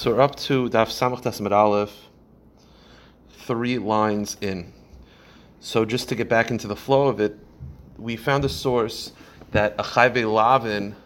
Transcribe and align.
So 0.00 0.14
we're 0.14 0.22
up 0.22 0.34
to 0.36 0.70
Daf 0.70 0.88
Samach 0.88 1.20
Tasmid 1.20 1.52
Aleph, 1.52 1.92
three 3.40 3.76
lines 3.76 4.38
in. 4.40 4.72
So 5.60 5.84
just 5.84 6.08
to 6.08 6.14
get 6.14 6.26
back 6.26 6.50
into 6.50 6.66
the 6.66 6.74
flow 6.74 7.08
of 7.08 7.20
it, 7.20 7.36
we 7.98 8.16
found 8.16 8.46
a 8.46 8.48
source 8.48 9.12
that 9.50 9.74
a 9.78 9.82
Chayve 9.82 10.24
Lavin 10.24 10.96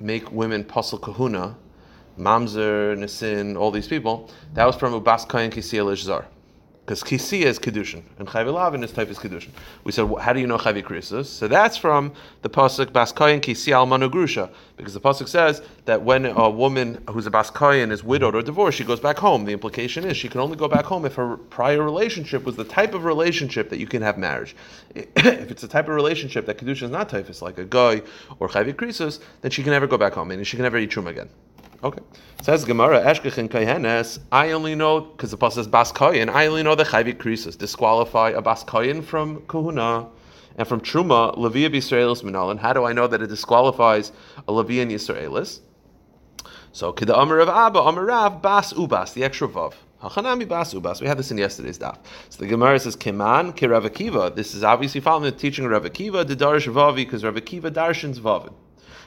make 0.00 0.32
women 0.32 0.64
Pasal 0.64 1.00
Kahuna, 1.00 1.56
Mamzer, 2.18 2.98
Nisin, 2.98 3.56
all 3.56 3.70
these 3.70 3.86
people. 3.86 4.28
That 4.54 4.64
was 4.64 4.74
from 4.74 4.92
Ubas 4.92 5.28
Kayan 5.28 5.52
Kisiel 5.52 5.96
Zar. 5.96 6.26
Because 6.84 7.04
Kisiya 7.04 7.44
is 7.44 7.60
Kedushin, 7.60 8.02
and 8.18 8.26
Chayv 8.26 8.52
Lavin 8.52 8.82
is 8.82 8.90
type 8.90 9.08
is 9.08 9.16
Kedushin. 9.16 9.50
We 9.84 9.92
said, 9.92 10.12
how 10.20 10.32
do 10.32 10.40
you 10.40 10.48
know 10.48 10.58
Chayv 10.58 10.82
Krisus? 10.82 11.26
So 11.26 11.46
that's 11.46 11.76
from 11.76 12.12
the 12.42 12.50
Pasuk 12.50 12.86
Baskayan 12.86 13.40
Kisiya 13.40 13.86
Almanu 13.86 14.10
Grusha, 14.10 14.50
because 14.76 14.92
the 14.92 15.00
Pasuk 15.00 15.28
says 15.28 15.62
that 15.84 16.02
when 16.02 16.26
a 16.26 16.50
woman 16.50 17.00
who's 17.08 17.24
a 17.28 17.30
Baskayan 17.30 17.92
is 17.92 18.02
widowed 18.02 18.34
or 18.34 18.42
divorced, 18.42 18.78
she 18.78 18.84
goes 18.84 18.98
back 18.98 19.16
home. 19.16 19.44
The 19.44 19.52
implication 19.52 20.04
is 20.04 20.16
she 20.16 20.28
can 20.28 20.40
only 20.40 20.56
go 20.56 20.66
back 20.66 20.84
home 20.84 21.04
if 21.04 21.14
her 21.14 21.36
prior 21.36 21.82
relationship 21.82 22.42
was 22.42 22.56
the 22.56 22.64
type 22.64 22.94
of 22.94 23.04
relationship 23.04 23.70
that 23.70 23.78
you 23.78 23.86
can 23.86 24.02
have 24.02 24.18
marriage. 24.18 24.56
if 24.96 25.50
it's 25.52 25.62
the 25.62 25.68
type 25.68 25.88
of 25.88 25.94
relationship 25.94 26.46
that 26.46 26.58
Kedushin 26.58 26.82
is 26.82 26.90
not 26.90 27.08
typhus, 27.08 27.42
like 27.42 27.58
a 27.58 27.64
guy 27.64 28.02
or 28.40 28.48
Chayv 28.48 28.74
Krisus, 28.74 29.20
then 29.42 29.52
she 29.52 29.62
can 29.62 29.70
never 29.70 29.86
go 29.86 29.96
back 29.96 30.14
home, 30.14 30.32
and 30.32 30.44
she 30.44 30.56
can 30.56 30.64
never 30.64 30.78
eat 30.78 30.92
Shum 30.92 31.06
again. 31.06 31.28
Okay. 31.84 32.00
Says 32.42 32.64
Gemara, 32.64 33.00
Eshkech 33.00 33.48
Kayhenes, 33.48 34.20
I 34.30 34.52
only 34.52 34.76
know, 34.76 35.00
because 35.00 35.32
the 35.32 35.36
Pasuk 35.36 35.54
says 35.54 35.66
Bas 35.66 35.90
Koyin, 35.90 36.28
I 36.28 36.46
only 36.46 36.62
know 36.62 36.76
the 36.76 36.84
Chayvit 36.84 37.16
Krisus, 37.16 37.58
disqualify 37.58 38.30
a 38.30 38.40
Bas 38.40 38.62
Koyin 38.62 39.02
from 39.02 39.40
Kuhuna 39.42 40.08
and 40.56 40.68
from 40.68 40.80
Truma, 40.80 41.36
Levia 41.36 41.68
Yisraelis 41.68 42.22
Minalin. 42.22 42.60
How 42.60 42.72
do 42.72 42.84
I 42.84 42.92
know 42.92 43.08
that 43.08 43.20
it 43.20 43.26
disqualifies 43.26 44.12
a 44.46 44.52
Levian 44.52 44.92
Yisraelis? 44.92 45.58
So, 46.70 46.92
Kida 46.92 47.20
Amar 47.20 47.40
of 47.40 47.48
Abba, 47.48 47.80
Amar 47.80 48.04
Rav, 48.04 48.40
Bas 48.40 48.72
Ubas, 48.74 49.14
the 49.14 49.24
extra 49.24 49.48
Vav. 49.48 49.74
Hachanami 50.00 50.46
Bas 50.48 50.74
Ubas. 50.74 51.00
We 51.00 51.08
had 51.08 51.18
this 51.18 51.32
in 51.32 51.38
yesterday's 51.38 51.80
daf. 51.80 51.98
So 52.28 52.38
the 52.38 52.46
Gemara 52.46 52.78
says, 52.78 52.94
Keman, 52.94 53.56
Ke 53.56 53.68
Rav 53.68 53.82
Akiva. 53.82 54.34
This 54.34 54.54
is 54.54 54.62
obviously 54.62 55.00
following 55.00 55.24
the 55.24 55.36
teaching 55.36 55.64
of 55.64 55.72
Rav 55.72 55.82
Akiva, 55.82 56.26
the 56.26 56.36
Darish 56.36 56.72
Vavi, 56.72 56.96
because 56.96 57.24
Rav 57.24 57.34
Akiva 57.34 57.72
Darshans 57.72 58.20
Vavin. 58.20 58.52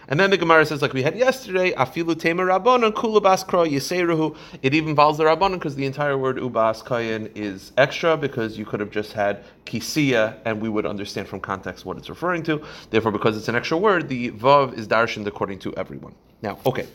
And 0.08 0.20
then 0.20 0.30
the 0.30 0.38
Gemara 0.38 0.66
says, 0.66 0.81
like 0.81 0.94
we 0.94 1.02
had 1.02 1.17
yesterday, 1.17 1.72
afilu 1.73 2.17
tema 2.20 2.44
rabbanon 2.44 2.92
kula 2.92 3.22
baskra 3.22 3.67
yiseruhu. 3.67 4.36
It 4.61 4.73
even 4.73 4.89
involves 4.89 5.17
the 5.17 5.23
rabbanon 5.23 5.53
because 5.53 5.75
the 5.75 5.86
entire 5.86 6.17
word 6.17 6.38
ubas 6.38 6.84
kayin 6.84 7.31
is 7.36 7.72
extra 7.78 8.16
because 8.16 8.58
you 8.58 8.66
could 8.66 8.80
have 8.80 8.92
just 8.92 9.14
had 9.14 9.44
kisiya 9.66 10.38
and 10.45 10.61
we 10.61 10.70
would 10.70 10.86
understand 10.86 11.28
from 11.28 11.39
context 11.39 11.86
what 11.86 11.98
it's 11.98 12.09
referring 12.09 12.44
to. 12.44 12.64
Therefore, 12.92 13.11
because 13.11 13.36
it's 13.36 13.48
an 13.48 13.56
extra 13.56 13.78
word, 13.78 14.08
the 14.08 14.31
vav 14.31 14.78
is 14.78 14.88
darshaned 14.88 15.26
according 15.26 15.59
to 15.59 15.73
everyone. 15.76 16.14
Now, 16.42 16.59
okay. 16.66 16.86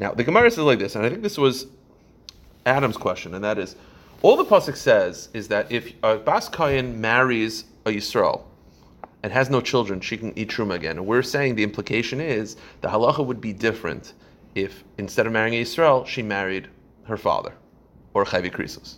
Now 0.00 0.12
the 0.12 0.24
Gemara 0.24 0.50
says 0.50 0.64
like 0.64 0.80
this, 0.80 0.96
and 0.96 1.04
I 1.06 1.10
think 1.10 1.22
this 1.22 1.38
was 1.38 1.66
Adam's 2.66 2.96
question, 2.96 3.34
and 3.34 3.44
that 3.44 3.58
is, 3.58 3.76
all 4.22 4.36
the 4.36 4.44
pasuk 4.44 4.76
says 4.76 5.28
is 5.32 5.46
that 5.48 5.70
if 5.70 5.92
a 6.02 6.16
bas 6.16 6.50
marries 6.58 7.64
a 7.86 7.90
yisrael 7.90 8.42
and 9.22 9.32
has 9.32 9.50
no 9.50 9.60
children, 9.60 10.00
she 10.00 10.16
can 10.16 10.36
eat 10.38 10.48
truma 10.48 10.74
again. 10.74 10.96
And 10.96 11.06
we're 11.06 11.22
saying 11.22 11.56
the 11.56 11.62
implication 11.62 12.20
is 12.20 12.56
the 12.80 12.88
halacha 12.88 13.24
would 13.24 13.40
be 13.40 13.52
different 13.52 14.14
if 14.54 14.84
instead 14.96 15.26
of 15.26 15.32
marrying 15.32 15.54
Israel, 15.54 16.04
she 16.04 16.22
married 16.22 16.68
her 17.04 17.16
father 17.16 17.52
or 18.14 18.24
Chavi 18.24 18.50
Krisos. 18.50 18.96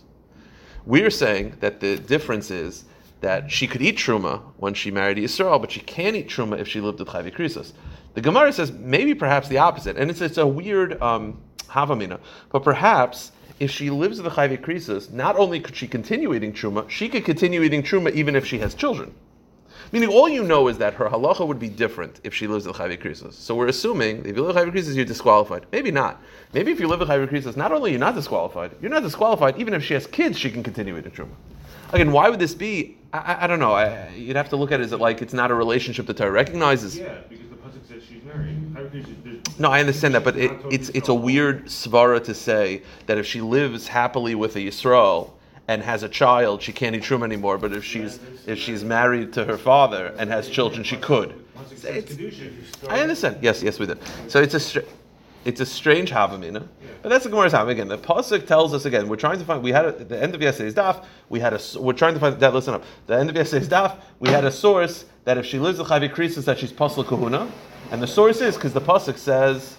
We're 0.85 1.11
saying 1.11 1.57
that 1.59 1.79
the 1.79 1.97
difference 1.97 2.51
is 2.51 2.85
that 3.21 3.51
she 3.51 3.67
could 3.67 3.81
eat 3.81 3.97
truma 3.97 4.41
when 4.57 4.73
she 4.73 4.89
married 4.89 5.19
Israel, 5.19 5.59
but 5.59 5.71
she 5.71 5.79
can't 5.81 6.15
eat 6.15 6.27
truma 6.27 6.59
if 6.59 6.67
she 6.67 6.81
lived 6.81 6.99
with 6.99 7.07
Chavi 7.07 7.33
Krisos. 7.33 7.73
The 8.13 8.21
Gemara 8.21 8.51
says 8.51 8.71
maybe 8.71 9.13
perhaps 9.13 9.47
the 9.47 9.59
opposite, 9.59 9.95
and 9.97 10.09
it's, 10.09 10.21
it's 10.21 10.37
a 10.37 10.47
weird 10.47 11.01
um, 11.01 11.39
havamina, 11.67 12.19
but 12.51 12.63
perhaps 12.63 13.31
if 13.59 13.69
she 13.69 13.91
lives 13.91 14.19
with 14.19 14.33
the 14.33 14.57
Krisos, 14.57 15.11
not 15.11 15.37
only 15.37 15.59
could 15.59 15.75
she 15.75 15.87
continue 15.87 16.33
eating 16.33 16.51
truma, 16.51 16.89
she 16.89 17.07
could 17.07 17.23
continue 17.23 17.61
eating 17.61 17.83
truma 17.83 18.11
even 18.13 18.35
if 18.35 18.45
she 18.45 18.57
has 18.57 18.73
children. 18.73 19.13
Meaning, 19.91 20.09
all 20.09 20.29
you 20.29 20.43
know 20.43 20.67
is 20.67 20.77
that 20.77 20.93
her 20.95 21.09
halacha 21.09 21.45
would 21.45 21.59
be 21.59 21.69
different 21.69 22.21
if 22.23 22.33
she 22.33 22.47
lives 22.47 22.65
with 22.65 22.75
Chayvik 22.77 23.01
Krisos. 23.01 23.33
So 23.33 23.55
we're 23.55 23.67
assuming 23.67 24.25
if 24.25 24.35
you 24.35 24.43
live 24.43 24.55
with 24.55 24.63
Chayvik 24.63 24.73
Krisos, 24.73 24.95
you're 24.95 25.05
disqualified. 25.05 25.65
Maybe 25.71 25.91
not. 25.91 26.21
Maybe 26.53 26.71
if 26.71 26.79
you 26.79 26.87
live 26.87 26.99
with 26.99 27.09
Chayvik 27.09 27.29
Krisos, 27.29 27.57
not 27.57 27.71
only 27.71 27.91
you're 27.91 27.99
not 27.99 28.15
disqualified, 28.15 28.71
you're 28.81 28.91
not 28.91 29.03
disqualified. 29.03 29.57
Even 29.57 29.73
if 29.73 29.83
she 29.83 29.93
has 29.93 30.07
kids, 30.07 30.37
she 30.37 30.49
can 30.49 30.63
continue 30.63 30.97
eating 30.97 31.11
truma. 31.11 31.35
Again, 31.93 32.11
why 32.11 32.29
would 32.29 32.39
this 32.39 32.53
be? 32.53 32.97
I, 33.11 33.17
I, 33.17 33.43
I 33.43 33.47
don't 33.47 33.59
know. 33.59 33.73
I, 33.73 34.09
you'd 34.15 34.37
have 34.37 34.49
to 34.49 34.55
look 34.55 34.71
at 34.71 34.79
it 34.79 34.83
as 34.83 34.93
it 34.93 34.99
like 34.99 35.21
it's 35.21 35.33
not 35.33 35.51
a 35.51 35.55
relationship 35.55 36.05
that 36.07 36.17
Torah 36.17 36.31
recognizes. 36.31 36.97
Yeah, 36.97 37.19
because 37.27 37.49
the 37.49 37.55
pasuk 37.55 37.85
says 37.87 38.03
she's 38.07 38.23
married. 38.23 38.57
No, 39.59 39.69
I 39.69 39.79
understand 39.79 40.15
that, 40.15 40.23
but 40.23 40.37
it, 40.37 40.51
it's 40.71 40.89
it's 40.89 41.09
a 41.09 41.13
weird 41.13 41.65
svara 41.65 42.23
to 42.23 42.33
say 42.33 42.81
that 43.05 43.17
if 43.17 43.25
she 43.25 43.41
lives 43.41 43.87
happily 43.87 44.33
with 44.35 44.55
a 44.55 44.59
Yisrael 44.59 45.31
and 45.71 45.81
has 45.81 46.03
a 46.03 46.09
child, 46.09 46.61
she 46.61 46.73
can't 46.73 46.95
eat 46.95 47.03
shum 47.03 47.23
anymore. 47.23 47.57
But 47.57 47.71
if 47.71 47.83
she's 47.85 48.19
if 48.45 48.59
she's 48.59 48.83
married 48.83 49.31
to 49.33 49.45
her 49.45 49.57
father 49.57 50.13
and 50.17 50.29
has 50.29 50.49
children, 50.49 50.83
she 50.83 50.97
could. 50.97 51.33
I 52.89 52.99
understand. 52.99 53.37
Yes, 53.41 53.63
yes, 53.63 53.79
we 53.79 53.85
did. 53.85 53.99
So 54.27 54.41
it's 54.41 54.53
a 54.53 54.59
str- 54.59 54.89
it's 55.45 55.61
a 55.61 55.65
strange 55.65 56.11
havamina, 56.11 56.67
but 57.01 57.09
that's 57.09 57.23
the 57.23 57.29
Gemara's 57.29 57.53
havamina 57.53 57.71
again. 57.71 57.87
The 57.87 57.97
pasuk 57.97 58.45
tells 58.45 58.73
us 58.73 58.83
again. 58.83 59.07
We're 59.07 59.15
trying 59.15 59.39
to 59.39 59.45
find. 59.45 59.63
We 59.63 59.71
had 59.71 59.85
at 59.85 60.09
the 60.09 60.21
end 60.21 60.35
of 60.35 60.41
yesterday's 60.41 60.75
daf. 60.75 61.05
We 61.29 61.39
had 61.39 61.53
a. 61.53 61.61
We're 61.79 61.93
trying 61.93 62.15
to 62.15 62.19
find 62.19 62.37
that. 62.37 62.53
Listen 62.53 62.73
up. 62.73 62.83
The 63.07 63.17
end 63.17 63.29
of 63.29 63.35
yesterday's 63.37 63.69
daf. 63.69 63.95
We 64.19 64.29
had 64.29 64.43
a 64.43 64.51
source 64.51 65.05
that 65.23 65.37
if 65.37 65.45
she 65.45 65.57
lives 65.57 65.79
with 65.79 65.87
chavi 65.87 66.13
krisis 66.13 66.43
that 66.45 66.59
she's 66.59 66.73
pasal 66.73 67.05
kahuna, 67.05 67.49
and 67.91 68.01
the 68.01 68.07
source 68.07 68.41
is 68.41 68.55
because 68.55 68.73
the 68.73 68.81
pasuk 68.81 69.17
says. 69.17 69.77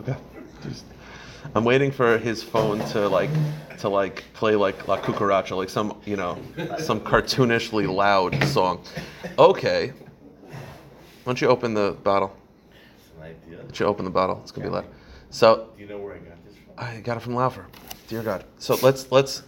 Okay. 0.00 0.16
Just, 0.62 0.84
I'm 1.54 1.64
waiting 1.64 1.90
for 1.90 2.18
his 2.18 2.42
phone 2.42 2.78
to 2.90 3.08
like 3.08 3.30
to 3.78 3.88
like 3.88 4.24
play 4.34 4.56
like 4.56 4.88
La 4.88 4.98
Cucaracha, 4.98 5.56
like 5.56 5.70
some 5.70 6.00
you 6.04 6.16
know 6.16 6.38
some 6.78 7.00
cartoonishly 7.00 7.92
loud 7.92 8.42
song. 8.44 8.82
Okay. 9.38 9.88
Why 9.88 11.24
don't 11.24 11.40
you 11.40 11.48
open 11.48 11.74
the 11.74 11.96
bottle? 12.02 12.36
Why 13.16 13.34
don't 13.48 13.78
you 13.78 13.86
open 13.86 14.04
the 14.04 14.10
bottle? 14.10 14.40
It's 14.42 14.50
gonna 14.50 14.68
be 14.68 14.72
loud. 14.72 14.86
So. 15.30 15.70
Do 15.76 15.82
you 15.82 15.88
know 15.88 15.98
where 15.98 16.14
I 16.14 16.18
got 16.18 16.44
this 16.44 16.54
from? 16.56 16.74
I 16.76 17.00
got 17.00 17.16
it 17.16 17.20
from 17.20 17.34
Laufer. 17.34 17.66
Dear 18.08 18.22
God. 18.22 18.44
So 18.58 18.78
let's 18.82 19.10
let's 19.12 19.42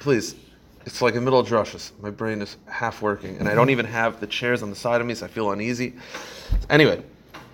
please. 0.00 0.36
It's 0.84 1.00
like 1.00 1.14
in 1.14 1.20
the 1.20 1.24
middle 1.24 1.38
of 1.38 1.46
drushes. 1.46 1.92
My 2.00 2.10
brain 2.10 2.42
is 2.42 2.56
half 2.66 3.02
working, 3.02 3.36
and 3.38 3.48
I 3.48 3.54
don't 3.54 3.70
even 3.70 3.86
have 3.86 4.18
the 4.18 4.26
chairs 4.26 4.64
on 4.64 4.70
the 4.70 4.76
side 4.76 5.00
of 5.00 5.06
me, 5.06 5.14
so 5.14 5.26
I 5.26 5.28
feel 5.28 5.52
uneasy. 5.52 5.94
Anyway, 6.70 7.04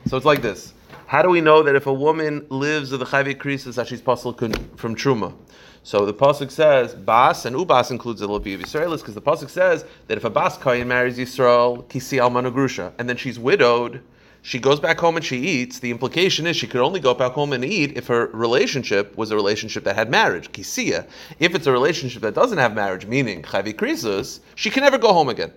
so 0.07 0.17
it's 0.17 0.25
like 0.25 0.41
this. 0.41 0.73
How 1.07 1.23
do 1.23 1.31
we 1.31 1.41
know 1.41 1.63
that 1.63 1.75
if 1.75 1.87
a 1.87 1.93
woman 1.93 2.47
lives 2.51 2.91
with 2.91 3.01
the 3.01 3.07
chayvei 3.07 3.35
krisis 3.35 3.77
that 3.77 3.89
she's 3.89 4.03
possible 4.03 4.33
from 4.77 4.95
truma? 4.95 5.35
So 5.83 6.05
the 6.05 6.13
pasuk 6.13 6.51
says 6.51 6.95
bas 6.95 7.47
and 7.47 7.57
ubas 7.57 7.91
includes 7.91 8.21
the 8.21 8.29
levi 8.29 8.51
of 8.51 8.61
Yisraelis 8.61 8.99
because 8.99 9.15
the 9.15 9.23
pasuk 9.23 9.49
says 9.49 9.87
that 10.07 10.19
if 10.19 10.25
a 10.25 10.31
bas 10.31 10.59
kohen 10.59 10.87
marries 10.87 11.17
Yisrael 11.17 11.85
kisi 11.89 12.19
almanagrusha 12.19 12.93
and 12.99 13.09
then 13.09 13.17
she's 13.17 13.39
widowed, 13.39 14.03
she 14.43 14.59
goes 14.59 14.81
back 14.81 14.99
home 14.99 15.17
and 15.17 15.25
she 15.25 15.39
eats. 15.39 15.79
The 15.79 15.91
implication 15.91 16.47
is 16.47 16.57
she 16.57 16.67
could 16.67 16.81
only 16.81 17.01
go 17.01 17.15
back 17.15 17.33
home 17.33 17.53
and 17.53 17.65
eat 17.65 17.97
if 17.97 18.07
her 18.09 18.27
relationship 18.35 19.17
was 19.17 19.31
a 19.31 19.37
relationship 19.37 19.85
that 19.85 19.97
had 19.97 20.11
marriage 20.11 20.53
kisiya. 20.53 21.09
If 21.39 21.55
it's 21.55 21.67
a 21.67 21.73
relationship 21.73 22.23
that 22.23 22.35
doesn't 22.35 22.59
have 22.59 22.75
marriage, 22.75 23.07
meaning 23.07 23.43
chayvei 23.43 23.75
krisis, 23.75 24.41
she 24.55 24.71
can 24.71 24.83
never 24.83 24.99
go 24.99 25.13
home 25.13 25.29
again. 25.29 25.53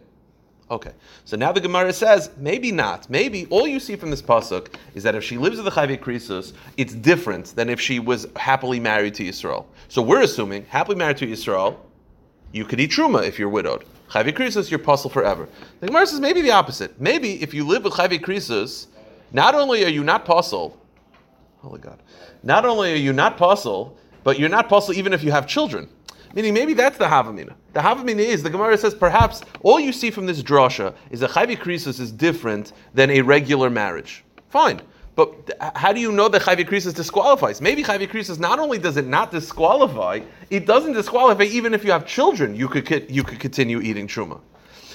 Okay, 0.71 0.93
so 1.25 1.35
now 1.35 1.51
the 1.51 1.59
Gemara 1.59 1.91
says 1.91 2.31
maybe 2.37 2.71
not. 2.71 3.09
Maybe 3.09 3.45
all 3.49 3.67
you 3.67 3.77
see 3.77 3.97
from 3.97 4.09
this 4.09 4.21
pasuk 4.21 4.73
is 4.95 5.03
that 5.03 5.15
if 5.15 5.23
she 5.23 5.37
lives 5.37 5.57
with 5.57 5.65
the 5.65 5.71
Chayvei 5.71 5.99
Krisus, 5.99 6.53
it's 6.77 6.93
different 6.93 7.47
than 7.57 7.69
if 7.69 7.81
she 7.81 7.99
was 7.99 8.25
happily 8.37 8.79
married 8.79 9.13
to 9.15 9.23
Yisrael. 9.25 9.65
So 9.89 10.01
we're 10.01 10.21
assuming 10.21 10.63
happily 10.69 10.95
married 10.95 11.17
to 11.17 11.27
Yisrael, 11.27 11.75
you 12.53 12.63
could 12.63 12.79
eat 12.79 12.91
truma 12.91 13.27
if 13.27 13.37
you're 13.37 13.49
widowed. 13.49 13.83
Chayvei 14.09 14.31
Krisus, 14.31 14.69
you're 14.69 14.79
puzzle 14.79 15.09
forever. 15.09 15.49
The 15.81 15.87
Gemara 15.87 16.07
says 16.07 16.21
maybe 16.21 16.41
the 16.41 16.51
opposite. 16.51 16.99
Maybe 17.01 17.41
if 17.43 17.53
you 17.53 17.67
live 17.67 17.83
with 17.83 17.91
Chayvei 17.91 18.21
Krisus, 18.21 18.87
not 19.33 19.55
only 19.55 19.83
are 19.83 19.89
you 19.89 20.05
not 20.05 20.23
puzzle, 20.23 20.77
holy 21.57 21.81
God, 21.81 21.99
not 22.43 22.63
only 22.63 22.93
are 22.93 22.95
you 22.95 23.11
not 23.11 23.37
puzzle, 23.37 23.97
but 24.23 24.39
you're 24.39 24.47
not 24.47 24.69
puzzle 24.69 24.93
even 24.93 25.11
if 25.11 25.21
you 25.21 25.31
have 25.31 25.47
children. 25.47 25.89
Meaning 26.33 26.53
maybe 26.53 26.73
that's 26.73 26.97
the 26.97 27.05
Havamina. 27.05 27.53
The 27.73 27.79
Havamina 27.79 28.19
is, 28.19 28.43
the 28.43 28.49
Gemara 28.49 28.77
says, 28.77 28.93
perhaps 28.93 29.41
all 29.61 29.79
you 29.79 29.91
see 29.91 30.11
from 30.11 30.25
this 30.25 30.41
drasha 30.41 30.95
is 31.09 31.19
that 31.21 31.31
Chayvi 31.31 31.57
Krisus 31.57 31.99
is 31.99 32.11
different 32.11 32.73
than 32.93 33.09
a 33.09 33.21
regular 33.21 33.69
marriage. 33.69 34.23
Fine. 34.49 34.81
But 35.15 35.51
how 35.75 35.91
do 35.91 35.99
you 35.99 36.11
know 36.11 36.29
that 36.29 36.41
Chayvi 36.41 36.67
Krisus 36.67 36.93
disqualifies? 36.93 37.61
Maybe 37.61 37.83
Chayvi 37.83 38.07
Krisus 38.07 38.39
not 38.39 38.59
only 38.59 38.77
does 38.77 38.97
it 38.97 39.07
not 39.07 39.31
disqualify, 39.31 40.21
it 40.49 40.65
doesn't 40.65 40.93
disqualify 40.93 41.43
even 41.43 41.73
if 41.73 41.83
you 41.83 41.91
have 41.91 42.05
children, 42.05 42.55
you 42.55 42.67
could, 42.67 43.09
you 43.09 43.23
could 43.23 43.39
continue 43.39 43.81
eating 43.81 44.07
Truma. 44.07 44.39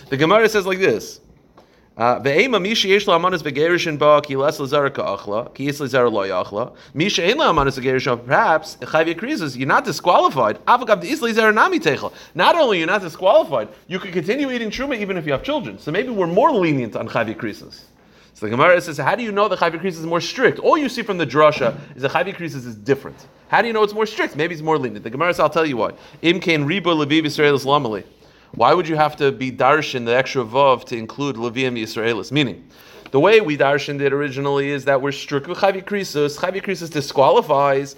The 0.09 0.17
Gemara 0.17 0.49
says 0.49 0.67
like 0.67 0.79
this. 0.79 1.21
V'gerishin 1.97 3.97
perhaps 8.27 8.77
chayv 8.77 9.15
yakrizes 9.15 9.57
you're 9.57 9.67
not 9.67 9.87
disqualified 9.87 10.59
not 12.35 12.55
only 12.55 12.79
you're 12.79 12.87
not 12.87 13.01
disqualified 13.01 13.69
you 13.87 13.99
can 13.99 14.13
continue 14.13 14.51
eating 14.51 14.71
truma 14.71 14.99
even 14.99 15.17
if 15.17 15.25
you 15.25 15.33
have 15.33 15.43
children 15.43 15.79
so 15.79 15.91
maybe 15.91 16.11
we're 16.11 16.27
more 16.27 16.53
lenient 16.53 16.97
on 16.97 17.09
chayv 17.09 17.35
yakrizes 17.35 17.85
So 18.35 18.45
the 18.45 18.51
Gemara 18.51 18.79
says, 18.83 18.99
how 18.99 19.15
do 19.15 19.23
you 19.23 19.33
know 19.33 19.49
the 19.49 19.57
Chayvi 19.57 19.81
Krisis 19.81 19.93
is 19.93 20.05
more 20.05 20.21
strict? 20.21 20.59
All 20.59 20.77
you 20.77 20.91
see 20.91 21.01
from 21.01 21.17
the 21.17 21.27
drasha 21.27 21.75
is 21.97 22.03
the 22.03 22.09
Chayvi 22.09 22.37
Krisis 22.37 22.67
is 22.67 22.77
different. 22.77 23.17
How 23.49 23.63
do 23.63 23.67
you 23.67 23.73
know 23.73 23.83
it's 23.83 23.95
more 23.95 24.05
strict? 24.05 24.37
Maybe 24.37 24.53
it's 24.53 24.63
more 24.63 24.77
lenient. 24.77 25.05
The 25.05 25.09
Gemara 25.09 25.33
says, 25.33 25.41
I'll 25.41 25.49
tell 25.49 25.65
you 25.65 25.79
why. 25.79 25.93
Im 26.21 26.39
kain 26.39 26.67
ribo 26.67 26.95
leviv 26.95 27.23
Yisraelis 27.23 27.65
lamali. 27.65 28.05
Why 28.55 28.75
would 28.75 28.89
you 28.89 28.97
have 28.97 29.17
to 29.17 29.33
be 29.33 29.51
darshan 29.51 30.05
the 30.05 30.17
extra 30.17 30.45
vav 30.45 30.85
to 30.85 30.97
include 30.97 31.37
leviim 31.37 31.79
Yisraelis? 31.79 32.33
Meaning, 32.33 32.69
the 33.11 33.21
way 33.21 33.41
we 33.41 33.57
darshaned 33.57 34.01
it 34.01 34.13
originally 34.13 34.71
is 34.71 34.85
that 34.85 35.01
we're 35.01 35.13
strict 35.13 35.47
with 35.47 35.59
Chayvi 35.59 35.85
Krisis. 35.85 36.39
Chayvi 36.39 36.63
Krisis 36.63 36.91
disqualifies 36.91 37.97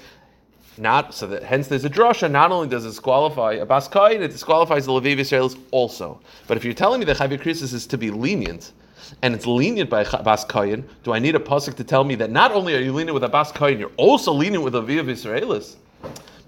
not 0.77 1.13
so 1.13 1.27
that 1.27 1.43
hence 1.43 1.69
there's 1.69 1.85
a 1.85 1.91
drasha. 1.91 2.31
Not 2.31 2.53
only 2.53 2.69
does 2.69 2.85
it 2.85 2.89
disqualify 2.89 3.55
a 3.55 3.67
baskayin, 3.67 4.21
it 4.21 4.29
disqualifies 4.29 4.87
the 4.87 4.93
Levi 4.93 5.21
Yisraelis 5.21 5.59
also. 5.71 6.21
But 6.47 6.57
if 6.57 6.65
you're 6.65 6.75
telling 6.75 7.01
me 7.01 7.07
that 7.07 7.17
Chayvi 7.17 7.41
Krisis 7.41 7.73
is 7.73 7.87
to 7.89 7.99
be 7.99 8.11
lenient, 8.11 8.73
and 9.23 9.35
it's 9.35 9.47
lenient 9.47 9.91
by 9.91 10.05
Bas 10.05 10.45
Kayin, 10.45 10.85
do 11.03 11.13
I 11.13 11.19
need 11.19 11.35
a 11.35 11.41
pasuk 11.41 11.75
to 11.77 11.85
tell 11.85 12.05
me 12.05 12.15
that 12.17 12.31
not 12.31 12.53
only 12.53 12.77
are 12.77 12.81
you 12.81 12.93
lenient 12.93 13.15
with 13.15 13.25
a 13.25 13.29
Bas 13.29 13.53
Kayin, 13.53 13.79
you're 13.79 13.91
also 13.97 14.33
lenient 14.33 14.63
with 14.63 14.75
a 14.75 14.83
Via 14.83 15.03
Israelis? 15.03 15.77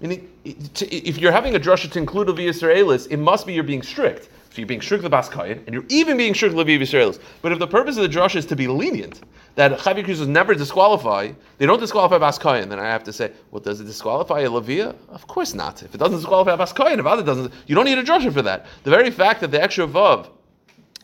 Meaning, 0.01 0.29
if 0.43 1.17
you're 1.19 1.31
having 1.31 1.55
a 1.55 1.59
drasha 1.59 1.89
to 1.91 1.99
include 1.99 2.35
Via 2.35 2.49
Israelis, 2.49 3.07
it 3.11 3.17
must 3.17 3.45
be 3.45 3.53
you're 3.53 3.63
being 3.63 3.83
strict. 3.83 4.29
So 4.49 4.57
you're 4.57 4.67
being 4.67 4.81
strict 4.81 5.03
with 5.03 5.11
Bas 5.11 5.29
Kayin, 5.29 5.65
and 5.65 5.73
you're 5.73 5.85
even 5.87 6.17
being 6.17 6.33
strict 6.33 6.55
Levi 6.55 6.83
Israelis. 6.83 7.19
But 7.41 7.51
if 7.51 7.59
the 7.59 7.67
purpose 7.67 7.95
of 7.97 8.03
the 8.03 8.09
drasha 8.09 8.37
is 8.37 8.45
to 8.47 8.55
be 8.55 8.67
lenient, 8.67 9.21
that 9.55 9.77
Chavi 9.79 10.03
Krisos 10.03 10.27
never 10.27 10.55
disqualify, 10.55 11.31
they 11.57 11.65
don't 11.65 11.79
disqualify 11.79 12.17
Bas 12.17 12.39
Kayin, 12.39 12.67
then 12.69 12.79
I 12.79 12.87
have 12.87 13.03
to 13.05 13.13
say, 13.13 13.31
well, 13.51 13.61
does 13.61 13.79
it 13.79 13.85
disqualify 13.85 14.41
a 14.41 14.49
Levia? 14.49 14.95
Of 15.09 15.27
course 15.27 15.53
not. 15.53 15.83
If 15.83 15.93
it 15.93 15.99
doesn't 15.99 16.17
disqualify 16.17 16.55
Bas 16.55 16.73
Kayin, 16.73 16.99
if 16.99 17.05
other 17.05 17.23
doesn't, 17.23 17.53
you 17.67 17.75
don't 17.75 17.85
need 17.85 17.99
a 17.99 18.03
drasha 18.03 18.33
for 18.33 18.41
that. 18.41 18.65
The 18.83 18.89
very 18.89 19.11
fact 19.11 19.39
that 19.41 19.51
the 19.51 19.61
extra 19.61 19.87
Vav 19.87 20.29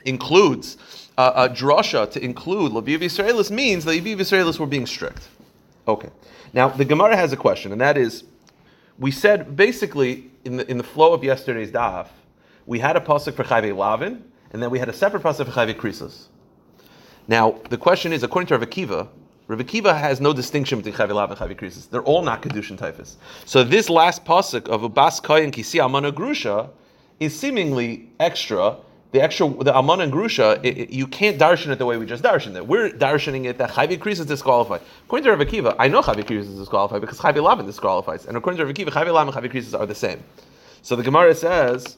includes 0.05 0.77
uh, 1.17 1.47
a 1.47 1.49
drasha 1.49 2.09
to 2.11 2.23
include 2.23 2.71
Leviv 2.71 2.99
Israelis 2.99 3.51
means 3.51 3.85
that 3.85 3.91
Leviv 3.91 4.17
Israelis 4.17 4.59
were 4.59 4.65
being 4.65 4.85
strict. 4.85 5.27
Okay. 5.87 6.09
Now, 6.53 6.69
the 6.69 6.85
Gemara 6.85 7.15
has 7.15 7.31
a 7.31 7.37
question, 7.37 7.71
and 7.71 7.79
that 7.79 7.97
is 7.97 8.23
we 8.99 9.11
said 9.11 9.55
basically 9.55 10.29
in 10.43 10.57
the, 10.57 10.69
in 10.69 10.77
the 10.77 10.83
flow 10.83 11.13
of 11.13 11.23
yesterday's 11.23 11.71
daf, 11.71 12.07
we 12.65 12.79
had 12.79 12.95
a 12.95 12.99
pasuk 12.99 13.35
for 13.35 13.43
Chayve 13.43 13.75
Lavin, 13.75 14.23
and 14.51 14.61
then 14.61 14.69
we 14.69 14.79
had 14.79 14.89
a 14.89 14.93
separate 14.93 15.23
pasuk 15.23 15.45
for 15.45 15.51
Chayve 15.51 15.75
Krisas. 15.75 16.25
Now, 17.27 17.59
the 17.69 17.77
question 17.77 18.13
is, 18.13 18.23
according 18.23 18.47
to 18.47 18.57
Rav 18.57 18.67
Akiva, 18.67 19.07
Rav 19.47 19.59
Akiva 19.59 19.97
has 19.97 20.19
no 20.19 20.33
distinction 20.33 20.79
between 20.79 20.95
Chayve 20.95 21.13
Lavin 21.13 21.37
and 21.37 21.51
Chayve 21.51 21.59
Krisas. 21.59 21.89
They're 21.89 22.01
all 22.03 22.21
not 22.21 22.41
Kedushin 22.41 22.77
typhus. 22.77 23.17
So 23.45 23.63
this 23.63 23.89
last 23.89 24.25
pasuk 24.25 24.67
of 24.67 24.81
Ubas 24.81 25.21
Koyin 25.21 25.51
Kisi 25.51 25.83
Amana 25.83 26.11
Grusha 26.11 26.69
is 27.19 27.37
seemingly 27.37 28.09
extra 28.19 28.77
the 29.11 29.21
extra 29.21 29.47
the 29.47 29.73
Aman 29.75 30.01
and 30.01 30.11
Grusha, 30.11 30.59
it, 30.63 30.77
it, 30.77 30.89
you 30.89 31.07
can't 31.07 31.39
darshan 31.39 31.69
it 31.69 31.79
the 31.79 31.85
way 31.85 31.97
we 31.97 32.05
just 32.05 32.23
darshan 32.23 32.55
it. 32.55 32.67
We're 32.67 32.89
darshaning 32.89 33.45
it 33.45 33.57
that 33.57 33.71
Chayvi 33.71 33.99
Kris 33.99 34.19
is 34.19 34.25
disqualified. 34.25 34.81
According 35.05 35.23
to 35.25 35.35
Rav 35.35 35.47
Akiva, 35.47 35.75
I 35.79 35.87
know 35.87 36.01
Chayvi 36.01 36.27
Kris 36.27 36.47
is 36.47 36.59
disqualified 36.59 37.01
because 37.01 37.19
Chayvi 37.19 37.41
Lavin 37.41 37.65
disqualifies. 37.65 38.25
And 38.25 38.35
according 38.35 38.57
to 38.57 38.65
Rav 38.65 38.73
Akiva, 38.73 38.89
Chayvi 38.89 39.13
Lavin 39.13 39.33
and 39.33 39.45
Chayvi 39.45 39.49
Kris 39.49 39.73
are 39.73 39.85
the 39.85 39.95
same. 39.95 40.23
So 40.81 40.95
the 40.95 41.03
Gemara 41.03 41.33
says. 41.35 41.97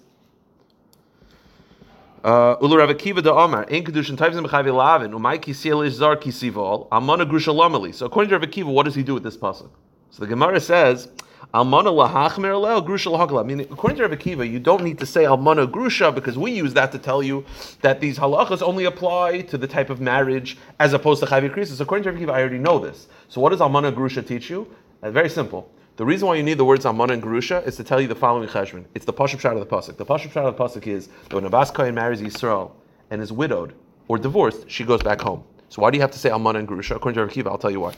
Uh, 2.23 2.57
Ulu 2.61 2.77
Rav 2.77 2.89
Akiva 2.89 3.23
da 3.23 3.31
Omar, 3.31 3.63
in 3.63 3.81
Kedushin 3.81 4.17
Taivzim 4.17 4.45
B'Chayvi 4.45 4.75
Lavin, 4.75 5.11
Umay 5.11 5.39
Kisiel 5.41 5.87
Izar 5.87 6.17
Kisivol, 6.17 6.89
Amana 6.91 7.25
Grusha 7.25 7.53
Lamali. 7.53 7.95
So 7.95 8.05
according 8.05 8.29
to 8.29 8.37
Rav 8.37 8.47
Akiva, 8.47 8.65
what 8.65 8.83
does 8.83 8.93
he 8.93 9.03
do 9.03 9.13
with 9.13 9.23
this 9.23 9.37
pasuk? 9.37 9.69
So 10.11 10.21
the 10.21 10.27
Gemara 10.27 10.59
says, 10.59 11.09
Almana 11.51 11.85
lahachmer 11.85 12.61
leo 12.61 12.79
grusha 12.79 13.09
lahagla. 13.09 13.39
I 13.39 13.43
mean, 13.43 13.61
according 13.61 13.97
to 13.97 14.03
Rabbi 14.03 14.17
Kiva, 14.17 14.45
you 14.45 14.59
don't 14.59 14.83
need 14.83 14.99
to 14.99 15.05
say 15.07 15.23
almana 15.23 15.65
grusha 15.65 16.13
because 16.13 16.37
we 16.37 16.51
use 16.51 16.75
that 16.75 16.91
to 16.91 16.99
tell 16.99 17.23
you 17.23 17.43
that 17.81 17.99
these 17.99 18.19
halachas 18.19 18.61
only 18.61 18.85
apply 18.85 19.41
to 19.41 19.57
the 19.57 19.65
type 19.65 19.89
of 19.89 19.99
marriage 19.99 20.59
as 20.79 20.93
opposed 20.93 21.21
to 21.21 21.25
chayvi 21.25 21.49
krisis. 21.49 21.81
According 21.81 22.03
to 22.03 22.09
Rabbi 22.11 22.19
Kiva, 22.19 22.33
I 22.33 22.41
already 22.41 22.59
know 22.59 22.77
this. 22.77 23.07
So 23.29 23.41
what 23.41 23.49
does 23.49 23.61
almana 23.61 23.91
grusha 23.91 24.21
teach 24.21 24.47
you? 24.51 24.67
Uh, 25.01 25.09
very 25.09 25.27
simple. 25.27 25.71
The 25.95 26.05
reason 26.05 26.27
why 26.27 26.35
you 26.35 26.43
need 26.43 26.59
the 26.59 26.65
words 26.65 26.85
almana 26.85 27.13
and 27.13 27.23
grusha 27.23 27.65
is 27.65 27.75
to 27.77 27.83
tell 27.83 27.99
you 27.99 28.07
the 28.07 28.13
following 28.13 28.47
cheshbon. 28.47 28.85
It's 28.93 29.05
the 29.05 29.13
pashup 29.13 29.39
shot 29.39 29.53
of 29.57 29.59
the 29.59 29.65
pasuk. 29.65 29.97
The 29.97 30.05
pashup 30.05 30.31
shot 30.31 30.45
of 30.45 30.55
the 30.55 30.63
pasuk 30.63 30.85
is 30.85 31.07
that 31.07 31.33
when 31.33 31.45
a 31.45 31.49
bas 31.49 31.75
marries 31.75 32.21
Yisrael 32.21 32.73
and 33.09 33.23
is 33.23 33.31
widowed 33.31 33.73
or 34.07 34.19
divorced, 34.19 34.69
she 34.69 34.83
goes 34.83 35.01
back 35.01 35.19
home. 35.19 35.43
So 35.69 35.81
why 35.81 35.89
do 35.89 35.97
you 35.97 36.01
have 36.01 36.11
to 36.11 36.19
say 36.19 36.29
almana 36.29 36.59
and 36.59 36.67
grusha? 36.67 36.95
According 36.95 37.15
to 37.15 37.21
Rabbi 37.21 37.33
Kiva, 37.33 37.49
I'll 37.49 37.57
tell 37.57 37.71
you 37.71 37.79
why 37.79 37.95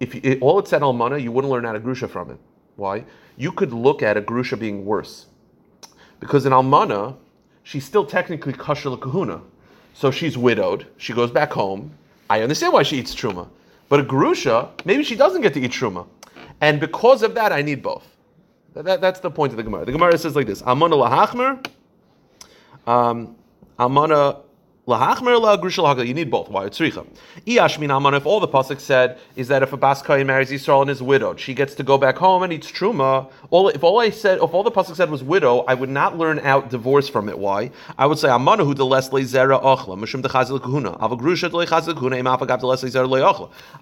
if 0.00 0.14
it, 0.14 0.40
all 0.40 0.58
it 0.58 0.66
said 0.66 0.82
almana, 0.82 1.22
you 1.22 1.30
wouldn't 1.30 1.52
learn 1.52 1.66
out 1.66 1.76
a 1.76 1.80
grusha 1.80 2.08
from 2.08 2.30
it. 2.30 2.38
Why? 2.76 3.04
You 3.36 3.52
could 3.52 3.72
look 3.72 4.02
at 4.02 4.16
a 4.16 4.20
grusha 4.20 4.58
being 4.58 4.84
worse, 4.84 5.26
because 6.18 6.46
in 6.46 6.52
almana, 6.52 7.16
she's 7.62 7.84
still 7.84 8.04
technically 8.04 8.54
kasher 8.54 8.98
kahuna, 8.98 9.40
so 9.94 10.10
she's 10.10 10.36
widowed. 10.36 10.86
She 10.96 11.12
goes 11.12 11.30
back 11.30 11.52
home. 11.52 11.92
I 12.28 12.42
understand 12.42 12.72
why 12.72 12.82
she 12.82 12.98
eats 12.98 13.14
truma, 13.14 13.48
but 13.88 14.00
a 14.00 14.04
grusha, 14.04 14.70
maybe 14.84 15.04
she 15.04 15.16
doesn't 15.16 15.42
get 15.42 15.54
to 15.54 15.60
eat 15.60 15.70
truma, 15.70 16.06
and 16.60 16.80
because 16.80 17.22
of 17.22 17.34
that, 17.34 17.52
I 17.52 17.62
need 17.62 17.82
both. 17.82 18.06
That, 18.74 18.84
that, 18.84 19.00
that's 19.00 19.20
the 19.20 19.30
point 19.30 19.52
of 19.52 19.56
the 19.56 19.62
Gemara. 19.62 19.84
The 19.84 19.92
Gemara 19.92 20.16
says 20.16 20.36
like 20.36 20.46
this: 20.46 20.62
Almana 20.62 20.94
lahachmer, 20.94 21.66
um, 22.86 23.36
almana 23.78 24.42
you 24.86 26.14
need 26.14 26.30
both. 26.30 26.48
Why? 26.48 26.64
Aman, 26.64 28.14
if 28.14 28.26
all 28.26 28.40
the 28.40 28.48
Pasuk 28.48 28.80
said 28.80 29.18
is 29.36 29.46
that 29.48 29.62
if 29.62 29.72
a 29.72 29.78
Baskayan 29.78 30.26
marries 30.26 30.50
Yisrael 30.50 30.82
and 30.82 30.90
is 30.90 31.00
widowed, 31.02 31.38
she 31.38 31.54
gets 31.54 31.74
to 31.76 31.84
go 31.84 31.96
back 31.96 32.16
home 32.16 32.42
and 32.42 32.52
eats 32.52 32.72
Truma. 32.72 33.30
All, 33.50 33.68
if 33.68 33.84
all 33.84 34.00
I 34.00 34.10
said, 34.10 34.38
if 34.38 34.52
all 34.52 34.64
the 34.64 34.70
Pasuk 34.72 34.96
said 34.96 35.08
was 35.10 35.22
widow, 35.22 35.60
I 35.68 35.74
would 35.74 35.90
not 35.90 36.18
learn 36.18 36.40
out 36.40 36.70
divorce 36.70 37.08
from 37.08 37.28
it. 37.28 37.38
Why? 37.38 37.70
I 37.98 38.06
would 38.06 38.18
say 38.18 38.30
Amana 38.30 38.64
who 38.64 38.74
deles 38.74 39.10
zera 39.10 39.62
ochla. 39.62 39.90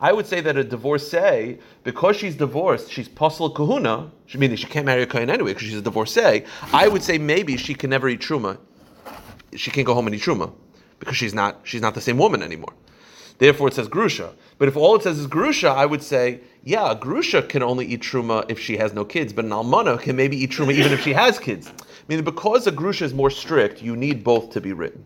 I 0.01 0.13
would 0.13 0.27
say 0.27 0.41
that 0.41 0.57
a 0.57 0.65
divorcee, 0.65 1.59
because 1.85 2.17
she's 2.17 2.35
divorced, 2.35 2.91
she's 2.91 3.09
puzzle 3.09 3.51
kahuna, 3.51 4.11
meaning 4.35 4.57
she 4.57 4.67
can't 4.67 4.85
marry 4.85 5.03
a 5.03 5.07
Kayan 5.07 5.31
anyway 5.31 5.53
because 5.55 5.69
she's 5.69 5.79
a 5.79 5.83
divorcee. 5.83 6.45
I 6.73 6.89
would 6.89 7.03
say 7.03 7.19
maybe 7.19 7.57
she 7.57 7.75
can 7.75 7.89
never 7.89 8.09
eat 8.09 8.21
Truma. 8.21 8.59
She 9.55 9.71
can't 9.71 9.87
go 9.87 9.95
home 9.95 10.07
and 10.07 10.15
eat 10.15 10.23
Truma 10.23 10.53
because 10.99 11.17
she's 11.17 11.35
not 11.35 11.61
she's 11.65 11.83
not 11.83 11.95
the 11.95 12.01
same 12.01 12.19
woman 12.19 12.43
anymore. 12.43 12.73
Therefore, 13.39 13.69
it 13.69 13.75
says 13.75 13.89
grusha. 13.89 14.35
But 14.59 14.69
if 14.69 14.77
all 14.77 14.97
it 14.97 15.05
says 15.05 15.19
is 15.19 15.29
grusha, 15.29 15.69
I 15.69 15.87
would 15.87 16.03
say, 16.03 16.41
yeah, 16.65 16.95
grusha 16.99 17.43
can 17.43 17.63
only 17.63 17.87
eat 17.87 18.03
truma 18.03 18.45
if 18.51 18.59
she 18.59 18.77
has 18.77 18.93
no 18.93 19.05
kids, 19.05 19.33
but 19.33 19.45
an 19.45 19.53
almana 19.53 20.01
can 20.01 20.17
maybe 20.17 20.37
eat 20.37 20.51
truma 20.51 20.73
even 20.73 20.93
if 20.93 21.03
she 21.03 21.13
has 21.13 21.39
kids. 21.39 21.69
I 21.69 21.73
mean, 22.09 22.25
because 22.25 22.67
a 22.67 22.73
grusha 22.73 23.05
is 23.05 23.15
more 23.15 23.31
strict, 23.31 23.81
you 23.81 23.95
need 23.95 24.25
both 24.25 24.51
to 24.51 24.61
be 24.61 24.73
written. 24.73 25.05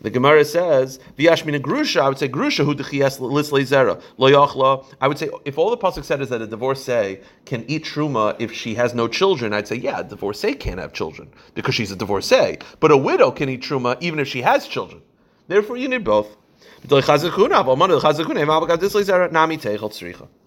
The 0.00 0.10
Gemara 0.10 0.44
says, 0.44 1.00
"V'yashmin 1.18 1.60
grusha." 1.60 2.00
I 2.00 2.08
would 2.08 2.18
say 2.18 2.28
grusha 2.28 2.64
who 2.64 2.74
dechias 2.74 3.18
lislei 3.18 3.62
zera 3.62 4.00
lo 4.16 4.84
I 5.00 5.08
would 5.08 5.18
say 5.18 5.28
if 5.44 5.58
all 5.58 5.70
the 5.70 5.76
pasuk 5.76 6.04
said 6.04 6.20
is 6.20 6.28
that 6.28 6.40
a 6.40 6.46
divorcee 6.46 7.18
can 7.44 7.64
eat 7.66 7.84
truma 7.84 8.36
if 8.38 8.52
she 8.52 8.74
has 8.76 8.94
no 8.94 9.08
children, 9.08 9.52
I'd 9.52 9.66
say 9.66 9.76
yeah, 9.76 10.00
a 10.00 10.04
divorcee 10.04 10.54
can't 10.54 10.78
have 10.78 10.92
children 10.92 11.30
because 11.54 11.74
she's 11.74 11.90
a 11.90 11.96
divorcee. 11.96 12.58
But 12.78 12.92
a 12.92 12.96
widow 12.96 13.30
can 13.32 13.48
eat 13.48 13.62
truma 13.62 13.96
even 14.00 14.20
if 14.20 14.28
she 14.28 14.42
has 14.42 14.68
children. 14.68 15.02
Therefore, 15.48 15.76
you 15.76 15.88
need 15.88 16.04
both. 16.04 16.36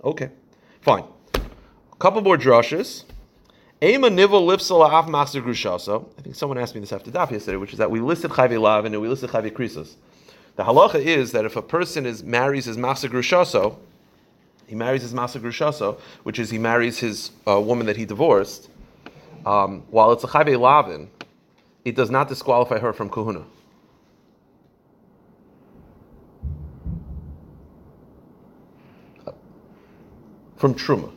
Okay, 0.03 0.29
fine. 0.81 1.03
A 1.35 1.95
couple 1.99 2.21
more 2.21 2.37
drushes. 2.37 3.03
Ema 3.83 4.11
nivel 4.11 4.45
lifsala 4.45 4.91
af 4.91 5.07
master. 5.07 5.41
I 5.41 6.21
think 6.21 6.35
someone 6.35 6.59
asked 6.59 6.75
me 6.75 6.81
this 6.81 6.91
after 6.91 7.09
daf 7.09 7.31
yesterday, 7.31 7.57
which 7.57 7.71
is 7.71 7.79
that 7.79 7.89
we 7.89 7.99
listed 7.99 8.29
chayve 8.29 8.61
lav 8.61 8.85
and 8.85 9.01
we 9.01 9.07
listed 9.07 9.31
chayve 9.31 9.51
krisas. 9.51 9.95
The 10.55 10.63
halacha 10.63 11.03
is 11.03 11.31
that 11.31 11.45
if 11.45 11.55
a 11.55 11.63
person 11.63 12.05
is 12.05 12.21
marries 12.23 12.65
his 12.65 12.77
master 12.77 13.09
grushaso, 13.09 13.77
he 14.67 14.75
marries 14.75 15.01
his 15.01 15.15
master 15.15 15.39
grushaso, 15.39 15.99
which 16.21 16.37
is 16.37 16.51
he 16.51 16.59
marries 16.59 16.99
his 16.99 17.31
uh, 17.47 17.59
woman 17.59 17.87
that 17.87 17.97
he 17.97 18.05
divorced. 18.05 18.69
Um, 19.47 19.81
while 19.89 20.11
it's 20.11 20.23
a 20.23 20.27
chayve 20.27 20.59
lavin, 20.59 21.09
it 21.83 21.95
does 21.95 22.11
not 22.11 22.29
disqualify 22.29 22.77
her 22.77 22.93
from 22.93 23.09
kahuna. 23.09 23.43
From 30.57 30.75
truma, 30.75 31.11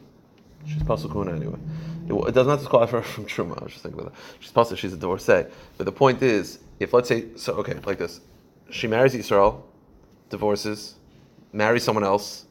she's 0.66 0.82
pasuk 0.84 1.10
kahuna 1.10 1.34
anyway. 1.36 1.58
It, 2.08 2.34
does 2.34 2.46
not 2.46 2.58
disqualify 2.58 2.98
her 2.98 3.02
from 3.02 3.24
truma. 3.24 3.58
I 3.60 3.64
was 3.64 3.72
just 3.72 3.82
thinking 3.82 4.00
about 4.00 4.14
that. 4.14 4.20
She's 4.40 4.50
possible 4.50 4.76
she's 4.76 4.92
a 4.92 4.96
divorcee. 4.96 5.44
But 5.76 5.84
the 5.86 5.92
point 5.92 6.22
is, 6.22 6.58
if 6.80 6.92
let's 6.92 7.08
say, 7.08 7.26
so 7.36 7.54
okay, 7.54 7.78
like 7.84 7.98
this, 7.98 8.20
she 8.70 8.86
marries 8.86 9.14
Israel, 9.14 9.66
divorces, 10.28 10.96
marries 11.52 11.82
someone 11.82 12.04
else, 12.04 12.46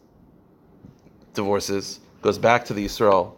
divorces, 1.34 2.00
goes 2.22 2.38
back 2.38 2.66
to 2.66 2.74
the 2.74 2.86
Israel, 2.86 3.38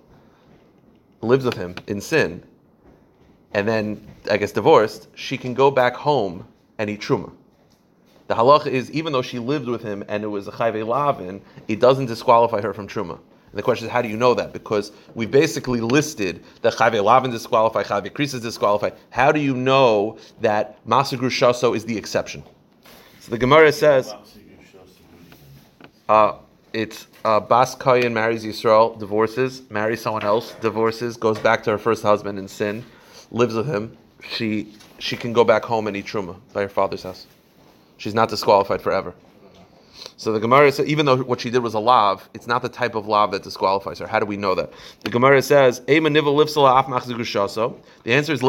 lives 1.21 1.43
with 1.43 1.55
him 1.55 1.75
in 1.87 1.99
sin, 1.99 2.43
and 3.53 3.67
then 3.67 4.05
I 4.29 4.37
guess 4.37 4.51
divorced, 4.51 5.07
she 5.15 5.37
can 5.37 5.53
go 5.53 5.71
back 5.71 5.95
home 5.95 6.47
and 6.77 6.89
eat 6.89 7.01
truma. 7.01 7.31
The 8.27 8.35
halacha 8.35 8.67
is 8.67 8.91
even 8.91 9.13
though 9.13 9.21
she 9.21 9.39
lived 9.39 9.67
with 9.67 9.81
him 9.81 10.03
and 10.07 10.23
it 10.23 10.27
was 10.27 10.47
a 10.47 10.51
chayve 10.51 10.85
lavin, 10.85 11.41
it 11.67 11.79
doesn't 11.79 12.07
disqualify 12.07 12.61
her 12.61 12.73
from 12.73 12.87
truma. 12.87 13.19
And 13.55 13.59
the 13.59 13.63
question 13.63 13.87
is, 13.87 13.91
how 13.93 14.01
do 14.01 14.09
you 14.09 14.17
know 14.17 14.33
that? 14.33 14.51
Because 14.51 14.91
we 15.13 15.25
basically 15.25 15.79
listed 15.79 16.43
that 16.61 16.73
Chayve 16.73 17.01
Lavin 17.01 17.31
disqualified, 17.31 17.85
Chayve 17.85 18.13
Kris 18.13 18.33
is 18.33 18.41
disqualified. 18.41 18.95
How 19.11 19.31
do 19.31 19.39
you 19.39 19.55
know 19.55 20.17
that 20.41 20.85
Masagru 20.85 21.29
Shaso 21.29 21.73
is 21.73 21.85
the 21.85 21.97
exception? 21.97 22.43
So 23.21 23.31
the 23.31 23.37
Gemara 23.37 23.71
says, 23.71 24.13
uh, 26.09 26.33
it's 26.73 27.07
uh, 27.23 27.39
Bas 27.39 27.75
Kayan 27.75 28.13
marries 28.13 28.43
Yisrael, 28.43 28.99
divorces, 28.99 29.61
marries 29.69 30.01
someone 30.01 30.25
else, 30.25 30.53
divorces, 30.55 31.15
goes 31.15 31.39
back 31.39 31.63
to 31.63 31.71
her 31.71 31.77
first 31.77 32.03
husband 32.03 32.37
in 32.37 32.49
sin, 32.49 32.83
lives 33.31 33.55
with 33.55 33.67
him. 33.67 33.95
She 34.21 34.73
she 34.99 35.15
can 35.15 35.31
go 35.31 35.45
back 35.45 35.63
home 35.63 35.87
and 35.87 35.95
eat 35.95 36.07
truma 36.07 36.35
by 36.51 36.63
her 36.63 36.69
father's 36.69 37.03
house. 37.03 37.25
She's 37.95 38.13
not 38.13 38.27
disqualified 38.27 38.81
forever. 38.81 39.13
So 40.17 40.31
the 40.31 40.39
Gemara 40.39 40.71
says, 40.71 40.87
even 40.87 41.05
though 41.05 41.17
what 41.17 41.41
she 41.41 41.49
did 41.49 41.59
was 41.59 41.73
a 41.73 41.79
lav, 41.79 42.29
it's 42.33 42.47
not 42.47 42.61
the 42.61 42.69
type 42.69 42.95
of 42.95 43.07
lav 43.07 43.31
that 43.31 43.43
disqualifies 43.43 43.99
her. 43.99 44.07
How 44.07 44.19
do 44.19 44.25
we 44.25 44.37
know 44.37 44.55
that? 44.55 44.71
The 45.01 45.09
Gemara 45.09 45.41
says, 45.41 45.81
The 45.85 45.95
answer 48.07 48.33
is 48.33 48.41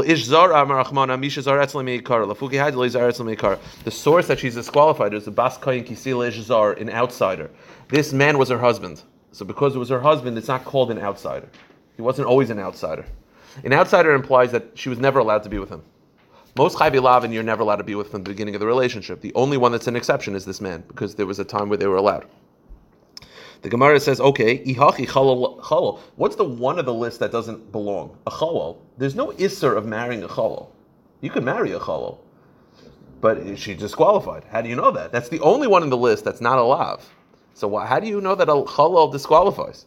The 3.85 3.91
source 3.91 4.27
that 4.27 4.39
she's 4.39 4.55
disqualified 4.55 5.15
is 5.15 5.25
the 5.25 5.31
Bas 5.31 5.59
Kayin 5.59 5.87
Kisila 5.87 6.29
Ish 6.29 6.43
Zar, 6.43 6.73
an 6.73 6.91
outsider. 6.91 7.51
This 7.89 8.13
man 8.13 8.39
was 8.39 8.49
her 8.49 8.59
husband. 8.59 9.03
So 9.33 9.45
because 9.45 9.77
it 9.77 9.79
was 9.79 9.89
her 9.91 10.01
husband, 10.01 10.39
it's 10.39 10.49
not 10.49 10.65
called 10.65 10.91
an 10.91 10.99
outsider. 10.99 11.49
He 11.97 12.03
wasn't 12.03 12.29
always 12.29 12.51
an 12.51 12.59
outsider. 12.59 13.05
An 13.65 13.73
outsider 13.73 14.15
implies 14.15 14.53
that 14.53 14.71
she 14.75 14.89
was 14.89 14.99
never 14.99 15.19
allowed 15.19 15.43
to 15.45 15.49
be 15.49 15.59
with 15.59 15.71
him. 15.71 15.83
Most 16.57 16.79
chayvi 16.79 17.03
lavin 17.03 17.33
you're 17.33 17.43
never 17.43 17.63
allowed 17.63 17.77
to 17.77 17.85
be 17.85 17.95
with 17.95 18.11
from 18.11 18.23
the 18.23 18.31
beginning 18.31 18.55
of 18.55 18.61
the 18.61 18.67
relationship. 18.67 19.21
The 19.21 19.35
only 19.35 19.59
one 19.59 19.73
that's 19.73 19.89
an 19.89 19.97
exception 19.97 20.35
is 20.35 20.47
this 20.47 20.61
man 20.61 20.85
because 20.89 21.15
there 21.15 21.27
was 21.27 21.39
a 21.39 21.45
time 21.45 21.69
where 21.69 21.77
they 21.77 21.87
were 21.87 21.97
allowed. 21.97 22.25
The 23.61 23.69
Gemara 23.69 24.01
says, 24.01 24.21
okay, 24.21 24.65
ihachi 24.65 25.07
chalal. 25.07 25.99
What's 26.17 26.37
the 26.37 26.45
one 26.45 26.79
of 26.79 26.87
the 26.87 26.95
list 26.95 27.21
that 27.21 27.31
doesn't 27.31 27.73
belong? 27.73 28.17
A 28.27 28.31
chalal. 28.31 28.79
There's 28.97 29.15
no 29.15 29.33
isser 29.33 29.77
of 29.77 29.85
marrying 29.87 30.23
a 30.23 30.29
chalal. 30.29 30.69
You 31.21 31.31
could 31.31 31.45
marry 31.45 31.73
a 31.73 31.79
chalal, 31.79 32.19
but 33.21 33.59
she's 33.59 33.79
disqualified. 33.79 34.45
How 34.45 34.63
do 34.63 34.69
you 34.69 34.77
know 34.77 34.91
that? 34.93 35.13
That's 35.13 35.29
the 35.29 35.41
only 35.41 35.67
one 35.67 35.83
in 35.83 35.91
the 35.91 35.97
list 35.97 36.25
that's 36.25 36.41
not 36.41 36.59
a 36.59 36.63
lav. 36.63 37.05
So 37.55 37.77
how 37.79 38.01
do 38.01 38.07
you 38.07 38.21
know 38.21 38.35
that 38.35 38.49
a 38.49 38.53
chalal 38.53 39.13
disqualifies? 39.13 39.87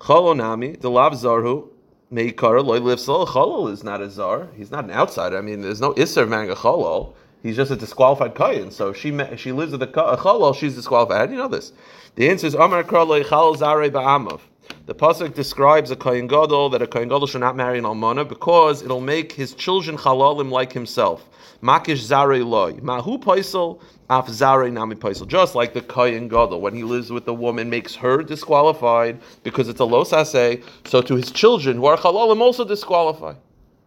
Chalonami, 0.00 0.78
the 0.80 0.90
lav 0.90 1.12
zarhu, 1.12 1.68
Meikara 2.12 2.64
loy 2.64 2.78
lifsal 2.78 3.26
cholol 3.26 3.70
is 3.70 3.82
not 3.82 4.00
a 4.00 4.08
zar. 4.08 4.48
He's 4.56 4.70
not 4.70 4.84
an 4.84 4.92
outsider. 4.92 5.36
I 5.36 5.40
mean, 5.40 5.60
there's 5.60 5.80
no 5.80 5.92
isser 5.94 6.22
of 6.22 6.58
cholol. 6.58 7.14
He's 7.42 7.56
just 7.56 7.72
a 7.72 7.76
disqualified 7.76 8.34
kayan. 8.34 8.70
So 8.70 8.92
she 8.92 9.08
she 9.36 9.50
lives 9.50 9.72
with 9.72 9.82
a 9.82 9.88
cholol. 9.88 10.54
She's 10.54 10.76
disqualified. 10.76 11.18
How 11.18 11.26
do 11.26 11.32
you 11.32 11.38
know 11.38 11.48
this? 11.48 11.72
The 12.14 12.28
answer 12.28 12.46
is 12.46 12.54
Amar 12.54 12.84
Kraloi 12.84 13.28
Chal 13.28 13.56
Zare 13.56 13.90
Ba'amav. 13.90 14.40
The 14.86 14.94
pasuk 14.94 15.34
describes 15.34 15.90
a 15.90 15.96
kohen 15.96 16.28
gadol 16.28 16.70
that 16.70 16.80
a 16.80 16.86
kohen 16.86 17.08
gadol 17.08 17.26
should 17.26 17.40
not 17.40 17.56
marry 17.56 17.78
an 17.78 17.84
almana 17.84 18.28
because 18.28 18.82
it'll 18.82 19.00
make 19.00 19.32
his 19.32 19.52
children 19.54 19.96
halalim 19.96 20.50
like 20.50 20.72
himself. 20.72 21.28
Makish 21.60 22.02
zare 22.02 22.44
loy 22.44 22.74
mahu 22.82 23.18
paisel 23.18 23.80
af 24.08 24.28
zare 24.28 24.70
nami 24.70 24.94
paisel. 24.94 25.26
Just 25.26 25.54
like 25.54 25.74
the 25.74 25.80
kohen 25.80 26.28
gadol 26.28 26.60
when 26.60 26.74
he 26.74 26.82
lives 26.82 27.10
with 27.10 27.26
a 27.28 27.32
woman 27.32 27.70
makes 27.70 27.94
her 27.94 28.22
disqualified 28.22 29.20
because 29.42 29.68
it's 29.68 29.80
a 29.80 29.84
los 29.84 30.12
asay. 30.12 30.62
So 30.84 31.02
to 31.02 31.14
his 31.16 31.30
children 31.30 31.76
who 31.76 31.86
are 31.86 31.96
halalim 31.96 32.40
also 32.40 32.64
disqualify. 32.64 33.34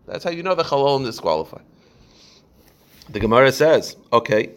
That's 0.05 0.23
how 0.23 0.31
you 0.31 0.43
know 0.43 0.55
the 0.55 0.63
halalim 0.63 1.05
disqualify. 1.05 1.61
The 3.09 3.19
Gemara 3.19 3.51
says, 3.51 3.95
okay, 4.13 4.51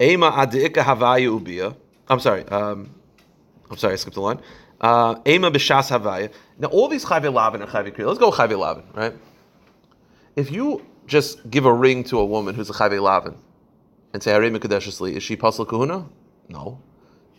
ema 0.00 0.30
adika 0.30 0.76
havaya 0.76 1.40
ubia. 1.40 1.74
I'm 2.08 2.20
sorry. 2.20 2.44
Um, 2.44 2.90
I'm 3.70 3.76
sorry, 3.76 3.94
I 3.94 3.96
skipped 3.96 4.16
a 4.16 4.20
line. 4.20 4.40
Uh, 4.80 5.16
Ema 5.26 5.50
b'shas 5.50 5.90
havaya. 5.90 6.30
Now 6.58 6.68
all 6.68 6.88
these 6.88 7.04
chayve 7.04 7.32
lavin 7.32 7.62
are 7.62 7.66
kriya. 7.66 8.06
Let's 8.06 8.18
go 8.18 8.30
chayve 8.30 8.56
lavin, 8.58 8.84
right? 8.94 9.14
If 10.36 10.52
you 10.52 10.84
just 11.06 11.50
give 11.50 11.66
a 11.66 11.72
ring 11.72 12.04
to 12.04 12.18
a 12.18 12.24
woman 12.24 12.54
who's 12.54 12.70
a 12.70 12.74
chayve 12.74 13.00
lavin 13.00 13.36
and 14.16 14.22
say 14.22 14.32
Harim 14.32 14.56
is 14.56 15.22
she 15.22 15.36
pasal 15.36 15.68
kahuna? 15.68 16.06
No. 16.48 16.80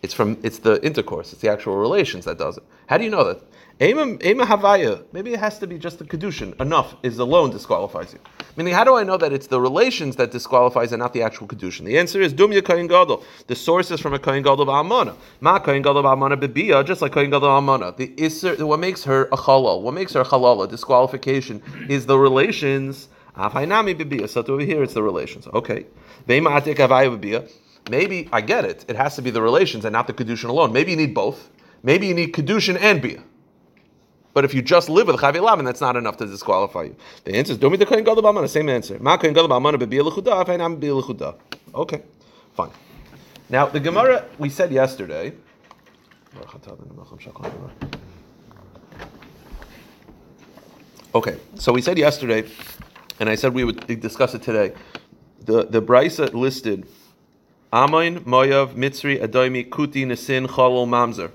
It's 0.00 0.14
from 0.14 0.38
it's 0.44 0.58
the 0.60 0.80
intercourse, 0.86 1.32
it's 1.32 1.42
the 1.42 1.50
actual 1.50 1.74
relations 1.74 2.24
that 2.26 2.38
does 2.38 2.56
it. 2.56 2.62
How 2.86 2.98
do 2.98 3.02
you 3.02 3.10
know 3.10 3.24
that? 3.24 3.42
Ema 3.80 4.46
Havaya, 4.46 5.04
maybe 5.12 5.32
it 5.32 5.40
has 5.40 5.58
to 5.58 5.66
be 5.66 5.76
just 5.76 5.98
the 5.98 6.04
Kedushin. 6.04 6.60
Enough 6.60 6.94
is 7.02 7.18
alone 7.18 7.50
disqualifies 7.50 8.12
you. 8.12 8.20
Meaning, 8.56 8.74
how 8.74 8.84
do 8.84 8.94
I 8.94 9.02
know 9.02 9.16
that 9.16 9.32
it's 9.32 9.48
the 9.48 9.60
relations 9.60 10.14
that 10.16 10.30
disqualifies 10.30 10.92
and 10.92 11.00
not 11.00 11.12
the 11.14 11.22
actual 11.22 11.48
Kedushin? 11.48 11.84
The 11.84 11.98
answer 11.98 12.20
is 12.20 12.32
Dumya 12.32 12.64
Kain 12.64 12.86
Gadol. 12.86 13.24
The 13.48 13.56
source 13.56 13.90
is 13.90 13.98
from 13.98 14.14
a 14.14 14.20
Kain 14.20 14.44
Gadol 14.44 14.70
Amana. 14.70 15.16
Ma 15.40 15.58
Kain 15.58 15.82
Gadol 15.82 16.06
Amana 16.06 16.36
Bibia, 16.36 16.86
just 16.86 17.02
like 17.02 17.12
Kain 17.12 17.30
Gadol 17.30 17.50
Amana. 17.50 17.92
The 17.96 18.06
Isser, 18.18 18.62
what 18.64 18.78
makes 18.78 19.02
her 19.02 19.24
a 19.32 19.36
Halal, 19.36 19.82
what 19.82 19.94
makes 19.94 20.12
her 20.12 20.20
a 20.20 20.24
Halal, 20.24 20.62
a 20.62 20.68
disqualification, 20.68 21.60
is 21.88 22.06
the 22.06 22.16
relations. 22.16 23.08
So 23.38 24.44
over 24.48 24.64
here, 24.64 24.82
it's 24.82 24.94
the 24.94 25.02
relations. 25.02 25.46
Okay. 25.46 25.86
Maybe 26.26 26.46
I 28.32 28.40
get 28.40 28.64
it. 28.64 28.84
It 28.88 28.96
has 28.96 29.14
to 29.16 29.22
be 29.22 29.30
the 29.30 29.40
relations 29.40 29.84
and 29.84 29.92
not 29.92 30.06
the 30.08 30.12
kedushin 30.12 30.48
alone. 30.48 30.72
Maybe 30.72 30.90
you 30.90 30.96
need 30.96 31.14
both. 31.14 31.48
Maybe 31.82 32.08
you 32.08 32.14
need 32.14 32.32
kedushin 32.34 32.76
and 32.80 33.00
bia. 33.00 33.22
But 34.34 34.44
if 34.44 34.52
you 34.54 34.60
just 34.62 34.88
live 34.88 35.06
with 35.06 35.16
Chavi 35.16 35.36
Lavan, 35.36 35.64
that's 35.64 35.80
not 35.80 35.96
enough 35.96 36.16
to 36.18 36.26
disqualify 36.26 36.82
you. 36.84 36.96
The 37.24 37.34
answer 37.34 37.52
is, 37.52 37.58
don't 37.58 37.76
the 37.78 37.86
Kohen 37.86 38.04
Gadol 38.04 38.22
B'amana, 38.22 38.48
same 38.48 38.68
answer. 38.68 38.98
Ma 39.00 39.16
Kohen 39.16 39.32
Gadol 39.34 39.48
B'amana 39.48 39.78
b'biyah 39.78 40.04
l'chuda, 40.04 40.44
afeinam. 40.44 40.78
Okay, 41.74 42.02
fine. 42.54 42.70
Now, 43.48 43.66
the 43.66 43.80
Gemara, 43.80 44.26
we 44.38 44.50
said 44.50 44.70
yesterday, 44.70 45.32
okay, 51.14 51.38
so 51.54 51.72
we 51.72 51.80
said 51.80 51.98
yesterday, 51.98 52.44
and 53.20 53.28
I 53.28 53.34
said 53.34 53.54
we 53.54 53.64
would 53.64 54.00
discuss 54.00 54.34
it 54.34 54.42
today, 54.42 54.72
the, 55.44 55.64
the 55.64 55.80
Brisa 55.80 56.32
listed 56.32 56.86
Amoin, 57.72 58.20
Moyav, 58.20 58.74
Mitzri, 58.74 59.20
Adoimi, 59.22 59.68
Kuti, 59.68 60.06
Nesin, 60.06 60.46
Chalol, 60.46 60.86
Mamzer. 60.86 61.30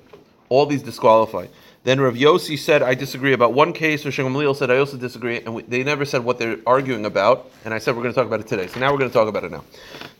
All 0.49 0.65
these 0.65 0.81
disqualify. 0.81 1.47
Then 1.83 1.99
Rav 1.99 2.13
Yossi 2.13 2.57
said, 2.57 2.81
I 2.81 2.93
disagree 2.95 3.33
about 3.33 3.53
one 3.53 3.73
case. 3.73 4.05
Rav 4.05 4.13
Gamliel 4.13 4.55
said, 4.55 4.71
I 4.71 4.77
also 4.77 4.97
disagree. 4.97 5.37
And 5.37 5.53
we, 5.53 5.63
they 5.63 5.83
never 5.83 6.05
said 6.05 6.23
what 6.23 6.39
they're 6.39 6.57
arguing 6.65 7.05
about. 7.05 7.51
And 7.65 7.73
I 7.73 7.77
said, 7.77 7.95
we're 7.95 8.03
going 8.03 8.13
to 8.13 8.19
talk 8.19 8.25
about 8.25 8.39
it 8.39 8.47
today. 8.47 8.67
So 8.67 8.79
now 8.79 8.91
we're 8.91 8.99
going 8.99 9.09
to 9.09 9.13
talk 9.13 9.27
about 9.27 9.43
it 9.43 9.51
now. 9.51 9.63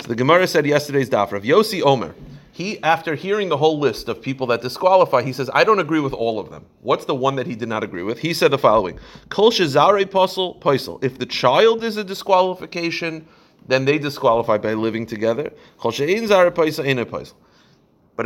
So 0.01 0.09
the 0.09 0.15
Gemara 0.15 0.45
said 0.45 0.65
yesterday's 0.65 1.09
daf. 1.09 1.31
Rav 1.31 1.43
Yossi 1.43 1.81
Omer. 1.81 2.13
He, 2.53 2.81
after 2.83 3.15
hearing 3.15 3.49
the 3.49 3.57
whole 3.57 3.79
list 3.79 4.07
of 4.07 4.21
people 4.21 4.45
that 4.47 4.61
disqualify, 4.61 5.23
he 5.23 5.33
says, 5.33 5.49
I 5.55 5.63
don't 5.63 5.79
agree 5.79 5.99
with 5.99 6.13
all 6.13 6.39
of 6.39 6.51
them. 6.51 6.63
What's 6.81 7.05
the 7.05 7.15
one 7.15 7.35
that 7.37 7.47
he 7.47 7.55
did 7.55 7.67
not 7.67 7.83
agree 7.83 8.03
with? 8.03 8.19
He 8.19 8.31
said 8.31 8.51
the 8.51 8.59
following 8.59 8.99
Kol 9.29 9.49
Shazare 9.49 10.05
Posel, 10.05 11.03
If 11.03 11.17
the 11.17 11.25
child 11.25 11.83
is 11.83 11.97
a 11.97 12.03
disqualification, 12.03 13.27
then 13.67 13.85
they 13.85 13.97
disqualify 13.97 14.59
by 14.59 14.75
living 14.75 15.07
together. 15.07 15.51
But 15.81 15.95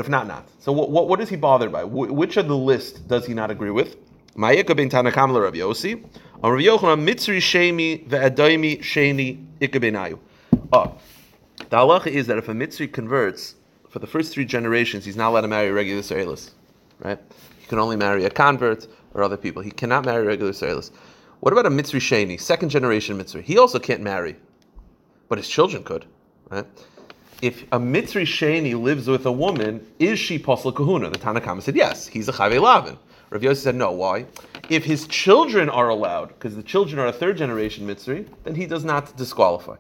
if 0.01 0.09
not, 0.09 0.27
not. 0.27 0.49
So 0.59 0.73
what, 0.73 0.89
what, 0.91 1.07
what 1.07 1.21
is 1.21 1.29
he 1.29 1.37
bothered 1.37 1.71
by? 1.71 1.83
Wh- 1.83 2.11
which 2.11 2.35
of 2.35 2.49
the 2.49 2.57
list 2.57 3.07
does 3.07 3.25
he 3.25 3.33
not 3.33 3.49
agree 3.49 3.71
with? 3.71 3.95
Ma'ika 4.35 4.75
bin 4.75 4.89
Tanakam 4.89 5.41
Rav 5.41 5.53
Yossi. 5.53 6.03
On 6.43 6.51
Rav 6.51 6.59
Yochanan, 6.59 7.07
Mitzri 7.07 7.37
Shemi 7.37 8.05
ve'adaimi 8.09 8.79
Sheni 8.79 9.45
Ikabenayu. 9.61 10.19
Oh, 10.53 10.59
ah, 10.73 10.91
the 11.57 11.77
halacha 11.77 12.07
is 12.07 12.27
that 12.27 12.37
if 12.37 12.49
a 12.49 12.53
Mitzri 12.53 12.91
converts, 12.91 13.55
for 13.89 13.99
the 13.99 14.07
first 14.07 14.33
three 14.33 14.45
generations, 14.45 15.05
he's 15.05 15.15
not 15.15 15.29
allowed 15.29 15.41
to 15.41 15.47
marry 15.47 15.69
a 15.69 15.73
regular 15.73 16.01
Israelis. 16.01 16.51
Right? 16.99 17.19
He 17.59 17.67
can 17.67 17.79
only 17.79 17.95
marry 17.95 18.25
a 18.25 18.29
convert 18.29 18.87
or 19.13 19.23
other 19.23 19.37
people. 19.37 19.61
He 19.61 19.71
cannot 19.71 20.05
marry 20.05 20.25
regular 20.25 20.51
Israelis. 20.51 20.91
What 21.39 21.53
about 21.53 21.65
a 21.65 21.69
Mitzri 21.69 21.99
Sheni, 21.99 22.39
second 22.39 22.69
generation 22.69 23.17
Mitzri? 23.17 23.43
He 23.43 23.57
also 23.57 23.79
can't 23.79 24.01
marry, 24.01 24.35
but 25.29 25.37
his 25.37 25.47
children 25.47 25.83
could. 25.83 26.05
Right? 26.49 26.65
if 27.41 27.63
a 27.71 27.79
Mitzri 27.79 28.23
Sheni 28.23 28.79
lives 28.79 29.07
with 29.07 29.25
a 29.25 29.31
woman, 29.31 29.85
is 29.99 30.17
she 30.17 30.39
Posel 30.39 30.73
Kahuna? 30.73 31.09
The 31.09 31.19
Tanakhama 31.19 31.61
said 31.61 31.75
yes, 31.75 32.07
he's 32.07 32.27
a 32.27 32.31
Chave 32.31 32.59
Lavin. 32.59 32.97
Rav 33.29 33.41
Yossi 33.41 33.57
said 33.57 33.75
no. 33.75 33.91
Why? 33.91 34.25
If 34.69 34.85
his 34.85 35.05
children 35.07 35.69
are 35.69 35.89
allowed, 35.89 36.29
because 36.29 36.55
the 36.55 36.63
children 36.63 36.97
are 36.99 37.07
a 37.07 37.11
third 37.11 37.37
generation 37.37 37.85
Mitzri, 37.85 38.27
then 38.43 38.55
he 38.55 38.65
does 38.65 38.83
not 38.83 39.15
disqualify. 39.17 39.75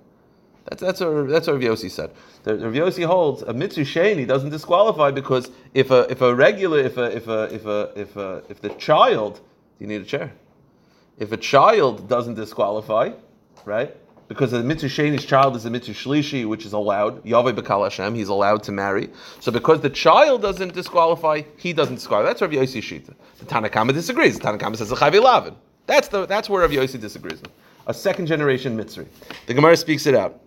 That's 0.69 0.81
that's 0.81 0.99
what 1.01 1.07
Rav 1.07 1.61
Yossi 1.61 1.89
said. 1.89 2.11
Rav 2.45 2.73
Yossi 2.73 3.05
holds 3.05 3.41
a 3.43 3.53
Mitzri 3.53 3.85
Sheni 3.85 4.27
doesn't 4.27 4.49
disqualify 4.49 5.11
because 5.11 5.49
if 5.73 5.91
a 5.91 6.01
if 6.11 6.21
a 6.21 6.33
regular 6.35 6.79
if 6.79 6.97
a 6.97 7.15
if 7.15 7.27
a 7.27 7.43
if 7.53 7.65
a 7.65 7.91
if 7.95 8.15
a 8.17 8.43
if 8.49 8.61
the 8.61 8.69
child 8.69 9.35
do 9.35 9.41
you 9.79 9.87
need 9.87 10.01
a 10.01 10.05
chair. 10.05 10.33
If 11.17 11.31
a 11.31 11.37
child 11.37 12.07
doesn't 12.07 12.35
disqualify, 12.35 13.11
right? 13.65 13.95
because 14.27 14.51
the 14.51 14.57
mitzri 14.57 14.89
sheni's 14.89 15.25
child 15.25 15.55
is 15.55 15.65
a 15.65 15.69
mitzri 15.69 15.93
shlishi, 15.93 16.47
which 16.47 16.65
is 16.65 16.73
allowed. 16.73 17.25
Yahweh 17.25 17.53
Bekal 17.53 17.83
Hashem, 17.83 18.13
he's 18.15 18.27
allowed 18.27 18.63
to 18.63 18.71
marry. 18.71 19.09
So 19.39 19.51
because 19.51 19.81
the 19.81 19.89
child 19.89 20.41
doesn't 20.41 20.73
disqualify, 20.73 21.43
he 21.57 21.73
doesn't 21.73 21.95
disqualify. 21.95 22.29
That's 22.29 22.41
Rav 22.41 22.51
Yossi 22.51 22.81
Shita. 22.81 23.13
The 23.39 23.45
Tanakhama 23.45 23.93
disagrees. 23.93 24.37
The 24.37 24.45
Tanakhama 24.45 24.77
says 24.77 24.91
a 24.91 24.95
chavi. 24.95 25.55
That's 25.85 26.09
the 26.09 26.25
that's 26.25 26.49
where 26.49 26.61
Rav 26.61 26.71
Yossi 26.71 26.99
disagrees. 26.99 27.41
A 27.87 27.93
second 27.93 28.25
generation 28.25 28.77
mitzri. 28.77 29.07
The 29.45 29.53
Gemara 29.53 29.77
speaks 29.77 30.05
it 30.05 30.15
out. 30.15 30.41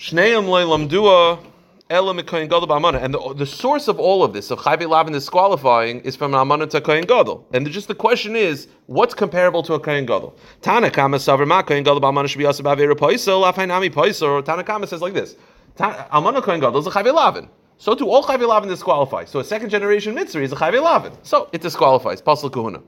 Shneim 0.00 0.46
lamdua 0.46 1.44
Ela 1.90 2.14
mikoyin 2.14 2.48
gadol. 2.48 2.72
And 2.96 3.12
the, 3.12 3.34
the 3.34 3.44
source 3.44 3.86
of 3.86 4.00
all 4.00 4.24
of 4.24 4.32
this, 4.32 4.50
of 4.50 4.60
chayve 4.60 4.88
lavin 4.88 5.12
disqualifying, 5.12 6.00
is 6.00 6.16
from 6.16 6.34
amana 6.34 6.66
to 6.68 6.80
koyin 6.80 7.06
gadol. 7.06 7.46
And 7.52 7.70
just 7.70 7.86
the 7.86 7.94
question 7.94 8.34
is, 8.34 8.66
what's 8.86 9.12
comparable 9.12 9.62
to 9.64 9.74
a 9.74 9.80
koyin 9.80 10.06
gadol? 10.06 10.38
Tanakama 10.62 11.16
savar 11.16 11.46
ma 11.46 11.62
koyin 11.62 11.84
gadol 11.84 12.00
ba'amana 12.00 12.28
should 12.28 12.38
be 12.38 12.46
also 12.46 12.62
poisel, 12.62 13.42
lafainami 13.44 13.92
poisel. 13.92 14.42
Tanakama 14.42 14.88
says 14.88 15.02
like 15.02 15.12
this: 15.12 15.36
Amana 15.78 16.40
koyin 16.40 16.60
gadol 16.60 16.78
is 16.78 16.86
a 16.86 16.90
chayve 16.90 17.12
lavin. 17.12 17.50
So 17.76 17.94
do 17.94 18.08
all 18.08 18.24
chayve 18.24 18.48
lavin 18.48 18.70
disqualify. 18.70 19.26
So 19.26 19.40
a 19.40 19.44
second 19.44 19.68
generation 19.68 20.16
mitzri 20.16 20.44
is 20.44 20.52
a 20.52 20.56
chayve 20.56 20.82
lavin. 20.82 21.12
So 21.24 21.50
it 21.52 21.60
disqualifies. 21.60 22.22
Pasal 22.22 22.50
kuhuna. 22.50 22.82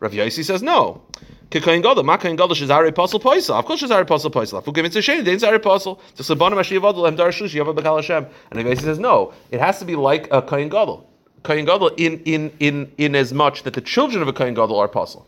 Rav 0.00 0.12
Yaisi 0.12 0.42
says 0.42 0.62
no. 0.62 1.02
Kikayin 1.50 1.82
gadol, 1.82 2.02
ma 2.02 2.16
kayin 2.16 2.36
gadol 2.36 2.54
shezari 2.54 2.88
apostle 2.88 3.20
poisel. 3.20 3.58
Of 3.58 3.64
course 3.64 3.82
shezari 3.82 4.02
apostle 4.02 4.30
poisel. 4.30 4.62
Fukim 4.62 4.82
mitzvah 4.82 5.00
shein, 5.00 5.24
dein 5.24 5.38
zari 5.38 5.56
apostle. 5.56 6.00
To 6.16 6.22
sabonim 6.22 6.58
ashiv 6.58 6.80
adol 6.80 7.06
em 7.06 7.16
dar 7.16 7.28
shlishi 7.30 7.62
yavad 7.62 7.76
bekal 7.76 7.96
Hashem. 7.96 8.26
And 8.50 8.60
Yaisi 8.60 8.82
says 8.82 8.98
no. 8.98 9.32
It 9.50 9.60
has 9.60 9.78
to 9.78 9.84
be 9.84 9.96
like 9.96 10.26
a 10.32 10.42
kayin 10.42 10.70
gadol. 10.70 11.08
Kayin 11.42 11.66
gadol 11.66 11.88
in 11.96 12.20
in 12.24 12.52
in 12.60 12.90
in 12.98 13.14
as 13.14 13.32
much 13.32 13.62
that 13.64 13.74
the 13.74 13.80
children 13.80 14.22
of 14.22 14.28
a 14.28 14.32
kayin 14.32 14.54
gadol 14.54 14.78
are 14.78 14.86
apostle. 14.86 15.26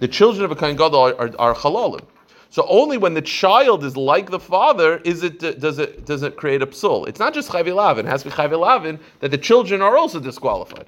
The 0.00 0.08
children 0.08 0.44
of 0.44 0.50
a 0.50 0.56
kayin 0.56 0.76
gadol 0.76 1.00
are, 1.00 1.14
are, 1.14 1.30
are 1.38 1.54
halalim. 1.54 2.04
So 2.50 2.64
only 2.68 2.96
when 2.96 3.14
the 3.14 3.22
child 3.22 3.84
is 3.84 3.96
like 3.96 4.30
the 4.30 4.40
father 4.40 4.98
is 5.04 5.22
it 5.22 5.38
does 5.38 5.78
it 5.78 6.06
does 6.06 6.22
it 6.22 6.36
create 6.36 6.62
a 6.62 6.66
psul. 6.66 7.06
It's 7.06 7.20
not 7.20 7.34
just 7.34 7.50
chayv 7.50 7.72
lavin. 7.74 8.06
It 8.06 8.08
has 8.08 8.22
to 8.22 8.30
be 8.30 8.34
chayv 8.34 8.58
lavin 8.58 8.98
that 9.20 9.30
the 9.30 9.38
children 9.38 9.82
are 9.82 9.96
also 9.96 10.18
disqualified. 10.18 10.86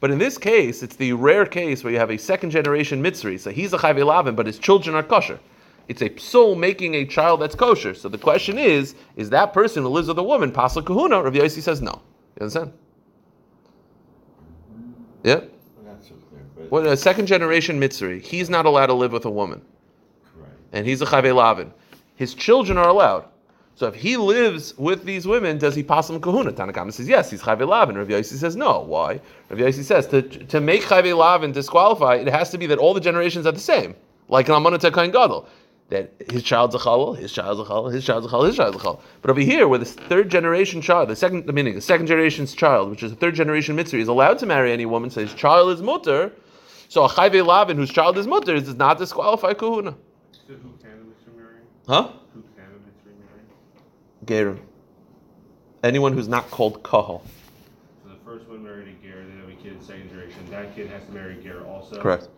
But 0.00 0.10
in 0.10 0.18
this 0.18 0.38
case, 0.38 0.82
it's 0.82 0.96
the 0.96 1.12
rare 1.12 1.44
case 1.44 1.84
where 1.84 1.92
you 1.92 1.98
have 1.98 2.10
a 2.10 2.16
second 2.16 2.50
generation 2.50 3.02
mitzri. 3.02 3.38
So 3.38 3.50
he's 3.50 3.72
a 3.74 3.78
chayv 3.78 4.04
lavin, 4.04 4.34
but 4.34 4.46
his 4.46 4.58
children 4.58 4.96
are 4.96 5.02
kosher. 5.02 5.38
It's 5.88 6.00
a 6.00 6.08
psul 6.08 6.58
making 6.58 6.94
a 6.94 7.04
child 7.04 7.40
that's 7.40 7.54
kosher. 7.54 7.94
So 7.94 8.08
the 8.08 8.16
question 8.16 8.58
is: 8.58 8.94
Is 9.16 9.28
that 9.30 9.52
person 9.52 9.82
who 9.82 9.90
lives 9.90 10.08
with 10.08 10.18
a 10.18 10.22
woman 10.22 10.52
pasal 10.52 10.84
kahuna? 10.84 11.22
Rav 11.22 11.34
Yossi 11.34 11.60
says 11.60 11.82
no. 11.82 12.00
You 12.38 12.44
understand? 12.44 12.72
Yeah. 15.22 15.40
Not 15.84 16.02
so 16.02 16.14
clear, 16.30 16.68
but 16.70 16.86
a 16.86 16.96
second 16.96 17.26
generation 17.26 17.78
mitzri, 17.78 18.22
he's 18.22 18.48
not 18.48 18.64
allowed 18.64 18.86
to 18.86 18.94
live 18.94 19.12
with 19.12 19.26
a 19.26 19.30
woman, 19.30 19.60
correct. 20.34 20.54
and 20.72 20.86
he's 20.86 21.02
a 21.02 21.06
chayve 21.06 21.34
lavin. 21.34 21.72
His 22.16 22.34
children 22.34 22.78
are 22.78 22.88
allowed. 22.88 23.26
So 23.74 23.86
if 23.86 23.94
he 23.94 24.16
lives 24.16 24.76
with 24.76 25.04
these 25.04 25.26
women, 25.26 25.56
does 25.56 25.74
he 25.74 25.82
pass 25.82 26.10
him 26.10 26.20
kahuna? 26.20 26.52
Tanakama 26.52 26.92
says 26.92 27.08
yes, 27.08 27.30
he's 27.30 27.42
chayve 27.42 27.66
lavin. 27.66 27.96
Rav 27.96 28.08
Yossi 28.08 28.36
says 28.36 28.54
no. 28.54 28.80
Why? 28.80 29.20
Rav 29.48 29.58
Yossi 29.58 29.82
says 29.82 30.06
to, 30.08 30.22
to 30.22 30.60
make 30.60 30.82
chayve 30.82 31.16
lavin 31.16 31.52
disqualify, 31.52 32.16
it 32.16 32.28
has 32.28 32.50
to 32.50 32.58
be 32.58 32.66
that 32.66 32.78
all 32.78 32.92
the 32.92 33.00
generations 33.00 33.46
are 33.46 33.52
the 33.52 33.58
same, 33.58 33.94
like 34.28 34.48
an 34.48 34.54
amana 34.54 34.78
kain 34.78 35.10
gadol. 35.10 35.48
That 35.88 36.12
his 36.30 36.44
child's 36.44 36.76
a 36.76 36.78
chalal, 36.78 37.16
his 37.16 37.32
child's 37.32 37.58
a 37.58 37.64
chalal, 37.64 37.92
his 37.92 38.04
child's 38.04 38.24
a 38.24 38.28
chalal, 38.28 38.46
his 38.46 38.54
child's 38.54 38.76
a 38.76 38.80
chalal. 38.80 39.00
But 39.22 39.30
over 39.32 39.40
here, 39.40 39.66
where 39.66 39.78
the 39.80 39.84
third 39.84 40.30
generation 40.30 40.80
child, 40.80 41.08
the 41.08 41.16
second, 41.16 41.46
the 41.46 41.52
meaning, 41.52 41.74
the 41.74 41.80
second 41.80 42.06
generation's 42.06 42.54
child, 42.54 42.90
which 42.90 43.02
is 43.02 43.10
a 43.10 43.16
third 43.16 43.34
generation 43.34 43.76
mitzri, 43.76 43.98
is 43.98 44.06
allowed 44.06 44.38
to 44.38 44.46
marry 44.46 44.72
any 44.72 44.86
woman, 44.86 45.10
so 45.10 45.20
his 45.20 45.34
child 45.34 45.72
is 45.72 45.82
mutter. 45.82 46.30
So 46.88 47.04
a 47.04 47.08
chayve 47.08 47.44
lavin 47.44 47.76
whose 47.76 47.90
child 47.90 48.18
is 48.18 48.28
mutter 48.28 48.60
does 48.60 48.76
not 48.76 48.98
disqualify 48.98 49.54
kahuna. 49.54 49.96
So 50.32 50.54
who 50.54 50.76
can 50.80 51.12
marry? 51.36 51.56
Huh? 51.88 52.12
Who 52.34 52.42
can 52.54 52.70
the 52.72 52.78
mitzri 52.86 53.18
marry? 53.18 53.42
Gerim. 54.24 54.58
Anyone 55.82 56.12
who's 56.12 56.28
not 56.28 56.50
called 56.50 56.82
kahal. 56.82 57.22
So 58.04 58.10
the 58.10 58.16
first 58.24 58.46
one 58.48 58.62
married 58.62 58.88
a 58.88 59.06
ger, 59.06 59.24
they 59.24 59.36
have 59.40 59.48
a 59.48 59.62
kid, 59.62 59.72
in 59.72 59.82
second 59.82 60.10
generation. 60.10 60.38
That 60.50 60.74
kid 60.74 60.90
has 60.90 61.04
to 61.06 61.12
marry 61.12 61.38
a 61.38 61.42
ger 61.42 61.66
also. 61.66 62.00
Correct. 62.00 62.28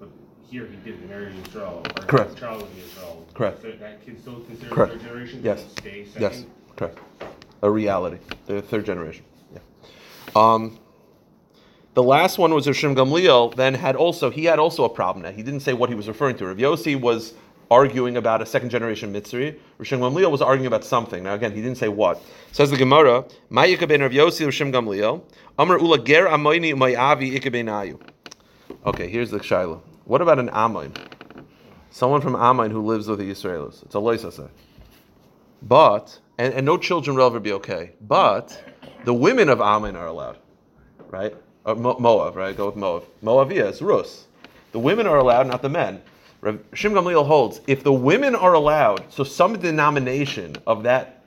But 0.00 0.08
here 0.42 0.66
he 0.66 0.76
didn't 0.76 1.08
marry 1.08 1.32
Israel. 1.46 1.82
Or 1.84 2.02
Correct. 2.04 2.30
His 2.30 2.40
child 2.40 2.62
was 2.62 2.70
Israel. 2.84 3.26
Correct. 3.34 3.62
So 3.62 3.72
that 3.72 4.04
kid 4.04 4.20
still 4.20 4.40
considered 4.40 4.72
Correct. 4.72 4.92
third 4.94 5.02
generation. 5.02 5.40
Yes. 5.44 5.64
Stay 5.78 6.04
second. 6.04 6.22
Yes, 6.22 6.44
correct. 6.76 6.98
A 7.62 7.70
reality. 7.70 8.18
The 8.46 8.62
third 8.62 8.84
generation. 8.84 9.24
Yeah. 9.52 9.60
Um, 10.34 10.78
the 11.94 12.02
last 12.02 12.38
one 12.38 12.54
was 12.54 12.66
Rishim 12.66 12.94
Gamliel. 12.94 13.54
Then 13.54 13.74
had 13.74 13.96
also 13.96 14.30
he 14.30 14.44
had 14.44 14.58
also 14.58 14.84
a 14.84 14.88
problem. 14.88 15.24
Now 15.24 15.30
he 15.30 15.42
didn't 15.42 15.60
say 15.60 15.72
what 15.72 15.88
he 15.88 15.94
was 15.94 16.08
referring 16.08 16.36
to. 16.38 16.46
Rav 16.46 16.56
Yossi 16.56 17.00
was 17.00 17.34
arguing 17.70 18.16
about 18.16 18.42
a 18.42 18.46
second 18.46 18.70
generation 18.70 19.12
mitzri. 19.12 19.58
Rishim 19.78 20.00
Gamliel 20.00 20.30
was 20.30 20.42
arguing 20.42 20.66
about 20.66 20.84
something. 20.84 21.22
Now 21.22 21.34
again, 21.34 21.52
he 21.52 21.60
didn't 21.60 21.78
say 21.78 21.88
what. 21.88 22.22
Says 22.52 22.70
the 22.70 22.76
Gemara, 22.76 23.24
ben. 23.50 24.02
Okay, 28.86 29.08
here's 29.08 29.30
the 29.30 29.38
shaila. 29.38 29.80
What 30.04 30.22
about 30.22 30.38
an 30.38 30.48
Amoin? 30.50 30.96
Someone 31.90 32.20
from 32.20 32.34
Amoin 32.34 32.70
who 32.70 32.80
lives 32.80 33.08
with 33.08 33.18
the 33.18 33.30
Israelis. 33.30 33.82
It's 33.84 33.94
a 33.94 33.98
loisaseh. 33.98 34.48
But 35.62 36.18
and, 36.38 36.54
and 36.54 36.64
no 36.64 36.78
children 36.78 37.16
will 37.16 37.26
ever 37.26 37.40
be 37.40 37.52
okay. 37.52 37.92
But 38.00 38.62
the 39.04 39.12
women 39.12 39.48
of 39.48 39.60
Ammon 39.60 39.96
are 39.96 40.06
allowed, 40.06 40.38
right? 41.08 41.34
Or 41.64 41.74
Mo- 41.74 41.98
Moab, 41.98 42.36
right? 42.36 42.56
Go 42.56 42.66
with 42.66 42.76
Moav. 42.76 43.04
Moavia 43.22 43.68
is 43.68 43.82
Rus. 43.82 44.26
The 44.72 44.78
women 44.78 45.06
are 45.06 45.18
allowed, 45.18 45.46
not 45.48 45.62
the 45.62 45.68
men. 45.68 46.02
Shim 46.42 46.92
Gamliel 46.92 47.26
holds 47.26 47.60
if 47.66 47.82
the 47.82 47.92
women 47.92 48.34
are 48.34 48.54
allowed, 48.54 49.12
so 49.12 49.24
some 49.24 49.58
denomination 49.58 50.56
of 50.66 50.84
that 50.84 51.24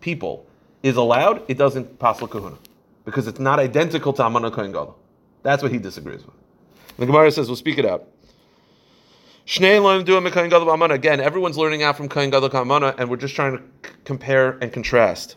people 0.00 0.46
is 0.82 0.96
allowed, 0.96 1.42
it 1.48 1.56
doesn't 1.56 1.98
pass 1.98 2.20
kahuna 2.20 2.58
because 3.04 3.26
it's 3.26 3.40
not 3.40 3.58
identical 3.58 4.12
to 4.12 4.24
Amana 4.24 4.50
Kohen 4.50 4.72
Gadol. 4.72 4.96
That's 5.42 5.62
what 5.62 5.72
he 5.72 5.78
disagrees 5.78 6.24
with. 6.24 6.34
The 6.98 7.06
Gemara 7.06 7.32
says, 7.32 7.48
we'll 7.48 7.56
speak 7.56 7.78
it 7.78 7.86
out. 7.86 8.06
Again, 9.44 11.20
everyone's 11.20 11.58
learning 11.58 11.82
out 11.82 11.96
from 11.96 12.08
Kohen 12.08 12.30
Gadol 12.30 12.50
Amana, 12.56 12.94
and 12.98 13.10
we're 13.10 13.16
just 13.16 13.34
trying 13.34 13.56
to 13.56 13.62
c- 13.84 13.94
compare 14.04 14.58
and 14.60 14.72
contrast. 14.72 15.36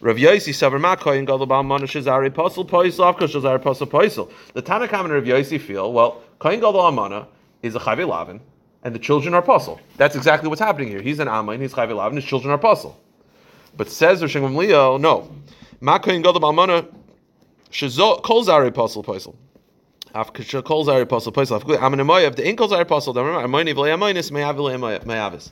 Rav 0.00 0.16
Yaisi 0.16 0.52
Savar 0.52 0.78
Ma 0.78 0.94
Kohen 0.96 1.24
Gadol 1.24 1.50
Amana 1.50 1.86
Shazari 1.86 2.28
Posel 2.28 2.68
Poisel 2.68 3.14
Avka 3.14 3.26
Shazari 3.26 3.62
Posel 3.62 3.88
Poisel. 3.88 4.30
The 4.52 4.60
Tanakam 4.60 5.04
and 5.04 5.12
Rav 5.12 5.24
Yaisi 5.24 5.58
feel 5.58 5.90
well. 5.92 6.20
Kohen 6.38 6.60
Gadol 6.60 6.80
Amana 6.80 7.28
is 7.62 7.74
a 7.74 7.78
Chayve 7.78 8.06
Lavin, 8.06 8.40
and 8.82 8.94
the 8.94 8.98
children 8.98 9.34
are 9.34 9.42
Posel. 9.42 9.78
That's 9.96 10.16
exactly 10.16 10.48
what's 10.48 10.60
happening 10.60 10.88
here. 10.88 11.02
He's 11.02 11.18
an 11.18 11.28
Amin, 11.28 11.60
he's 11.60 11.74
Chayve 11.74 12.06
and 12.06 12.16
his 12.16 12.24
children 12.24 12.52
are 12.52 12.58
Posel. 12.58 12.94
But 13.76 13.90
says 13.90 14.22
Rosh 14.22 14.36
Gamliel, 14.36 15.00
no. 15.00 15.30
Ma 15.80 15.98
Kohen 15.98 16.22
Gadol 16.22 16.44
Amana 16.44 16.86
Shazol 17.70 18.22
Kol 18.22 18.44
Zari 18.44 18.68
apostle 18.68 19.00
apostle. 19.02 19.36
V'lei 20.14 20.34
mayavis. 25.04 25.50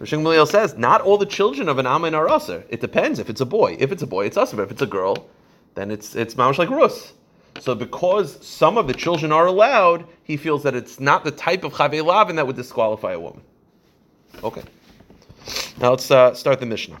Rishon 0.00 0.22
Gamliel 0.22 0.46
says 0.46 0.76
not 0.76 1.00
all 1.00 1.18
the 1.18 1.26
children 1.26 1.68
of 1.68 1.78
an 1.78 1.86
amin 1.86 2.14
are 2.14 2.28
usher. 2.28 2.64
It 2.68 2.80
depends. 2.80 3.18
If 3.18 3.28
it's 3.28 3.40
a 3.40 3.46
boy, 3.46 3.76
if 3.80 3.90
it's 3.90 4.02
a 4.02 4.06
boy, 4.06 4.26
it's 4.26 4.36
usher. 4.36 4.62
If 4.62 4.70
it's 4.70 4.82
a 4.82 4.86
girl, 4.86 5.28
then 5.74 5.90
it's 5.90 6.14
it's 6.14 6.34
mamish 6.34 6.58
like 6.58 6.70
rus. 6.70 7.12
So 7.60 7.74
because 7.74 8.44
some 8.44 8.76
of 8.76 8.86
the 8.86 8.94
children 8.94 9.32
are 9.32 9.46
allowed, 9.46 10.06
he 10.22 10.36
feels 10.36 10.62
that 10.64 10.74
it's 10.74 11.00
not 11.00 11.24
the 11.24 11.30
type 11.30 11.64
of 11.64 11.72
chavei 11.72 12.04
lavin 12.04 12.36
that 12.36 12.46
would 12.46 12.56
disqualify 12.56 13.12
a 13.12 13.20
woman. 13.20 13.42
Okay. 14.42 14.62
Now 15.78 15.90
let's 15.90 16.10
uh, 16.10 16.34
start 16.34 16.60
the 16.60 16.66
Mishnah. 16.66 16.98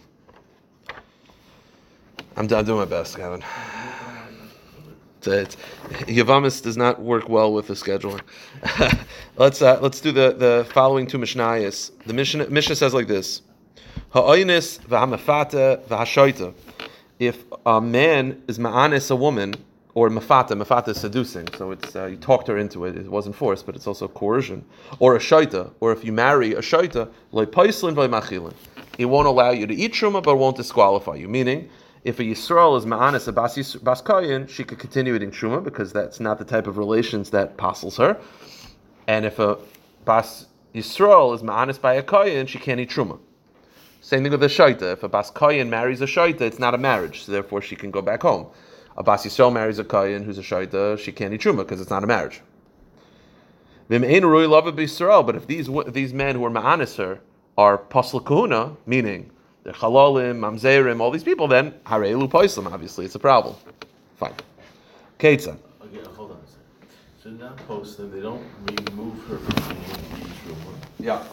I'm, 2.36 2.52
I'm 2.52 2.64
doing 2.64 2.78
my 2.78 2.84
best, 2.84 3.16
Gavin. 3.16 3.42
It's, 5.26 5.56
Yavamis 6.06 6.62
does 6.62 6.76
not 6.76 7.00
work 7.00 7.30
well 7.30 7.52
with 7.52 7.68
the 7.68 7.74
scheduling. 7.74 8.20
let's 9.36 9.62
uh, 9.62 9.78
let's 9.80 10.00
do 10.00 10.12
the, 10.12 10.32
the 10.32 10.66
following 10.72 11.06
two 11.06 11.16
Mishnayos. 11.18 11.92
The 12.04 12.12
Mishnah, 12.12 12.50
Mishnah 12.50 12.76
says 12.76 12.92
like 12.92 13.08
this: 13.08 13.40
Ha'oinis 14.10 14.80
v'hamafata 14.80 15.86
v'hashoita. 15.86 16.52
If 17.18 17.44
a 17.64 17.80
man 17.80 18.42
is 18.48 18.58
ma'anis 18.58 19.10
a 19.10 19.16
woman, 19.16 19.54
or 19.94 20.08
mafata, 20.10 20.50
mafata 20.50 20.88
is 20.88 21.00
seducing, 21.00 21.46
so 21.56 21.70
it's 21.70 21.94
uh, 21.94 22.06
you 22.06 22.16
talked 22.16 22.48
her 22.48 22.58
into 22.58 22.84
it. 22.84 22.96
It 22.96 23.08
wasn't 23.08 23.36
forced, 23.36 23.64
but 23.64 23.76
it's 23.76 23.86
also 23.86 24.08
coercion. 24.08 24.64
Or 24.98 25.14
a 25.14 25.20
shaita, 25.20 25.70
or 25.80 25.92
if 25.92 26.04
you 26.04 26.12
marry 26.12 26.52
a 26.52 26.60
shaita, 26.60 27.08
loy 27.30 27.46
paislin 27.46 27.94
machilin. 27.94 28.54
It 28.98 29.06
won't 29.06 29.28
allow 29.28 29.50
you 29.50 29.66
to 29.66 29.74
eat 29.74 29.92
truma, 29.92 30.22
but 30.22 30.36
won't 30.36 30.56
disqualify 30.56 31.14
you. 31.14 31.28
Meaning, 31.28 31.70
if 32.04 32.18
a 32.18 32.22
Yisrael 32.22 32.76
is 32.76 32.84
ma'anis 32.84 33.28
a 33.28 33.32
bas, 33.32 33.56
Yis- 33.56 33.76
bas 33.76 34.02
kayin, 34.02 34.48
she 34.48 34.64
could 34.64 34.78
continue 34.78 35.14
eating 35.14 35.30
truma 35.30 35.62
because 35.62 35.92
that's 35.92 36.20
not 36.20 36.38
the 36.38 36.44
type 36.44 36.66
of 36.66 36.76
relations 36.76 37.30
that 37.30 37.52
apostles 37.52 37.96
her. 37.96 38.20
And 39.06 39.24
if 39.24 39.38
a 39.38 39.58
bas 40.04 40.46
Yisrael 40.74 41.34
is 41.34 41.42
ma'anis 41.42 41.80
by 41.80 41.94
a 41.94 42.02
kayin, 42.02 42.48
she 42.48 42.58
can't 42.58 42.80
eat 42.80 42.90
truma. 42.90 43.18
Same 44.00 44.22
thing 44.22 44.32
with 44.32 44.42
a 44.42 44.48
shaita. 44.48 44.92
If 44.92 45.02
a 45.04 45.08
bas 45.08 45.30
kayin 45.30 45.68
marries 45.68 46.02
a 46.02 46.06
shaita, 46.06 46.42
it's 46.42 46.58
not 46.58 46.74
a 46.74 46.78
marriage, 46.78 47.24
so 47.24 47.32
therefore 47.32 47.62
she 47.62 47.76
can 47.76 47.90
go 47.90 48.02
back 48.02 48.22
home. 48.22 48.48
A 48.96 49.02
bas 49.02 49.26
Yisrael 49.26 49.52
marries 49.52 49.78
a 49.78 49.84
kayin 49.84 50.24
who's 50.24 50.38
a 50.38 50.42
shaita, 50.42 50.98
she 50.98 51.10
can't 51.10 51.34
eat 51.34 51.40
truma 51.40 51.58
because 51.58 51.80
it's 51.80 51.90
not 51.90 52.04
a 52.04 52.06
marriage. 52.06 52.40
V'im 53.90 54.08
ein 54.08 54.24
rui 54.24 54.46
lava 54.46 54.72
b'Yisrael, 54.72 55.26
But 55.26 55.36
if 55.36 55.46
these 55.46 55.68
these 55.92 56.14
men 56.14 56.36
who 56.36 56.44
are 56.44 56.50
Maanisher 56.50 57.18
are 57.58 57.78
pasal 57.78 58.24
kahuna, 58.24 58.76
meaning 58.86 59.30
they're 59.64 59.72
chalalim, 59.72 60.38
mamzerim, 60.38 61.00
all 61.00 61.10
these 61.10 61.24
people, 61.24 61.48
then 61.48 61.72
harelu 61.86 62.30
poislim. 62.30 62.70
Obviously, 62.72 63.04
it's 63.04 63.14
a 63.14 63.18
problem. 63.18 63.56
Fine. 64.16 64.34
Ketzah. 65.18 65.56
Okay, 65.82 66.00
uh, 66.00 66.08
hold 66.10 66.30
on 66.32 66.36
a 66.36 66.46
second. 66.46 66.96
So 67.22 67.30
now 67.30 67.54
post 67.66 67.96
them, 67.96 68.10
they 68.10 68.20
don't 68.20 68.44
remove 68.88 69.22
her 69.24 69.38
from 69.38 69.68
the 69.68 69.74
room. 69.74 70.80
Yeah. 70.98 71.24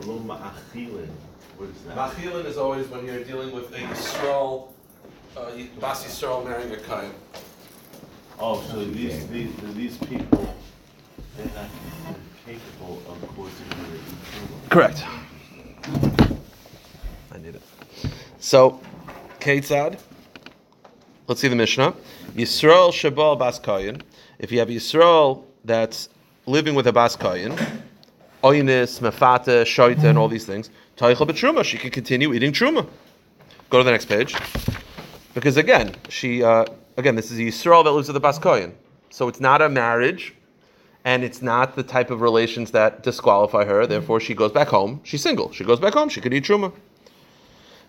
Below 0.00 0.18
ma'achilin, 0.20 1.08
what 1.56 1.68
is 1.68 1.82
that? 1.82 1.96
Machilin 1.96 2.46
is 2.46 2.56
always 2.56 2.88
when 2.88 3.04
you're 3.04 3.22
dealing 3.22 3.52
with 3.52 3.72
a 3.74 3.78
Yisrael 3.78 4.68
Uh, 5.36 5.50
Basi 5.78 6.08
Yisrael 6.08 6.44
marrying 6.44 6.72
a 6.72 6.76
Kayan. 6.76 7.12
Oh, 8.38 8.60
so 8.70 8.84
these, 8.84 9.26
these, 9.28 9.50
these 9.74 9.96
people, 9.98 10.54
they're 11.36 11.46
not 11.46 11.68
capable 12.44 13.02
of 13.08 13.28
causing 13.36 13.66
her 13.76 13.96
to. 13.96 14.70
Correct. 14.70 15.04
I 17.32 17.38
need 17.38 17.54
it. 17.54 17.62
So, 18.38 18.80
Ketzad. 19.38 20.00
Let's 21.28 21.40
see 21.40 21.48
the 21.48 21.54
Mishnah. 21.54 21.94
Yisrael 22.34 22.90
Shabal 22.90 23.38
Bas 23.38 23.60
Kayin. 23.60 24.02
If 24.40 24.50
you 24.50 24.58
have 24.58 24.68
Yisrael 24.68 25.44
that's 25.64 26.08
living 26.46 26.74
with 26.74 26.88
a 26.88 26.92
Bas 26.92 27.16
Kayin, 27.16 27.56
Oynis, 28.42 29.00
Mefata, 29.00 29.62
Shoita, 29.62 30.04
and 30.04 30.18
all 30.18 30.28
these 30.28 30.46
things, 30.46 30.70
Taichel 30.96 31.28
B'Truma, 31.28 31.62
she 31.62 31.78
can 31.78 31.90
continue 31.90 32.32
eating 32.34 32.52
Truma. 32.52 32.86
Go 33.68 33.78
to 33.78 33.84
the 33.84 33.92
next 33.92 34.06
page. 34.06 34.34
Because 35.34 35.56
again, 35.56 35.94
she, 36.08 36.42
uh, 36.42 36.64
again, 36.96 37.14
this 37.14 37.30
is 37.30 37.38
a 37.38 37.42
Yisrael 37.42 37.84
that 37.84 37.92
lives 37.92 38.08
with 38.08 38.14
the 38.14 38.20
Bas 38.20 38.38
Kayin. 38.38 38.72
So 39.10 39.28
it's 39.28 39.40
not 39.40 39.62
a 39.62 39.68
marriage, 39.68 40.34
and 41.04 41.22
it's 41.24 41.40
not 41.42 41.76
the 41.76 41.82
type 41.82 42.10
of 42.10 42.20
relations 42.20 42.72
that 42.72 43.02
disqualify 43.02 43.64
her. 43.64 43.86
Therefore, 43.86 44.20
she 44.20 44.34
goes 44.34 44.52
back 44.52 44.68
home. 44.68 45.00
She's 45.04 45.22
single. 45.22 45.52
She 45.52 45.64
goes 45.64 45.80
back 45.80 45.94
home. 45.94 46.08
She 46.08 46.20
could 46.20 46.34
eat 46.34 46.44
truma. 46.44 46.72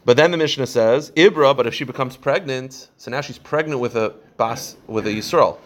But 0.03 0.17
then 0.17 0.31
the 0.31 0.37
Mishnah 0.37 0.67
says 0.67 1.11
Ibra. 1.11 1.55
But 1.55 1.67
if 1.67 1.73
she 1.73 1.83
becomes 1.83 2.17
pregnant, 2.17 2.89
so 2.97 3.11
now 3.11 3.21
she's 3.21 3.37
pregnant 3.37 3.79
with 3.79 3.95
a 3.95 4.15
bas 4.37 4.77
with 4.87 5.05
a 5.05 5.11
Yisrael, 5.11 5.57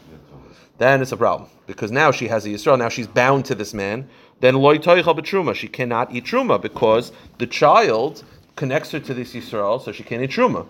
then 0.78 1.02
it's 1.02 1.14
a 1.14 1.18
problem 1.18 1.50
because 1.68 1.92
now 1.92 2.12
she 2.12 2.28
has 2.28 2.46
a 2.46 2.50
Yisrael. 2.50 2.78
Now 2.78 2.90
she's 2.90 3.08
bound 3.08 3.46
to 3.46 3.56
this 3.56 3.74
man. 3.74 4.10
Then 4.42 4.56
loy 4.56 4.78
b'truma. 4.78 5.56
She 5.56 5.68
cannot 5.70 6.14
eat 6.14 6.26
truma 6.26 6.62
because 6.62 7.14
the 7.38 7.48
child 7.48 8.24
connects 8.58 8.92
her 8.92 9.00
to 9.00 9.14
this 9.14 9.34
Yisrael, 9.34 9.82
so 9.82 9.92
she 9.92 10.04
can't 10.04 10.22
eat 10.22 10.32
truma. 10.32 10.68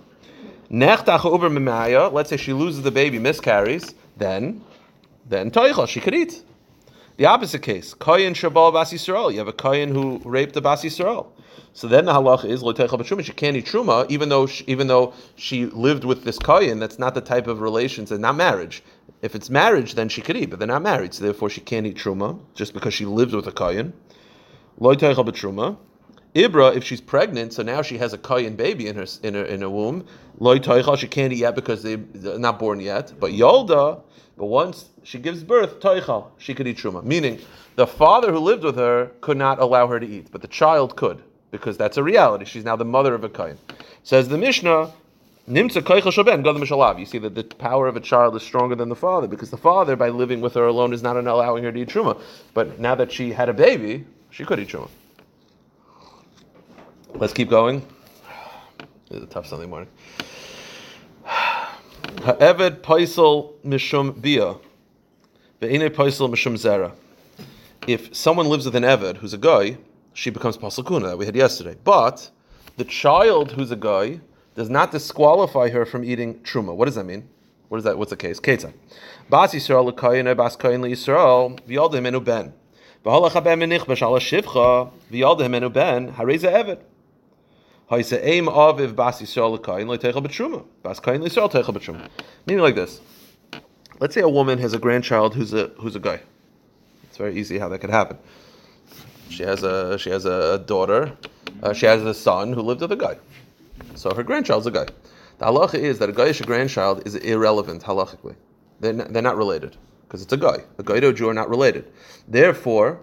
Let's 0.69 2.29
say 2.29 2.37
she 2.37 2.53
loses 2.53 2.83
the 2.83 2.91
baby, 2.91 3.19
miscarries. 3.19 3.93
Then, 4.17 4.63
then 5.27 5.51
she 5.87 5.99
could 5.99 6.15
eat. 6.15 6.43
The 7.17 7.27
opposite 7.27 7.61
case, 7.61 7.93
Kayin 7.93 8.33
Shabal 8.33 8.73
Bas. 8.73 9.07
You 9.07 9.37
have 9.37 9.47
a 9.47 9.53
Kayin 9.53 9.89
who 9.91 10.19
raped 10.25 10.57
a 10.57 10.61
Bas. 10.61 10.81
So 11.75 11.87
then 11.87 12.05
the 12.05 12.13
halacha 12.13 12.45
is 12.45 12.63
Loteichel 12.63 12.99
B'Truma. 12.99 13.23
She 13.23 13.33
can't 13.33 13.57
eat 13.57 13.65
Truma, 13.65 14.09
even 14.09 14.29
though 14.29 14.45
she, 14.45 14.63
even 14.65 14.87
though 14.87 15.13
she 15.35 15.65
lived 15.65 16.05
with 16.05 16.23
this 16.23 16.39
Kayin. 16.39 16.79
That's 16.79 16.97
not 16.97 17.15
the 17.15 17.21
type 17.21 17.47
of 17.47 17.59
relations, 17.59 18.11
and 18.11 18.21
not 18.21 18.35
marriage. 18.35 18.81
If 19.21 19.35
it's 19.35 19.49
marriage, 19.49 19.95
then 19.95 20.07
she 20.07 20.21
could 20.21 20.37
eat, 20.37 20.49
but 20.49 20.59
they're 20.59 20.67
not 20.67 20.81
married, 20.81 21.13
so 21.13 21.23
therefore 21.23 21.49
she 21.49 21.61
can't 21.61 21.85
eat 21.85 21.97
Truma 21.97 22.39
just 22.53 22.73
because 22.73 22.93
she 22.93 23.05
lived 23.05 23.33
with 23.33 23.47
a 23.47 23.51
Kayin. 23.51 23.93
Loteichel 24.79 25.25
B'Truma. 25.25 25.77
Ibra, 26.35 26.75
if 26.75 26.83
she's 26.83 26.99
pregnant, 26.99 27.53
so 27.53 27.63
now 27.63 27.81
she 27.81 27.97
has 27.97 28.11
a 28.11 28.17
Kayin 28.17 28.57
baby 28.57 28.87
in 28.87 28.95
her 28.97 29.05
in 29.23 29.33
her 29.35 29.45
in 29.45 29.61
her 29.61 29.69
womb. 29.69 30.05
Loy 30.37 30.59
Toichel, 30.59 30.97
she 30.97 31.07
can't 31.07 31.31
eat 31.31 31.39
yet 31.39 31.55
because 31.55 31.81
they, 31.81 31.95
they're 31.95 32.37
not 32.37 32.59
born 32.59 32.81
yet. 32.81 33.13
But 33.17 33.31
Yolda, 33.31 34.01
but 34.35 34.47
once 34.47 34.89
she 35.03 35.17
gives 35.17 35.43
birth, 35.43 35.79
Toichel, 35.79 36.27
she 36.37 36.53
could 36.53 36.67
eat 36.67 36.77
Truma. 36.77 37.05
Meaning, 37.05 37.39
the 37.77 37.87
father 37.87 38.33
who 38.33 38.39
lived 38.39 38.63
with 38.63 38.75
her 38.75 39.11
could 39.21 39.37
not 39.37 39.59
allow 39.59 39.87
her 39.87 39.97
to 39.97 40.05
eat, 40.05 40.27
but 40.29 40.41
the 40.41 40.49
child 40.49 40.97
could, 40.97 41.23
because 41.51 41.77
that's 41.77 41.95
a 41.95 42.03
reality. 42.03 42.43
She's 42.43 42.65
now 42.65 42.75
the 42.75 42.83
mother 42.83 43.13
of 43.13 43.23
a 43.23 43.29
Kayin. 43.29 43.55
Says 44.03 44.27
the 44.27 44.37
Mishnah, 44.37 44.91
Nimtza 45.49 45.81
Koichel 45.81 46.11
Shaben, 46.11 46.43
Gadol 46.43 46.55
Mishalav. 46.55 46.99
You 46.99 47.05
see 47.05 47.19
that 47.19 47.35
the 47.35 47.45
power 47.45 47.87
of 47.87 47.95
a 47.95 48.01
child 48.01 48.35
is 48.35 48.43
stronger 48.43 48.75
than 48.75 48.89
the 48.89 48.95
father, 48.95 49.27
because 49.27 49.51
the 49.51 49.57
father, 49.57 49.95
by 49.95 50.09
living 50.09 50.41
with 50.41 50.55
her 50.55 50.65
alone, 50.65 50.91
is 50.91 51.01
not 51.01 51.15
allowing 51.15 51.63
her 51.63 51.71
to 51.71 51.79
eat 51.79 51.87
Truma. 51.87 52.21
But 52.53 52.77
now 52.77 52.95
that 52.95 53.09
she 53.13 53.31
had 53.31 53.47
a 53.47 53.53
baby, 53.53 54.05
she 54.31 54.43
could 54.43 54.59
eat 54.59 54.67
Truma. 54.67 54.89
Let's 57.17 57.31
keep 57.31 57.49
going. 57.49 57.81
It's 59.09 59.23
a 59.23 59.25
tough 59.27 59.47
Sunday 59.47 59.67
morning. 59.67 59.87
Ha'eved 61.23 62.81
paisel 62.81 63.53
mishum 63.63 64.21
bia, 64.21 64.55
ve'ine 65.61 65.89
paisel 65.91 66.29
mishum 66.29 66.55
zera. 66.55 66.91
If 67.87 68.13
someone 68.13 68.47
lives 68.47 68.65
with 68.65 68.75
an 68.75 68.83
eved 68.83 69.15
who's 69.17 69.33
a 69.33 69.37
guy, 69.37 69.77
she 70.13 70.29
becomes 70.29 70.57
pasalkuna 70.57 71.03
that 71.03 71.17
we 71.17 71.25
had 71.25 71.37
yesterday. 71.37 71.77
But 71.85 72.29
the 72.75 72.83
child 72.83 73.53
who's 73.53 73.71
a 73.71 73.77
guy 73.77 74.19
does 74.55 74.69
not 74.69 74.91
disqualify 74.91 75.69
her 75.69 75.85
from 75.85 76.03
eating 76.03 76.39
truma. 76.39 76.75
What 76.75 76.83
does 76.83 76.95
that 76.95 77.05
mean? 77.05 77.29
What 77.69 77.77
is 77.77 77.85
that? 77.85 77.97
What's 77.97 78.09
the 78.09 78.17
case? 78.17 78.41
Ketza. 78.41 78.73
Bas 79.29 79.53
Yisrael 79.53 79.85
l'kayin 79.85 80.35
bas 80.35 80.57
kayin 80.57 80.81
l'Yisrael 80.81 81.57
v'yaldim 81.61 82.01
menu 82.01 82.19
ben. 82.19 82.53
V'halach 83.05 83.31
haben 83.31 83.61
menich 83.61 83.85
b'shal 83.85 84.19
shivcha 84.19 84.91
v'yaldim 85.09 85.51
menu 85.51 85.69
ben 85.69 86.11
hareza 86.11 86.51
eved. 86.51 86.79
Meaning 92.47 92.63
like 92.63 92.75
this. 92.75 93.01
Let's 93.99 94.13
say 94.13 94.21
a 94.21 94.29
woman 94.29 94.57
has 94.59 94.73
a 94.73 94.79
grandchild 94.79 95.35
who's 95.35 95.53
a 95.53 95.67
who's 95.77 95.95
a 95.95 95.99
guy. 95.99 96.19
It's 97.03 97.17
very 97.17 97.37
easy 97.37 97.59
how 97.59 97.69
that 97.69 97.79
could 97.79 97.91
happen. 97.91 98.17
She 99.29 99.43
has 99.43 99.63
a 99.63 99.97
she 99.99 100.09
has 100.09 100.25
a 100.25 100.59
daughter. 100.59 101.15
Uh, 101.61 101.73
she 101.73 101.85
has 101.85 102.01
a 102.03 102.13
son 102.13 102.53
who 102.53 102.61
lived 102.61 102.81
with 102.81 102.91
a 102.91 102.95
guy. 102.95 103.17
So 103.93 104.13
her 104.13 104.23
grandchild's 104.23 104.67
a 104.67 104.71
guy. 104.71 104.87
The 105.37 105.45
halacha 105.45 105.75
is 105.75 105.99
that 105.99 106.09
a 106.09 106.13
Goyish 106.13 106.45
grandchild 106.45 107.05
is 107.05 107.15
irrelevant 107.15 107.83
halachically. 107.83 108.35
They're 108.79 108.93
not, 108.93 109.13
they're 109.13 109.21
not 109.21 109.37
related 109.37 109.77
because 110.07 110.21
it's 110.21 110.33
a 110.33 110.37
guy. 110.37 110.63
A 110.77 110.83
guy 110.83 110.99
to 110.99 111.09
a 111.09 111.13
Jew 111.13 111.29
are 111.29 111.33
not 111.33 111.49
related. 111.49 111.91
Therefore, 112.27 112.99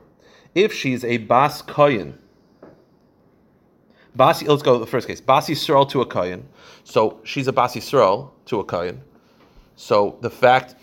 if 0.54 0.72
she's 0.72 1.04
a 1.04 1.18
bas 1.18 1.62
koyin, 1.62 2.14
bas, 4.14 4.42
let's 4.42 4.62
go 4.62 4.74
to 4.74 4.78
the 4.78 4.86
first 4.86 5.06
case. 5.06 5.20
Basi 5.20 5.54
Yisrael 5.54 5.88
to 5.90 6.00
a 6.00 6.06
koyin. 6.06 6.42
So 6.84 7.20
she's 7.24 7.48
a 7.48 7.52
Basi 7.52 7.78
Yisrael 7.78 8.30
to 8.46 8.60
a 8.60 8.64
koyin. 8.64 8.98
So 9.76 10.18
the 10.20 10.30
fact, 10.30 10.74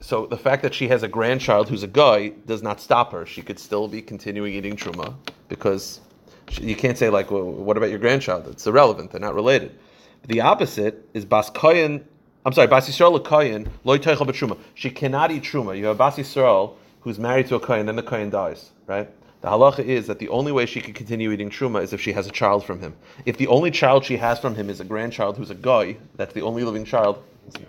so 0.00 0.26
the 0.26 0.36
fact 0.36 0.62
that 0.62 0.74
she 0.74 0.88
has 0.88 1.02
a 1.02 1.08
grandchild 1.08 1.68
who's 1.68 1.82
a 1.82 1.88
guy 1.88 2.28
does 2.46 2.62
not 2.62 2.80
stop 2.80 3.12
her. 3.12 3.24
She 3.26 3.42
could 3.42 3.58
still 3.58 3.88
be 3.88 4.02
continuing 4.02 4.54
eating 4.54 4.76
truma 4.76 5.14
because 5.48 6.00
she, 6.48 6.64
you 6.64 6.76
can't 6.76 6.98
say 6.98 7.08
like, 7.08 7.30
well, 7.30 7.44
what 7.44 7.76
about 7.76 7.90
your 7.90 7.98
grandchild? 7.98 8.48
It's 8.48 8.66
irrelevant. 8.66 9.10
They're 9.12 9.20
not 9.20 9.34
related. 9.34 9.78
The 10.26 10.40
opposite 10.40 11.08
is 11.14 11.24
Bas 11.24 11.50
Koyin. 11.50 12.02
I'm 12.44 12.52
sorry, 12.52 12.66
Bas 12.66 12.88
Yisrael 12.88 13.18
Koyin 13.20 13.68
loy 13.84 13.98
b'truma. 13.98 14.58
She 14.74 14.90
cannot 14.90 15.30
eat 15.30 15.44
truma. 15.44 15.78
You 15.78 15.86
have 15.86 15.98
Bas 15.98 16.16
Yisrael 16.16 16.74
who's 17.02 17.18
married 17.18 17.48
to 17.48 17.56
a 17.56 17.60
Koyin, 17.60 17.86
then 17.86 17.96
the 17.96 18.02
Koyin 18.02 18.30
dies, 18.30 18.70
right? 18.86 19.08
The 19.42 19.48
halacha 19.48 19.80
is 19.80 20.06
that 20.06 20.20
the 20.20 20.28
only 20.28 20.52
way 20.52 20.66
she 20.66 20.80
can 20.80 20.94
continue 20.94 21.32
eating 21.32 21.50
truma 21.50 21.82
is 21.82 21.92
if 21.92 22.00
she 22.00 22.12
has 22.12 22.28
a 22.28 22.30
child 22.30 22.64
from 22.64 22.78
him. 22.78 22.94
If 23.26 23.38
the 23.38 23.48
only 23.48 23.72
child 23.72 24.04
she 24.04 24.16
has 24.16 24.38
from 24.38 24.54
him 24.54 24.70
is 24.70 24.78
a 24.78 24.84
grandchild 24.84 25.36
who's 25.36 25.50
a 25.50 25.56
guy, 25.56 25.96
that's 26.14 26.32
the 26.32 26.42
only 26.42 26.62
living 26.62 26.84
child. 26.84 27.20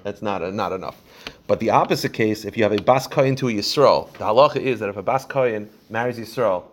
That's 0.03 0.21
not 0.21 0.41
not 0.53 0.71
enough. 0.71 1.01
But 1.47 1.59
the 1.59 1.71
opposite 1.71 2.13
case, 2.13 2.45
if 2.45 2.55
you 2.55 2.61
have 2.63 2.73
a 2.73 2.81
Bas 2.81 3.07
Koyin 3.07 3.35
to 3.37 3.49
a 3.49 3.51
Yisrael, 3.51 4.11
the 4.13 4.25
halacha 4.25 4.57
is 4.57 4.79
that 4.81 4.89
if 4.89 4.97
a 4.97 5.01
Bas 5.01 5.25
Koyin 5.25 5.67
marries 5.89 6.19
Yisrael 6.19 6.63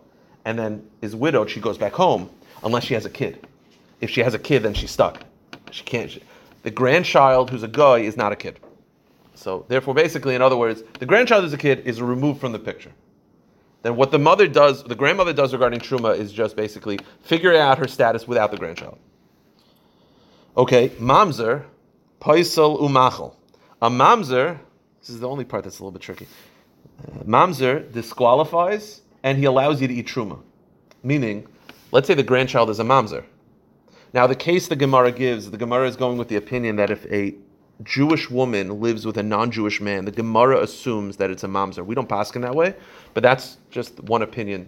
and 0.45 0.57
then 0.57 0.87
is 1.01 1.15
widowed, 1.15 1.49
she 1.49 1.59
goes 1.59 1.79
back 1.79 1.93
home 1.93 2.29
unless 2.63 2.83
she 2.83 2.93
has 2.93 3.05
a 3.05 3.09
kid. 3.09 3.47
If 4.01 4.11
she 4.11 4.21
has 4.21 4.35
a 4.35 4.39
kid, 4.39 4.61
then 4.61 4.75
she's 4.75 4.91
stuck. 4.91 5.23
She 5.71 5.83
can't. 5.83 6.11
She, 6.11 6.21
the 6.61 6.69
grandchild 6.69 7.49
who's 7.49 7.63
a 7.63 7.67
guy 7.67 7.97
is 7.99 8.17
not 8.17 8.31
a 8.31 8.35
kid. 8.35 8.59
So 9.33 9.65
therefore, 9.67 9.95
basically, 9.95 10.35
in 10.35 10.43
other 10.43 10.57
words, 10.57 10.83
the 10.99 11.07
grandchild 11.07 11.43
who's 11.43 11.53
a 11.53 11.57
kid 11.57 11.87
is 11.87 11.99
removed 12.03 12.39
from 12.39 12.51
the 12.51 12.59
picture. 12.59 12.91
Then 13.83 13.95
what 13.95 14.11
the 14.11 14.19
mother 14.19 14.47
does, 14.47 14.83
the 14.83 14.95
grandmother 14.95 15.33
does 15.33 15.53
regarding 15.53 15.79
truma 15.79 16.17
is 16.17 16.31
just 16.31 16.55
basically 16.55 16.99
figure 17.23 17.55
out 17.55 17.79
her 17.79 17.87
status 17.87 18.27
without 18.27 18.51
the 18.51 18.57
grandchild. 18.57 18.99
Okay, 20.55 20.89
mamzer, 20.89 21.65
paisal 22.19 22.79
umachel. 22.79 23.35
A 23.81 23.89
mamzer, 23.89 24.59
this 24.99 25.09
is 25.09 25.19
the 25.19 25.27
only 25.27 25.45
part 25.45 25.63
that's 25.63 25.79
a 25.79 25.83
little 25.83 25.91
bit 25.91 26.01
tricky. 26.01 26.27
Uh, 26.99 27.23
mamzer 27.23 27.91
disqualifies 27.91 29.01
and 29.23 29.37
he 29.37 29.45
allows 29.45 29.81
you 29.81 29.87
to 29.87 29.93
eat 29.93 30.07
truma. 30.07 30.39
Meaning, 31.03 31.47
let's 31.91 32.07
say 32.07 32.13
the 32.13 32.23
grandchild 32.23 32.69
is 32.69 32.79
a 32.79 32.83
mamzer. 32.83 33.23
Now, 34.13 34.27
the 34.27 34.35
case 34.35 34.67
the 34.67 34.75
Gemara 34.75 35.11
gives, 35.11 35.49
the 35.49 35.57
Gemara 35.57 35.87
is 35.87 35.95
going 35.95 36.17
with 36.17 36.27
the 36.27 36.35
opinion 36.35 36.75
that 36.75 36.91
if 36.91 37.05
a 37.05 37.35
Jewish 37.83 38.29
woman 38.29 38.79
lives 38.81 39.05
with 39.05 39.17
a 39.17 39.23
non-Jewish 39.23 39.81
man, 39.81 40.05
the 40.05 40.11
Gemara 40.11 40.61
assumes 40.61 41.17
that 41.17 41.29
it's 41.29 41.43
a 41.43 41.47
mamzer. 41.47 41.85
We 41.85 41.95
don't 41.95 42.09
paskin 42.09 42.41
that 42.41 42.55
way, 42.55 42.75
but 43.13 43.23
that's 43.23 43.57
just 43.69 43.99
one 44.01 44.21
opinion. 44.21 44.67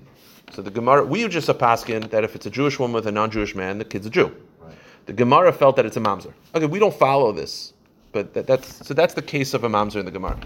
So 0.52 0.62
the 0.62 0.72
Gemara, 0.72 1.06
we 1.06 1.28
just 1.28 1.50
a 1.50 1.54
paskin 1.54 2.10
that 2.10 2.24
if 2.24 2.36
it's 2.36 2.46
a 2.46 2.50
Jewish 2.50 2.80
woman 2.80 2.94
with 2.94 3.08
a 3.08 3.12
non-Jewish 3.12 3.56
man, 3.56 3.78
the 3.78 3.86
kid's 3.86 4.06
a 4.06 4.10
Jew. 4.10 4.36
Right. 4.60 4.76
The 5.06 5.14
Gemara 5.14 5.52
felt 5.52 5.76
that 5.76 5.86
it's 5.86 5.98
a 5.98 6.02
mamzer. 6.02 6.34
Okay, 6.54 6.66
we 6.66 6.80
don't 6.80 6.94
follow 6.94 7.32
this, 7.32 7.74
but 8.12 8.34
that, 8.34 8.48
that's 8.48 8.86
so 8.86 8.94
that's 8.94 9.14
the 9.14 9.22
case 9.22 9.54
of 9.54 9.64
a 9.64 9.70
mamzer 9.70 9.98
in 9.98 10.06
the 10.06 10.12
Gemara. 10.12 10.40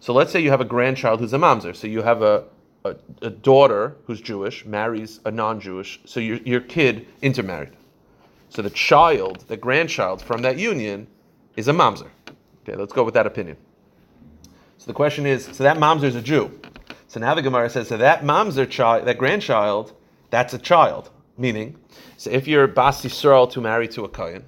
So 0.00 0.12
let's 0.12 0.32
say 0.32 0.40
you 0.40 0.50
have 0.50 0.60
a 0.60 0.66
grandchild 0.66 1.20
who's 1.20 1.32
a 1.32 1.38
mamzer. 1.38 1.76
So 1.76 1.86
you 1.86 2.02
have 2.02 2.22
a 2.22 2.44
a, 2.84 2.96
a 3.22 3.30
daughter 3.30 3.96
who's 4.06 4.20
Jewish 4.20 4.64
marries 4.64 5.20
a 5.24 5.30
non-Jewish. 5.30 6.00
So 6.04 6.20
your 6.20 6.38
your 6.38 6.60
kid 6.60 7.06
intermarried. 7.22 7.70
So 8.48 8.60
the 8.60 8.70
child, 8.70 9.44
the 9.48 9.56
grandchild 9.56 10.20
from 10.20 10.42
that 10.42 10.58
union, 10.58 11.06
is 11.56 11.68
a 11.68 11.72
mamzer. 11.72 12.08
Okay, 12.62 12.76
let's 12.76 12.92
go 12.92 13.04
with 13.04 13.14
that 13.14 13.26
opinion. 13.26 13.56
So 14.78 14.86
the 14.86 14.94
question 14.94 15.26
is, 15.26 15.44
so 15.44 15.64
that 15.64 15.76
mamzer 15.76 16.04
is 16.04 16.16
a 16.16 16.22
Jew. 16.22 16.58
So 17.08 17.20
now 17.20 17.34
the 17.34 17.42
Gemara 17.42 17.70
says, 17.70 17.88
so 17.88 17.96
that 17.96 18.22
mamzer 18.22 18.68
child, 18.68 19.06
that 19.06 19.18
grandchild, 19.18 19.92
that's 20.30 20.54
a 20.54 20.58
child. 20.58 21.10
Meaning, 21.38 21.78
so 22.16 22.30
if 22.30 22.46
you're 22.46 22.66
Bas 22.66 23.02
Yisrael 23.04 23.50
to 23.52 23.60
marry 23.60 23.88
to 23.88 24.04
a 24.04 24.08
Kayan, 24.08 24.44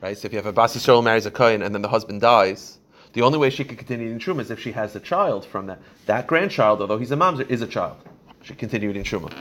right? 0.00 0.16
So 0.16 0.26
if 0.26 0.32
you 0.32 0.38
have 0.38 0.46
a 0.46 0.52
Bas 0.52 0.76
Yisrael 0.76 1.02
marries 1.02 1.26
a 1.26 1.30
Kohen 1.30 1.62
and 1.62 1.74
then 1.74 1.82
the 1.82 1.88
husband 1.88 2.20
dies, 2.20 2.78
the 3.12 3.22
only 3.22 3.38
way 3.38 3.50
she 3.50 3.64
could 3.64 3.78
continue 3.78 4.10
in 4.10 4.18
Truma 4.18 4.40
is 4.40 4.50
if 4.50 4.60
she 4.60 4.72
has 4.72 4.94
a 4.94 5.00
child 5.00 5.44
from 5.44 5.66
that. 5.66 5.80
That 6.06 6.26
grandchild, 6.26 6.80
although 6.80 6.98
he's 6.98 7.10
a 7.10 7.16
mamzer, 7.16 7.48
is 7.48 7.62
a 7.62 7.66
child. 7.66 7.96
She 8.42 8.54
continue 8.54 8.90
in 8.90 9.02
Truma. 9.02 9.32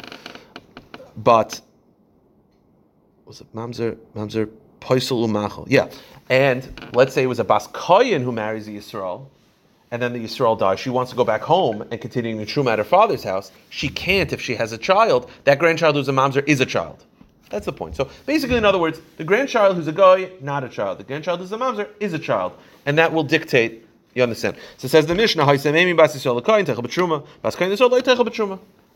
But, 1.15 1.61
was 3.25 3.41
it 3.41 3.53
mamzer? 3.53 3.97
Mamzer, 4.15 4.49
Poisel 4.79 5.27
Umachel. 5.27 5.65
Yeah. 5.69 5.89
And 6.29 6.89
let's 6.93 7.13
say 7.13 7.23
it 7.23 7.27
was 7.27 7.39
a 7.39 7.43
Bas 7.43 7.67
Kohen 7.67 8.21
who 8.21 8.31
marries 8.31 8.67
a 8.67 8.71
Yisrael, 8.71 9.27
and 9.91 10.01
then 10.01 10.13
the 10.13 10.19
Yisrael 10.19 10.59
dies. 10.59 10.79
She 10.79 10.89
wants 10.89 11.11
to 11.11 11.17
go 11.17 11.23
back 11.23 11.41
home 11.41 11.83
and 11.89 12.01
continue 12.01 12.35
eating 12.35 12.45
Truma 12.45 12.73
at 12.73 12.79
her 12.79 12.83
father's 12.83 13.23
house. 13.23 13.51
She 13.69 13.87
can't 13.87 14.33
if 14.33 14.41
she 14.41 14.55
has 14.55 14.73
a 14.73 14.77
child. 14.77 15.29
That 15.45 15.59
grandchild 15.59 15.95
who's 15.95 16.09
a 16.09 16.13
mamzer 16.13 16.43
is 16.47 16.59
a 16.59 16.65
child. 16.65 17.05
That's 17.49 17.65
the 17.65 17.71
point. 17.71 17.95
So 17.95 18.09
basically, 18.25 18.57
in 18.57 18.65
other 18.65 18.77
words, 18.77 18.99
the 19.15 19.23
grandchild 19.23 19.77
who's 19.77 19.87
a 19.87 19.93
guy, 19.93 20.31
not 20.41 20.65
a 20.65 20.69
child. 20.69 20.97
The 20.99 21.05
grandchild 21.05 21.39
who's 21.39 21.53
a 21.53 21.57
mamzer 21.57 21.87
is 22.01 22.13
a 22.13 22.19
child, 22.19 22.53
and 22.85 22.97
that 22.97 23.13
will 23.13 23.23
dictate. 23.23 23.85
You 24.13 24.23
understand? 24.23 24.57
So 24.77 24.87
it 24.87 24.89
says 24.89 25.05
the 25.05 25.15
Mishnah, 25.15 25.45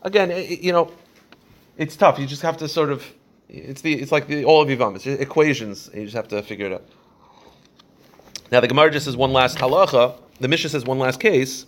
Again, 0.04 0.46
you 0.60 0.72
know, 0.72 0.90
it's 1.78 1.96
tough. 1.96 2.18
You 2.18 2.26
just 2.26 2.42
have 2.42 2.56
to 2.58 2.68
sort 2.68 2.90
of. 2.90 3.04
It's 3.52 3.82
the. 3.82 3.92
It's 3.92 4.10
like 4.10 4.28
the 4.28 4.44
all 4.46 4.62
of 4.62 4.68
Yivam. 4.68 4.96
It's 4.96 5.06
equations. 5.06 5.90
You 5.92 6.04
just 6.04 6.16
have 6.16 6.28
to 6.28 6.42
figure 6.42 6.66
it 6.66 6.72
out. 6.72 6.84
Now 8.50 8.60
the 8.60 8.68
Gemara 8.68 8.90
just 8.90 9.04
says 9.04 9.16
one 9.16 9.32
last 9.32 9.58
halacha. 9.58 10.14
The 10.40 10.48
Mishnah 10.48 10.70
says 10.70 10.86
one 10.86 10.98
last 10.98 11.20
case, 11.20 11.66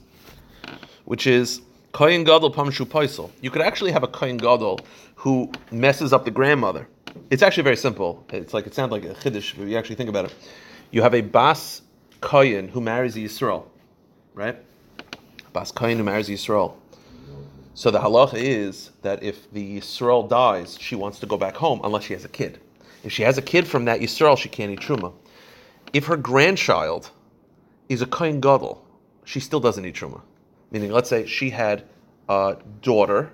which 1.05 1.27
is 1.27 1.61
kohen 1.93 2.25
gadol 2.25 2.51
pamshu 2.51 2.87
paisel. 2.87 3.31
You 3.43 3.51
could 3.51 3.61
actually 3.61 3.93
have 3.93 4.03
a 4.03 4.09
kohen 4.09 4.39
gadol 4.39 4.81
who 5.15 5.53
messes 5.71 6.15
up 6.15 6.25
the 6.25 6.31
grandmother. 6.31 6.89
It's 7.31 7.43
actually 7.43 7.65
very 7.65 7.77
simple. 7.77 8.25
It's 8.31 8.55
like 8.55 8.67
it 8.67 8.75
sounds 8.75 8.91
like 8.91 9.05
a 9.05 9.15
chiddush, 9.15 9.57
but 9.57 9.67
you 9.67 9.77
actually 9.77 9.97
think 9.97 10.09
about 10.09 10.25
it. 10.25 10.35
You 10.91 11.03
have 11.03 11.15
a 11.15 11.21
bas 11.21 11.83
kohen 12.23 12.67
who 12.69 12.81
marries 12.81 13.15
a 13.17 13.21
Yisrael, 13.21 13.65
right? 14.33 14.57
Bas 15.53 15.71
kohen 15.71 15.99
who 15.99 16.05
marries 16.05 16.31
a 16.31 16.33
Yisrael. 16.33 16.75
So 17.77 17.91
the 17.91 17.99
halacha 17.99 18.35
is 18.35 18.93
that 19.03 19.23
if 19.25 19.51
the 19.53 19.79
Yisrael 19.79 20.29
dies, 20.29 20.79
she 20.81 20.95
wants 20.95 21.19
to 21.19 21.27
go 21.27 21.37
back 21.37 21.57
home 21.57 21.81
unless 21.83 22.05
she 22.05 22.13
has 22.13 22.25
a 22.25 22.29
kid. 22.29 22.61
If 23.03 23.13
she 23.13 23.25
has 23.25 23.37
a 23.37 23.43
kid 23.43 23.67
from 23.67 23.85
that 23.87 24.01
Yisrael, 24.01 24.39
she 24.39 24.49
can't 24.49 24.71
eat 24.71 24.79
truma. 24.79 25.13
If 25.93 26.07
her 26.07 26.17
grandchild 26.17 27.11
is 27.89 28.01
a 28.01 28.07
kohen 28.07 28.41
gadol, 28.41 28.85
she 29.25 29.41
still 29.41 29.59
doesn't 29.59 29.85
eat 29.85 29.97
truma. 29.97 30.21
Meaning, 30.71 30.93
let's 30.93 31.11
say 31.11 31.27
she 31.27 31.51
had 31.51 31.83
a 32.29 32.57
daughter 32.81 33.33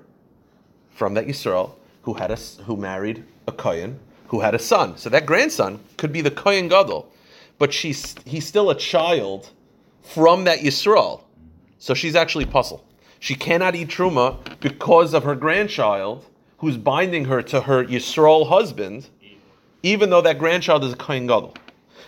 from 0.91 1.15
that 1.15 1.27
Yisrael 1.27 1.73
who 2.03 2.15
had 2.15 2.31
a 2.31 2.37
who 2.65 2.77
married 2.77 3.25
a 3.47 3.53
kohen 3.53 4.01
who 4.29 4.41
had 4.41 4.55
a 4.55 4.59
son. 4.59 4.97
So 4.97 5.11
that 5.11 5.27
grandson 5.27 5.81
could 5.99 6.13
be 6.13 6.23
the 6.23 6.31
kohen 6.31 6.69
gadol, 6.69 7.13
but 7.59 7.75
she's 7.75 8.15
he's 8.25 8.47
still 8.47 8.71
a 8.71 8.75
child 8.75 9.51
from 10.03 10.45
that 10.45 10.61
Yisrael. 10.61 11.25
So 11.79 11.93
she's 11.93 12.17
actually 12.17 12.47
puzzle. 12.47 12.85
She 13.21 13.35
cannot 13.35 13.77
eat 13.77 13.89
truma 13.89 14.39
because 14.61 15.15
of 15.15 15.25
her 15.25 15.37
grandchild 15.37 16.25
who's 16.59 16.77
binding 16.77 17.27
her 17.27 17.43
to 17.43 17.61
her 17.61 17.85
Yisrael 17.85 18.49
husband, 18.49 19.09
even 19.83 20.11
though 20.11 20.23
that 20.23 20.39
grandchild 20.39 20.85
is 20.85 20.95
a 20.95 20.97
kohen 20.97 21.27
gadol. 21.27 21.55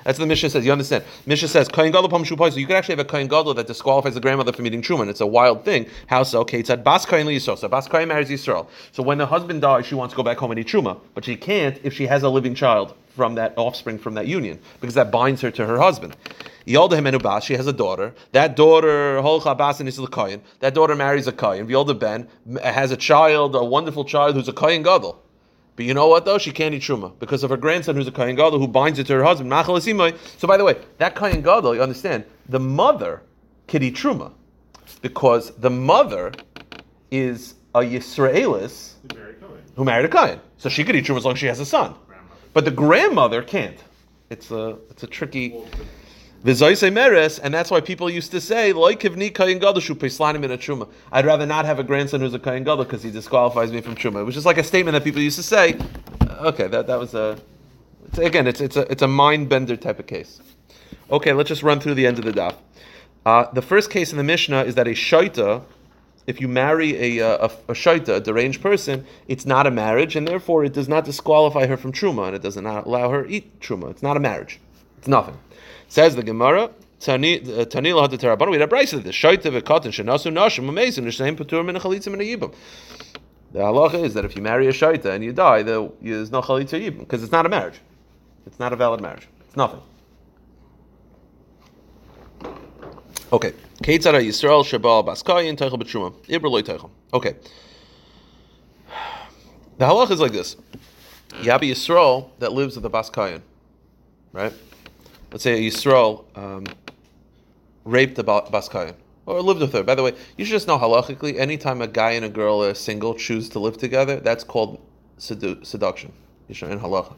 That's 0.04 0.18
what 0.18 0.24
the 0.24 0.28
Mishnah 0.28 0.50
says. 0.50 0.64
You 0.64 0.72
understand? 0.72 1.04
Mishnah 1.26 1.48
says 1.48 1.68
kohen 1.68 1.92
gadol 1.92 2.08
pam 2.08 2.24
shupai. 2.24 2.50
So 2.50 2.58
you 2.58 2.66
could 2.66 2.76
actually 2.76 2.94
have 2.96 3.06
a 3.06 3.08
kohen 3.08 3.28
gadol 3.28 3.54
that 3.54 3.66
disqualifies 3.66 4.14
the 4.14 4.20
grandmother 4.20 4.52
from 4.52 4.66
eating 4.66 4.82
truma. 4.82 5.02
And 5.02 5.10
it's 5.10 5.20
a 5.20 5.26
wild 5.26 5.64
thing. 5.64 5.86
How 6.06 6.22
so? 6.22 6.40
Okay, 6.40 6.60
it's 6.60 6.70
at 6.70 6.82
bas 6.82 7.04
kohen 7.06 7.26
Yisrael. 7.26 7.58
So 7.58 7.68
bas 7.68 7.86
kohen 7.86 8.08
marries 8.08 8.30
Yisrael. 8.30 8.66
So 8.90 9.02
when 9.02 9.18
the 9.18 9.26
husband 9.26 9.60
dies, 9.60 9.86
she 9.86 9.94
wants 9.94 10.12
to 10.14 10.16
go 10.16 10.22
back 10.22 10.38
home 10.38 10.50
and 10.50 10.58
eat 10.58 10.66
truma, 10.66 10.98
but 11.14 11.24
she 11.24 11.36
can't 11.36 11.78
if 11.82 11.92
she 11.92 12.06
has 12.06 12.22
a 12.22 12.28
living 12.28 12.54
child 12.54 12.94
from 13.14 13.34
that 13.34 13.52
offspring 13.58 13.98
from 13.98 14.14
that 14.14 14.26
union 14.26 14.58
because 14.80 14.94
that 14.94 15.10
binds 15.10 15.42
her 15.42 15.50
to 15.50 15.66
her 15.66 15.78
husband. 15.78 16.16
Yolda 16.66 16.92
Himenu 16.92 17.42
she 17.42 17.54
has 17.54 17.66
a 17.66 17.72
daughter. 17.72 18.14
That 18.32 18.56
daughter, 18.56 19.20
Holcha 19.20 19.56
Bas 19.56 19.80
and 19.80 19.88
Isla 19.88 20.08
Kohen. 20.08 20.42
That 20.60 20.74
daughter 20.74 20.94
marries 20.94 21.26
a 21.26 21.32
Kohen. 21.32 21.66
Yolda 21.66 21.98
Ben 21.98 22.28
has 22.62 22.90
a 22.90 22.96
child, 22.96 23.54
a 23.54 23.64
wonderful 23.64 24.04
child 24.04 24.34
who's 24.34 24.48
a 24.48 24.52
Kohen 24.52 24.82
Gadol. 24.82 25.20
But 25.74 25.86
you 25.86 25.94
know 25.94 26.06
what 26.06 26.24
though? 26.24 26.38
She 26.38 26.52
can't 26.52 26.74
eat 26.74 26.82
truma 26.82 27.18
because 27.18 27.42
of 27.42 27.50
her 27.50 27.56
grandson 27.56 27.96
who's 27.96 28.06
a 28.06 28.12
Kohen 28.12 28.36
Gadol 28.36 28.58
who 28.58 28.68
binds 28.68 28.98
it 28.98 29.06
to 29.06 29.14
her 29.14 29.24
husband. 29.24 29.50
So 29.50 30.48
by 30.48 30.56
the 30.56 30.64
way, 30.64 30.76
that 30.98 31.14
Kohen 31.14 31.40
Gadol, 31.42 31.74
you 31.74 31.82
understand, 31.82 32.24
the 32.48 32.60
mother 32.60 33.22
can 33.66 33.82
eat 33.82 33.96
truma 33.96 34.32
because 35.00 35.50
the 35.56 35.70
mother 35.70 36.32
is 37.10 37.54
a 37.74 37.80
Yisraelis 37.80 38.92
who 39.76 39.84
married 39.84 40.04
a 40.04 40.08
Kohen. 40.08 40.40
So 40.58 40.68
she 40.68 40.84
could 40.84 40.94
eat 40.94 41.06
truma 41.06 41.18
as 41.18 41.24
long 41.24 41.34
as 41.34 41.38
she 41.38 41.46
has 41.46 41.58
a 41.58 41.66
son. 41.66 41.94
But 42.52 42.66
the 42.66 42.70
grandmother 42.70 43.42
can't. 43.42 43.78
It's 44.28 44.50
a 44.50 44.76
it's 44.90 45.02
a 45.02 45.06
tricky 45.06 45.54
V'zoyse 46.44 46.92
meres, 46.92 47.38
and 47.38 47.54
that's 47.54 47.70
why 47.70 47.80
people 47.80 48.10
used 48.10 48.32
to 48.32 48.40
say, 48.40 48.72
"Like 48.72 49.00
kivni 49.00 49.30
kayin 49.30 49.60
gadol 49.60 49.80
shu 49.80 49.94
peislanim 49.94 50.42
in 50.42 50.50
a 50.50 50.58
truma." 50.58 50.88
I'd 51.12 51.24
rather 51.24 51.46
not 51.46 51.64
have 51.66 51.78
a 51.78 51.84
grandson 51.84 52.20
who's 52.20 52.34
a 52.34 52.38
kayin 52.40 52.64
gadol 52.64 52.84
because 52.84 53.02
he 53.02 53.12
disqualifies 53.12 53.70
me 53.70 53.80
from 53.80 53.94
truma. 53.94 54.20
It 54.20 54.24
was 54.24 54.34
just 54.34 54.46
like 54.46 54.58
a 54.58 54.64
statement 54.64 54.94
that 54.94 55.04
people 55.04 55.22
used 55.22 55.36
to 55.36 55.44
say. 55.44 55.76
Uh, 56.20 56.32
Okay, 56.42 56.66
that, 56.66 56.88
that 56.88 56.98
was 56.98 57.14
a. 57.14 57.38
It's, 58.06 58.18
again, 58.18 58.48
it's 58.48 58.60
it's 58.60 58.76
a 58.76 58.90
it's 58.90 59.02
a 59.02 59.06
mind 59.06 59.48
bender 59.48 59.76
type 59.76 60.00
of 60.00 60.08
case. 60.08 60.40
Okay, 61.10 61.32
let's 61.32 61.48
just 61.48 61.62
run 61.62 61.78
through 61.78 61.94
the 61.94 62.06
end 62.06 62.18
of 62.18 62.24
the 62.24 62.32
daf. 62.32 62.56
Uh, 63.24 63.44
the 63.52 63.62
first 63.62 63.90
case 63.90 64.10
in 64.10 64.18
the 64.18 64.24
Mishnah 64.24 64.64
is 64.64 64.74
that 64.74 64.88
a 64.88 64.92
shaita, 64.92 65.62
if 66.26 66.40
you 66.40 66.48
marry 66.48 67.18
a, 67.18 67.24
uh, 67.24 67.48
a, 67.68 67.72
a 67.72 67.74
shaita, 67.74 68.16
a 68.16 68.20
deranged 68.20 68.60
person, 68.60 69.06
it's 69.28 69.46
not 69.46 69.68
a 69.68 69.70
marriage, 69.70 70.16
and 70.16 70.26
therefore 70.26 70.64
it 70.64 70.72
does 70.72 70.88
not 70.88 71.04
disqualify 71.04 71.66
her 71.66 71.76
from 71.76 71.92
truma, 71.92 72.26
and 72.26 72.34
it 72.34 72.42
does 72.42 72.56
not 72.56 72.86
allow 72.86 73.10
her 73.10 73.22
to 73.22 73.30
eat 73.30 73.60
truma. 73.60 73.90
It's 73.90 74.02
not 74.02 74.16
a 74.16 74.20
marriage. 74.20 74.58
It's 74.98 75.06
nothing. 75.06 75.38
Says 75.92 76.16
the 76.16 76.22
Gemara. 76.22 76.70
Tani 77.00 77.38
uh, 77.42 77.66
hadat 77.66 78.20
rabbanon. 78.20 78.50
We 78.50 78.58
had 78.58 78.66
a 78.66 78.74
brayse 78.74 78.92
that 78.92 79.04
the 79.04 79.10
shaita 79.10 79.52
v'katan 79.60 79.92
shenasu 79.92 80.32
nashim 80.32 80.66
amazing 80.66 81.06
l'sheim 81.06 81.36
patur 81.36 81.62
min 81.62 81.76
chalitzim 81.76 82.16
min 82.16 82.20
yibam. 82.20 82.54
The 83.52 83.58
halacha 83.58 84.02
is 84.02 84.14
that 84.14 84.24
if 84.24 84.34
you 84.34 84.40
marry 84.40 84.66
a 84.68 84.72
shaita 84.72 85.04
and 85.04 85.22
you 85.22 85.34
die, 85.34 85.62
there's 85.62 86.30
no 86.32 86.40
chalitza 86.40 86.80
yibam 86.80 87.00
because 87.00 87.22
it's 87.22 87.30
not 87.30 87.44
a 87.44 87.50
marriage. 87.50 87.78
It's 88.46 88.58
not 88.58 88.72
a 88.72 88.76
valid 88.76 89.02
marriage. 89.02 89.28
It's 89.46 89.54
nothing. 89.54 89.82
Okay. 93.30 93.52
Keitzara 93.82 94.24
Yisrael 94.26 94.64
Shabal 94.64 95.04
Baskayin 95.04 95.58
Teichel 95.58 95.78
B'Truma. 95.78 96.14
Ibr 96.26 96.50
Loy 96.50 96.62
Teichel. 96.62 96.88
Okay. 97.12 97.36
The 99.76 99.84
halach 99.84 100.10
is 100.10 100.20
like 100.20 100.32
this. 100.32 100.56
You 101.42 101.50
have 101.50 101.60
a 101.60 101.66
Yisrael 101.66 102.30
that 102.38 102.52
lives 102.52 102.76
with 102.76 102.86
a 102.86 102.90
Baskayin, 102.90 103.42
right? 104.32 104.54
Let's 105.32 105.42
say 105.42 105.54
a 105.66 105.70
Yisrael 105.70 106.24
um, 106.36 106.64
raped 107.84 108.18
a 108.18 108.22
Ba- 108.22 108.48
Baskayin 108.52 108.94
or 109.26 109.40
lived 109.40 109.60
with 109.60 109.72
her. 109.72 109.82
By 109.82 109.94
the 109.94 110.02
way, 110.02 110.14
you 110.36 110.44
should 110.44 110.52
just 110.52 110.68
know 110.68 110.78
halachically, 110.78 111.38
anytime 111.38 111.80
a 111.80 111.88
guy 111.88 112.12
and 112.12 112.24
a 112.24 112.28
girl 112.28 112.62
are 112.62 112.74
single 112.74 113.14
choose 113.14 113.48
to 113.50 113.58
live 113.58 113.78
together, 113.78 114.20
that's 114.20 114.44
called 114.44 114.80
sedu- 115.18 115.64
seduction. 115.64 116.12
Yisrael 116.50 116.72
in 116.72 116.80
halacha. 116.80 117.14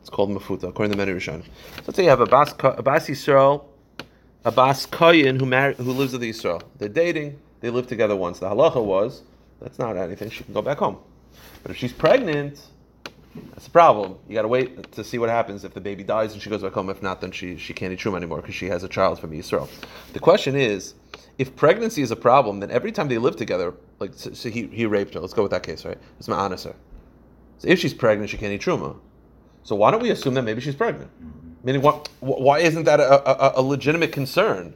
It's 0.00 0.10
called 0.10 0.30
mafuta, 0.30 0.64
according 0.64 0.92
to 0.92 0.98
many 0.98 1.12
Rishonim. 1.12 1.44
So 1.44 1.82
let's 1.86 1.96
say 1.96 2.04
you 2.04 2.08
have 2.08 2.20
a 2.20 2.26
Bas, 2.26 2.54
a 2.62 2.82
Bas 2.82 3.06
Yisrael 3.08 3.64
a 4.44 4.52
Bas 4.52 4.86
Kayin 4.86 5.38
who 5.38 5.82
who 5.82 5.92
lives 5.92 6.12
with 6.12 6.22
Israel. 6.22 6.62
They're 6.78 6.88
dating. 6.88 7.38
They 7.60 7.70
live 7.70 7.86
together 7.86 8.16
once. 8.16 8.38
The 8.38 8.48
halacha 8.48 8.82
was 8.82 9.22
that's 9.60 9.78
not 9.78 9.96
anything. 9.96 10.30
She 10.30 10.44
can 10.44 10.54
go 10.54 10.62
back 10.62 10.78
home. 10.78 10.98
But 11.62 11.72
if 11.72 11.76
she's 11.76 11.92
pregnant, 11.92 12.60
that's 13.50 13.66
a 13.66 13.70
problem. 13.70 14.16
You 14.28 14.34
got 14.34 14.42
to 14.42 14.48
wait 14.48 14.92
to 14.92 15.04
see 15.04 15.18
what 15.18 15.28
happens 15.28 15.64
if 15.64 15.74
the 15.74 15.80
baby 15.80 16.02
dies 16.02 16.32
and 16.32 16.42
she 16.42 16.50
goes 16.50 16.62
back 16.62 16.72
home. 16.72 16.90
If 16.90 17.02
not, 17.02 17.20
then 17.20 17.32
she, 17.32 17.56
she 17.56 17.72
can't 17.72 17.92
eat 17.92 17.98
truma 17.98 18.16
anymore 18.16 18.40
because 18.40 18.54
she 18.54 18.66
has 18.66 18.82
a 18.84 18.88
child 18.88 19.18
from 19.18 19.32
Israel. 19.32 19.68
The 20.12 20.20
question 20.20 20.56
is, 20.56 20.94
if 21.38 21.54
pregnancy 21.56 22.02
is 22.02 22.10
a 22.10 22.16
problem, 22.16 22.60
then 22.60 22.70
every 22.70 22.92
time 22.92 23.08
they 23.08 23.18
live 23.18 23.36
together, 23.36 23.74
like 24.00 24.12
so, 24.14 24.32
so 24.32 24.48
he, 24.50 24.66
he 24.68 24.86
raped 24.86 25.14
her. 25.14 25.20
Let's 25.20 25.34
go 25.34 25.42
with 25.42 25.52
that 25.52 25.62
case, 25.62 25.84
right? 25.84 25.98
It's 26.18 26.28
ma'anas 26.28 26.64
her. 26.64 26.74
So 27.58 27.68
if 27.68 27.78
she's 27.78 27.94
pregnant, 27.94 28.30
she 28.30 28.36
can't 28.36 28.52
eat 28.52 28.62
truma. 28.62 28.96
So 29.62 29.76
why 29.76 29.90
don't 29.90 30.02
we 30.02 30.10
assume 30.10 30.34
that 30.34 30.42
maybe 30.42 30.60
she's 30.60 30.76
pregnant? 30.76 31.10
Meaning, 31.64 31.82
what, 31.82 32.08
why 32.20 32.60
isn't 32.60 32.84
that 32.84 33.00
a, 33.00 33.58
a, 33.58 33.60
a 33.60 33.62
legitimate 33.62 34.12
concern? 34.12 34.74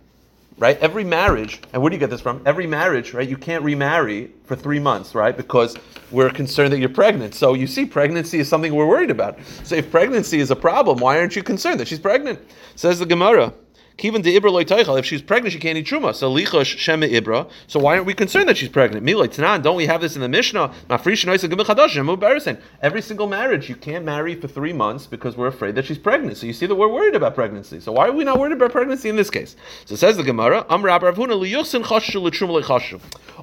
Right? 0.58 0.78
Every 0.78 1.02
marriage, 1.02 1.60
and 1.72 1.82
where 1.82 1.90
do 1.90 1.96
you 1.96 2.00
get 2.00 2.10
this 2.10 2.20
from? 2.20 2.42
Every 2.46 2.66
marriage, 2.66 3.14
right? 3.14 3.28
You 3.28 3.36
can't 3.36 3.64
remarry 3.64 4.30
for 4.44 4.54
three 4.54 4.78
months, 4.78 5.14
right? 5.14 5.36
Because 5.36 5.76
we're 6.10 6.30
concerned 6.30 6.72
that 6.72 6.78
you're 6.78 6.88
pregnant. 6.88 7.34
So 7.34 7.54
you 7.54 7.66
see, 7.66 7.84
pregnancy 7.84 8.38
is 8.38 8.48
something 8.48 8.74
we're 8.74 8.86
worried 8.86 9.10
about. 9.10 9.38
So 9.64 9.74
if 9.76 9.90
pregnancy 9.90 10.40
is 10.40 10.50
a 10.50 10.56
problem, 10.56 10.98
why 10.98 11.18
aren't 11.18 11.34
you 11.34 11.42
concerned 11.42 11.80
that 11.80 11.88
she's 11.88 11.98
pregnant? 11.98 12.38
Says 12.76 12.98
the 12.98 13.06
Gemara. 13.06 13.52
Kivan 13.98 14.22
de 14.22 14.38
Ibra 14.38 14.50
loy 14.50 14.64
teichel. 14.64 14.98
If 14.98 15.06
she's 15.06 15.22
pregnant, 15.22 15.52
she 15.52 15.58
can't 15.58 15.76
eat 15.76 15.86
truma. 15.86 16.14
So 16.14 16.32
lichosh 16.32 16.76
sheme 16.76 17.08
Ibra. 17.10 17.48
So 17.66 17.78
why 17.80 17.94
aren't 17.94 18.06
we 18.06 18.14
concerned 18.14 18.48
that 18.48 18.56
she's 18.56 18.68
pregnant? 18.68 19.04
Milay 19.04 19.28
tanan. 19.28 19.62
Don't 19.62 19.76
we 19.76 19.86
have 19.86 20.00
this 20.00 20.14
in 20.14 20.22
the 20.22 20.28
Mishnah? 20.28 20.72
Every 22.82 23.02
single 23.02 23.26
marriage 23.26 23.68
you 23.68 23.76
can't 23.76 24.04
marry 24.04 24.34
for 24.34 24.48
three 24.48 24.72
months 24.72 25.06
because 25.06 25.36
we're 25.36 25.46
afraid 25.46 25.74
that 25.74 25.84
she's 25.84 25.98
pregnant. 25.98 26.36
So 26.38 26.46
you 26.46 26.52
see 26.52 26.66
that 26.66 26.74
we're 26.74 26.88
worried 26.88 27.14
about 27.14 27.34
pregnancy. 27.34 27.80
So 27.80 27.92
why 27.92 28.08
are 28.08 28.12
we 28.12 28.24
not 28.24 28.38
worried 28.38 28.52
about 28.52 28.72
pregnancy 28.72 29.08
in 29.08 29.16
this 29.16 29.30
case? 29.30 29.56
So 29.84 29.96
says 29.96 30.16
the 30.16 30.22
Gemara. 30.22 30.66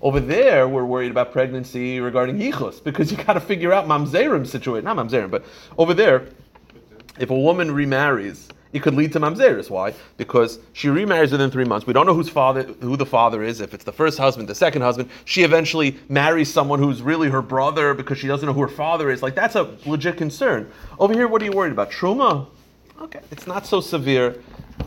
Over 0.01 0.19
there, 0.19 0.67
we're 0.67 0.85
worried 0.85 1.12
about 1.12 1.31
pregnancy 1.31 1.99
regarding 1.99 2.38
yichus 2.38 2.83
because 2.83 3.12
you 3.12 3.17
got 3.25 3.33
to 3.33 3.39
figure 3.39 3.71
out 3.73 3.88
mamzerim 3.88 4.47
situation. 4.47 4.85
Not 4.85 4.97
mamzerim, 4.97 5.29
but 5.29 5.45
over 5.77 5.93
there, 5.93 6.27
if 7.19 7.29
a 7.29 7.38
woman 7.38 7.71
remarries 7.71 8.47
it 8.71 8.84
could 8.84 8.93
lead 8.93 9.12
to 9.13 9.19
mamzeris. 9.19 9.69
Why? 9.69 9.93
Because 10.17 10.60
she 10.73 10.89
remarries 10.89 11.32
within 11.32 11.49
three 11.49 11.65
months. 11.65 11.88
We 11.88 11.93
don't 11.93 12.05
know 12.05 12.13
whose 12.13 12.29
father, 12.29 12.63
who 12.82 12.95
the 12.97 13.05
father 13.05 13.41
is. 13.41 13.62
If 13.62 13.73
it's 13.73 13.84
the 13.84 13.91
first 13.91 14.19
husband, 14.19 14.47
the 14.47 14.55
second 14.55 14.84
husband, 14.84 15.10
she 15.25 15.43
eventually 15.43 15.97
marries 16.08 16.53
someone 16.53 16.77
who's 16.77 17.01
really 17.01 17.29
her 17.29 17.41
brother 17.41 17.95
because 17.95 18.19
she 18.19 18.27
doesn't 18.27 18.45
know 18.45 18.53
who 18.53 18.62
her 18.62 18.67
father 18.67 19.10
is. 19.10 19.23
Like 19.23 19.34
that's 19.34 19.55
a 19.55 19.75
legit 19.86 20.17
concern. 20.17 20.71
Over 20.99 21.13
here, 21.13 21.27
what 21.27 21.41
are 21.41 21.45
you 21.45 21.51
worried 21.51 21.71
about? 21.71 21.89
Truma? 21.89 22.47
Okay, 23.01 23.21
it's 23.32 23.47
not 23.47 23.65
so 23.65 23.82
severe. 23.82 24.41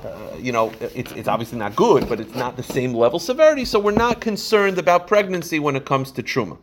Uh, 0.04 0.36
you 0.38 0.52
know, 0.52 0.72
it's, 0.80 1.12
it's 1.12 1.28
obviously 1.28 1.58
not 1.58 1.74
good, 1.74 2.08
but 2.08 2.20
it's 2.20 2.34
not 2.34 2.56
the 2.56 2.62
same 2.62 2.94
level 2.94 3.18
severity. 3.18 3.64
So 3.64 3.80
we're 3.80 3.92
not 3.92 4.20
concerned 4.20 4.78
about 4.78 5.06
pregnancy 5.06 5.58
when 5.58 5.76
it 5.76 5.84
comes 5.84 6.12
to 6.12 6.22
truma. 6.22 6.56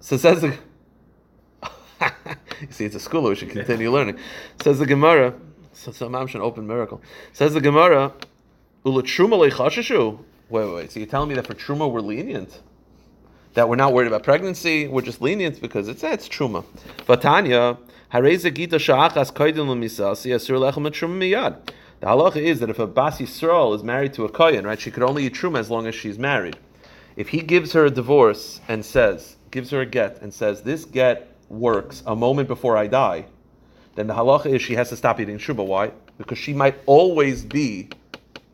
So 0.00 0.16
says 0.18 0.42
the. 0.42 0.58
you 2.60 2.66
see, 2.70 2.84
it's 2.84 2.94
a 2.94 3.00
school. 3.00 3.22
We 3.22 3.36
should 3.36 3.50
continue 3.50 3.90
learning. 3.90 4.18
Says 4.60 4.78
the 4.78 4.86
Gemara. 4.86 5.34
So, 5.82 5.90
so 5.90 6.08
Mam 6.08 6.28
should 6.28 6.42
open 6.42 6.64
miracle. 6.68 7.02
Says 7.32 7.54
the 7.54 7.60
Gemara. 7.60 8.12
Ula 8.84 9.02
truma 9.02 9.50
leichashashu. 9.50 10.16
Wait, 10.48 10.64
wait, 10.64 10.74
wait. 10.74 10.92
So 10.92 11.00
you're 11.00 11.08
telling 11.08 11.28
me 11.28 11.34
that 11.34 11.44
for 11.44 11.54
truma 11.54 11.90
we're 11.90 12.00
lenient? 12.00 12.60
That 13.54 13.68
we're 13.68 13.74
not 13.74 13.92
worried 13.92 14.06
about 14.06 14.22
pregnancy? 14.22 14.86
We're 14.86 15.02
just 15.02 15.20
lenient 15.20 15.60
because 15.60 15.88
it's 15.88 16.04
it's 16.04 16.28
truma. 16.28 16.64
Vatanya. 17.08 17.78
Hareza 18.14 18.54
gita 18.54 18.76
sha'achas 18.76 19.32
koydin 19.32 19.66
l'misasi 19.66 20.30
asur 20.30 20.60
lechem 20.60 20.86
truma 20.92 21.18
miyad. 21.18 21.58
The 21.98 22.06
halacha 22.06 22.36
is 22.36 22.60
that 22.60 22.70
if 22.70 22.78
a 22.78 22.86
bas 22.86 23.18
Yisrael 23.18 23.74
is 23.74 23.82
married 23.82 24.12
to 24.14 24.24
a 24.24 24.28
kohen, 24.28 24.64
right, 24.64 24.80
she 24.80 24.92
could 24.92 25.02
only 25.02 25.26
eat 25.26 25.34
truma 25.34 25.58
as 25.58 25.68
long 25.68 25.88
as 25.88 25.96
she's 25.96 26.16
married. 26.16 26.56
If 27.16 27.30
he 27.30 27.40
gives 27.40 27.72
her 27.72 27.86
a 27.86 27.90
divorce 27.90 28.60
and 28.68 28.84
says, 28.84 29.34
gives 29.50 29.70
her 29.70 29.80
a 29.80 29.86
get 29.86 30.22
and 30.22 30.32
says, 30.32 30.62
this 30.62 30.84
get 30.84 31.36
works 31.48 32.04
a 32.06 32.14
moment 32.14 32.46
before 32.46 32.76
I 32.76 32.86
die, 32.86 33.26
then 33.94 34.06
the 34.06 34.14
halacha 34.14 34.46
is 34.46 34.62
she 34.62 34.74
has 34.74 34.88
to 34.90 34.96
stop 34.96 35.20
eating 35.20 35.38
truma. 35.38 35.66
Why? 35.66 35.92
Because 36.18 36.38
she 36.38 36.52
might 36.52 36.76
always 36.86 37.44
be 37.44 37.88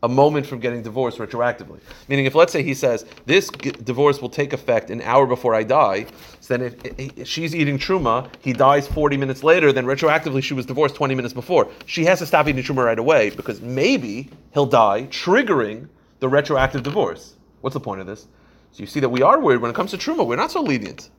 a 0.03 0.07
moment 0.07 0.45
from 0.45 0.59
getting 0.59 0.81
divorced 0.81 1.17
retroactively. 1.17 1.79
Meaning, 2.07 2.25
if 2.25 2.35
let's 2.35 2.53
say 2.53 2.63
he 2.63 2.73
says 2.73 3.05
this 3.25 3.49
g- 3.49 3.71
divorce 3.71 4.21
will 4.21 4.29
take 4.29 4.53
effect 4.53 4.89
an 4.89 5.01
hour 5.01 5.25
before 5.25 5.53
I 5.53 5.63
die, 5.63 6.05
so 6.39 6.57
then 6.57 6.73
if, 6.83 7.17
if 7.17 7.27
she's 7.27 7.53
eating 7.53 7.77
truma, 7.77 8.29
he 8.41 8.53
dies 8.53 8.87
40 8.87 9.17
minutes 9.17 9.43
later, 9.43 9.73
then 9.73 9.85
retroactively 9.85 10.41
she 10.41 10.53
was 10.53 10.65
divorced 10.65 10.95
20 10.95 11.15
minutes 11.15 11.33
before. 11.33 11.69
She 11.85 12.05
has 12.05 12.19
to 12.19 12.25
stop 12.25 12.47
eating 12.47 12.63
truma 12.63 12.85
right 12.85 12.99
away 12.99 13.29
because 13.31 13.61
maybe 13.61 14.29
he'll 14.53 14.65
die, 14.65 15.07
triggering 15.09 15.87
the 16.19 16.29
retroactive 16.29 16.83
divorce. 16.83 17.35
What's 17.61 17.73
the 17.73 17.79
point 17.79 17.99
of 18.01 18.07
this? 18.07 18.27
So 18.71 18.81
you 18.81 18.87
see 18.87 18.99
that 19.01 19.09
we 19.09 19.21
are 19.21 19.39
worried 19.39 19.61
when 19.61 19.71
it 19.71 19.75
comes 19.75 19.91
to 19.91 19.97
truma. 19.97 20.25
We're 20.25 20.35
not 20.37 20.51
so 20.51 20.61
lenient. 20.61 21.09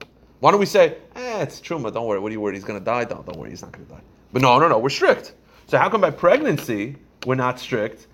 Why 0.40 0.50
don't 0.50 0.60
we 0.60 0.66
say, 0.66 0.96
eh, 1.16 1.42
it's 1.42 1.60
truma, 1.60 1.92
don't 1.92 2.06
worry. 2.06 2.18
What 2.18 2.30
are 2.30 2.32
you 2.32 2.40
worried? 2.40 2.54
He's 2.54 2.64
going 2.64 2.78
to 2.78 2.84
die? 2.84 3.04
Don't, 3.04 3.24
don't 3.24 3.38
worry, 3.38 3.50
he's 3.50 3.62
not 3.62 3.72
going 3.72 3.86
to 3.86 3.92
die. 3.92 4.00
But 4.32 4.42
no, 4.42 4.58
no, 4.58 4.68
no, 4.68 4.78
we're 4.78 4.88
strict. 4.88 5.34
So 5.66 5.78
how 5.78 5.88
come 5.88 6.00
by 6.00 6.10
pregnancy 6.10 6.96
we're 7.26 7.34
not 7.34 7.60
strict? 7.60 8.06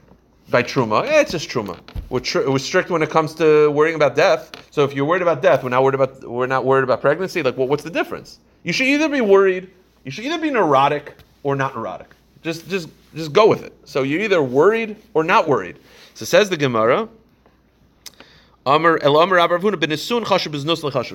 by 0.51 0.63
truma. 0.63 1.07
Eh, 1.07 1.21
it's 1.21 1.33
just 1.33 1.49
truma. 1.49 1.79
We're, 2.09 2.21
tr- 2.21 2.49
we're 2.49 2.59
strict 2.59 2.91
when 2.91 3.03
it 3.03 3.11
comes 3.11 3.35
to 3.37 3.71
worrying 3.71 3.97
about 3.97 4.15
death. 4.15 4.53
So 4.71 4.85
if 4.85 4.95
you're 4.95 5.05
worried 5.05 5.23
about 5.23 5.43
death, 5.43 5.63
we're 5.63 5.71
not 5.71 5.83
worried 5.83 5.95
about 5.95 6.23
we're 6.25 6.47
not 6.47 6.65
worried 6.65 6.85
about 6.85 7.01
pregnancy. 7.01 7.43
Like, 7.43 7.57
well, 7.57 7.69
what's 7.69 7.83
the 7.85 7.91
difference? 7.91 8.39
You 8.63 8.73
should 8.73 8.87
either 8.87 9.09
be 9.09 9.21
worried, 9.21 9.71
you 10.05 10.11
should 10.11 10.25
either 10.25 10.39
be 10.39 10.51
neurotic 10.51 11.15
or 11.43 11.57
not 11.57 11.75
neurotic. 11.75 12.09
Just 12.43 12.69
just 12.69 12.89
just 13.15 13.33
go 13.33 13.49
with 13.49 13.65
it. 13.65 13.73
So 13.85 14.03
you're 14.03 14.21
either 14.21 14.43
worried 14.43 14.97
or 15.15 15.25
not 15.25 15.49
worried. 15.49 15.79
So 16.15 16.25
says 16.25 16.49
the 16.49 16.57
Gemara. 16.57 17.09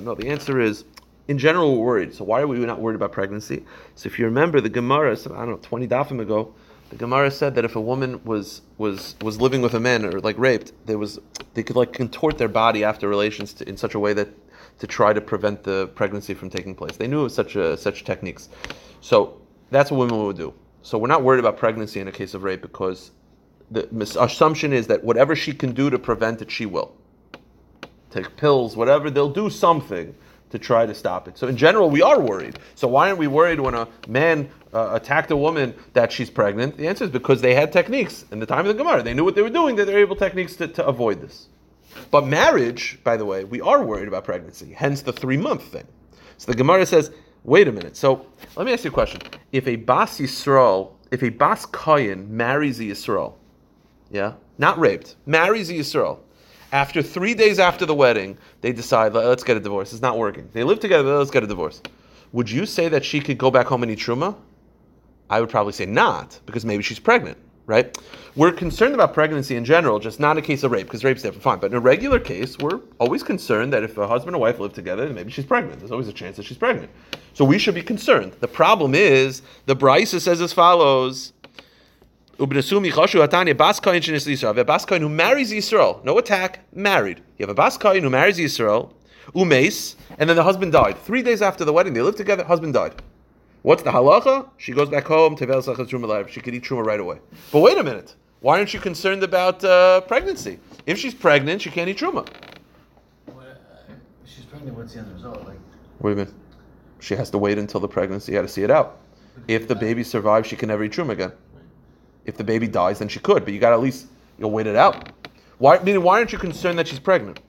No, 0.04 0.14
the 0.14 0.28
answer 0.28 0.60
is. 0.60 0.84
In 1.28 1.38
general, 1.38 1.76
we're 1.76 1.84
worried. 1.86 2.14
So 2.14 2.24
why 2.24 2.40
are 2.40 2.46
we 2.46 2.58
not 2.58 2.80
worried 2.80 2.96
about 2.96 3.12
pregnancy? 3.12 3.64
So 3.94 4.08
if 4.08 4.18
you 4.18 4.24
remember 4.24 4.60
the 4.60 4.68
Gemara, 4.68 5.12
I 5.12 5.16
don't 5.16 5.50
know, 5.50 5.58
20 5.62 5.86
dafim 5.86 6.20
ago, 6.20 6.52
the 6.90 6.96
Gemara 6.96 7.30
said 7.30 7.54
that 7.54 7.64
if 7.64 7.74
a 7.74 7.80
woman 7.80 8.22
was 8.24 8.60
was 8.76 9.14
was 9.22 9.40
living 9.40 9.62
with 9.62 9.72
a 9.72 9.80
man 9.80 10.04
or 10.04 10.20
like 10.20 10.36
raped, 10.38 10.72
there 10.84 10.98
was 10.98 11.18
they 11.54 11.62
could 11.62 11.76
like 11.76 11.92
contort 11.92 12.36
their 12.36 12.48
body 12.48 12.84
after 12.84 13.08
relations 13.08 13.54
to, 13.54 13.68
in 13.68 13.76
such 13.76 13.94
a 13.94 13.98
way 13.98 14.12
that 14.12 14.28
to 14.78 14.86
try 14.86 15.12
to 15.12 15.20
prevent 15.20 15.62
the 15.62 15.86
pregnancy 15.94 16.34
from 16.34 16.50
taking 16.50 16.74
place. 16.74 16.96
They 16.96 17.06
knew 17.06 17.24
of 17.24 17.32
such 17.32 17.56
a, 17.56 17.76
such 17.76 18.04
techniques. 18.04 18.48
So 19.00 19.40
that's 19.70 19.90
what 19.90 20.00
women 20.00 20.26
would 20.26 20.36
do. 20.36 20.52
So 20.82 20.98
we're 20.98 21.08
not 21.08 21.22
worried 21.22 21.40
about 21.40 21.56
pregnancy 21.56 22.00
in 22.00 22.08
a 22.08 22.12
case 22.12 22.34
of 22.34 22.42
rape 22.42 22.60
because 22.60 23.12
the 23.70 23.88
assumption 24.20 24.72
is 24.72 24.86
that 24.88 25.02
whatever 25.02 25.36
she 25.36 25.54
can 25.54 25.72
do 25.72 25.88
to 25.88 25.98
prevent 25.98 26.42
it, 26.42 26.50
she 26.50 26.66
will. 26.66 26.94
Take 28.10 28.36
pills, 28.36 28.76
whatever 28.76 29.08
they'll 29.08 29.32
do 29.32 29.48
something 29.48 30.14
to 30.52 30.58
try 30.58 30.86
to 30.86 30.94
stop 30.94 31.26
it. 31.28 31.36
So 31.36 31.48
in 31.48 31.56
general, 31.56 31.90
we 31.90 32.02
are 32.02 32.20
worried. 32.20 32.58
So 32.74 32.86
why 32.86 33.08
aren't 33.08 33.18
we 33.18 33.26
worried 33.26 33.58
when 33.58 33.74
a 33.74 33.88
man 34.06 34.48
uh, 34.72 34.90
attacked 34.92 35.30
a 35.30 35.36
woman 35.36 35.74
that 35.94 36.12
she's 36.12 36.30
pregnant? 36.30 36.76
The 36.76 36.86
answer 36.86 37.04
is 37.04 37.10
because 37.10 37.40
they 37.40 37.54
had 37.54 37.72
techniques 37.72 38.24
in 38.30 38.38
the 38.38 38.46
time 38.46 38.60
of 38.60 38.66
the 38.66 38.74
Gemara. 38.74 39.02
They 39.02 39.14
knew 39.14 39.24
what 39.24 39.34
they 39.34 39.42
were 39.42 39.50
doing. 39.50 39.76
That 39.76 39.86
they're 39.86 39.98
able 39.98 40.16
techniques 40.16 40.54
to, 40.56 40.68
to 40.68 40.86
avoid 40.86 41.20
this. 41.20 41.48
But 42.10 42.26
marriage, 42.26 42.98
by 43.02 43.16
the 43.16 43.24
way, 43.24 43.44
we 43.44 43.60
are 43.60 43.82
worried 43.84 44.08
about 44.08 44.24
pregnancy. 44.24 44.72
Hence 44.72 45.02
the 45.02 45.12
three 45.12 45.36
month 45.36 45.64
thing. 45.64 45.86
So 46.36 46.52
the 46.52 46.56
Gemara 46.56 46.86
says, 46.86 47.10
wait 47.44 47.68
a 47.68 47.72
minute. 47.72 47.96
So 47.96 48.26
let 48.56 48.66
me 48.66 48.72
ask 48.72 48.84
you 48.84 48.90
a 48.90 48.94
question. 48.94 49.20
If 49.52 49.66
a 49.66 49.76
bas 49.76 50.18
Yisrael, 50.18 50.92
if 51.10 51.22
a 51.22 51.30
bas 51.30 51.66
Kayin 51.66 52.28
marries 52.28 52.78
a 52.80 52.84
Yisrael, 52.84 53.34
yeah, 54.10 54.34
not 54.58 54.78
raped, 54.78 55.16
marries 55.24 55.70
a 55.70 55.74
Yisrael. 55.74 56.18
After 56.72 57.02
three 57.02 57.34
days 57.34 57.58
after 57.58 57.84
the 57.84 57.94
wedding, 57.94 58.38
they 58.62 58.72
decide, 58.72 59.12
"Let- 59.12 59.26
let's 59.26 59.44
get 59.44 59.58
a 59.58 59.60
divorce. 59.60 59.92
It's 59.92 60.00
not 60.00 60.16
working. 60.16 60.48
They 60.54 60.64
live 60.64 60.80
together, 60.80 61.18
let's 61.18 61.30
get 61.30 61.44
a 61.44 61.46
divorce. 61.46 61.82
Would 62.32 62.50
you 62.50 62.64
say 62.64 62.88
that 62.88 63.04
she 63.04 63.20
could 63.20 63.36
go 63.36 63.50
back 63.50 63.66
home 63.66 63.82
and 63.82 63.92
eat 63.92 63.98
truma? 63.98 64.36
I 65.28 65.40
would 65.40 65.50
probably 65.50 65.74
say 65.74 65.84
not, 65.84 66.40
because 66.46 66.64
maybe 66.64 66.82
she's 66.82 66.98
pregnant, 66.98 67.36
right? 67.66 67.96
We're 68.36 68.52
concerned 68.52 68.94
about 68.94 69.12
pregnancy 69.12 69.54
in 69.54 69.66
general, 69.66 69.98
just 69.98 70.18
not 70.18 70.38
a 70.38 70.42
case 70.42 70.62
of 70.62 70.72
rape, 70.72 70.86
because 70.86 71.04
rape's 71.04 71.20
different, 71.20 71.42
fine. 71.42 71.58
But 71.58 71.72
in 71.72 71.76
a 71.76 71.80
regular 71.80 72.18
case, 72.18 72.58
we're 72.58 72.80
always 72.98 73.22
concerned 73.22 73.74
that 73.74 73.82
if 73.82 73.98
a 73.98 74.06
husband 74.06 74.34
and 74.34 74.40
wife 74.40 74.58
live 74.58 74.72
together, 74.72 75.06
maybe 75.10 75.30
she's 75.30 75.44
pregnant. 75.44 75.80
There's 75.80 75.92
always 75.92 76.08
a 76.08 76.12
chance 76.12 76.38
that 76.38 76.46
she's 76.46 76.56
pregnant. 76.56 76.90
So 77.34 77.44
we 77.44 77.58
should 77.58 77.74
be 77.74 77.82
concerned. 77.82 78.32
The 78.40 78.48
problem 78.48 78.94
is, 78.94 79.42
the 79.66 79.76
Brisa 79.76 80.20
says 80.20 80.40
as 80.40 80.54
follows. 80.54 81.34
Ubnasumi 82.42 82.90
chashu 82.90 83.24
hatanya 83.24 83.56
bas 83.56 83.78
kohen 83.78 84.02
shenis 84.02 84.26
Yisrael. 84.26 84.48
Have 84.48 84.58
a 84.58 84.64
bas 84.64 84.84
kohen 84.84 85.00
who 85.00 85.08
marries 85.08 85.52
Yisrael. 85.52 86.02
No 86.02 86.18
attack, 86.18 86.58
married. 86.74 87.18
You 87.38 87.44
have 87.44 87.50
a 87.50 87.54
bas 87.54 87.78
kohen 87.78 88.02
who 88.02 88.10
marries 88.10 88.36
Yisrael, 88.36 88.90
umes, 89.32 89.94
and 90.18 90.28
then 90.28 90.34
the 90.34 90.42
husband 90.42 90.72
died. 90.72 90.98
Three 90.98 91.22
days 91.22 91.40
after 91.40 91.64
the 91.64 91.72
wedding, 91.72 91.92
they 91.92 92.02
lived 92.02 92.16
together. 92.16 92.42
Husband 92.42 92.74
died. 92.74 93.00
What's 93.62 93.84
the 93.84 93.92
halacha? 93.92 94.48
She 94.56 94.72
goes 94.72 94.88
back 94.88 95.04
home. 95.04 95.36
Tevel 95.36 95.62
sachas 95.62 95.86
truma. 95.88 96.26
She 96.26 96.40
could 96.40 96.52
eat 96.52 96.64
truma 96.64 96.84
right 96.84 96.98
away. 96.98 97.20
But 97.52 97.60
wait 97.60 97.78
a 97.78 97.84
minute. 97.84 98.16
Why 98.40 98.58
aren't 98.58 98.74
you 98.74 98.80
concerned 98.80 99.22
about 99.22 99.62
uh, 99.62 100.00
pregnancy? 100.00 100.58
If 100.84 100.98
she's 100.98 101.14
pregnant, 101.14 101.62
she 101.62 101.70
can't 101.70 101.88
eat 101.88 101.98
truma. 101.98 102.28
What, 103.26 103.46
uh, 103.46 103.92
she's 104.26 104.46
pregnant. 104.46 104.76
What's 104.76 104.94
the 104.94 104.98
end 104.98 105.14
result? 105.14 105.46
Like, 105.46 105.58
Wait 106.00 106.12
a 106.14 106.16
minute. 106.16 106.34
She 106.98 107.14
has 107.14 107.30
to 107.30 107.38
wait 107.38 107.58
until 107.58 107.78
the 107.78 107.86
pregnancy. 107.86 108.32
You 108.32 108.38
got 108.38 108.42
to 108.42 108.48
see 108.48 108.64
it 108.64 108.70
out. 108.72 108.98
If 109.46 109.68
the 109.68 109.76
baby 109.76 110.02
survives, 110.02 110.48
she 110.48 110.56
can 110.56 110.70
never 110.70 110.82
eat 110.82 110.90
truma 110.90 111.10
again. 111.10 111.30
If 112.24 112.36
the 112.36 112.44
baby 112.44 112.68
dies, 112.68 112.98
then 112.98 113.08
she 113.08 113.20
could, 113.20 113.44
but 113.44 113.52
you 113.52 113.60
got 113.60 113.70
to 113.70 113.74
at 113.74 113.80
least 113.80 114.06
you'll 114.38 114.50
wait 114.50 114.66
it 114.66 114.76
out. 114.76 115.10
Why? 115.58 115.78
Meaning, 115.78 116.02
why 116.02 116.18
aren't 116.18 116.32
you 116.32 116.38
concerned 116.38 116.78
that 116.78 116.88
she's 116.88 117.00
pregnant? 117.00 117.40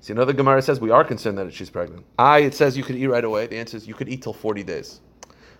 See, 0.00 0.12
another 0.12 0.32
Gemara 0.32 0.62
says 0.62 0.80
we 0.80 0.90
are 0.90 1.04
concerned 1.04 1.36
that 1.38 1.52
she's 1.52 1.68
pregnant. 1.68 2.06
I, 2.18 2.38
it 2.40 2.54
says 2.54 2.76
you 2.76 2.82
could 2.82 2.96
eat 2.96 3.06
right 3.06 3.24
away. 3.24 3.46
The 3.46 3.56
answer 3.56 3.76
is 3.76 3.86
you 3.86 3.94
could 3.94 4.08
eat 4.08 4.22
till 4.22 4.32
40 4.32 4.62
days. 4.62 5.00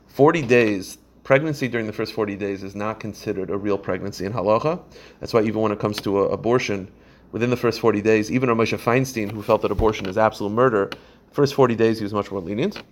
40 0.06 0.42
days, 0.42 0.98
pregnancy 1.24 1.68
during 1.68 1.86
the 1.86 1.92
first 1.92 2.14
40 2.14 2.36
days 2.36 2.62
is 2.62 2.74
not 2.74 3.00
considered 3.00 3.50
a 3.50 3.56
real 3.56 3.76
pregnancy 3.76 4.24
in 4.24 4.32
halacha. 4.32 4.82
That's 5.20 5.34
why 5.34 5.42
even 5.42 5.60
when 5.60 5.72
it 5.72 5.78
comes 5.78 6.00
to 6.02 6.20
a, 6.20 6.28
abortion, 6.28 6.90
within 7.32 7.50
the 7.50 7.56
first 7.56 7.80
40 7.80 8.00
days, 8.00 8.30
even 8.30 8.48
Rav 8.48 8.58
Moshe 8.58 8.78
Feinstein, 8.78 9.30
who 9.30 9.42
felt 9.42 9.62
that 9.62 9.70
abortion 9.70 10.06
is 10.06 10.16
absolute 10.16 10.50
murder, 10.50 10.90
first 11.32 11.54
40 11.54 11.76
days 11.76 11.98
he 11.98 12.04
was 12.04 12.14
much 12.14 12.30
more 12.30 12.40
lenient. 12.40 12.82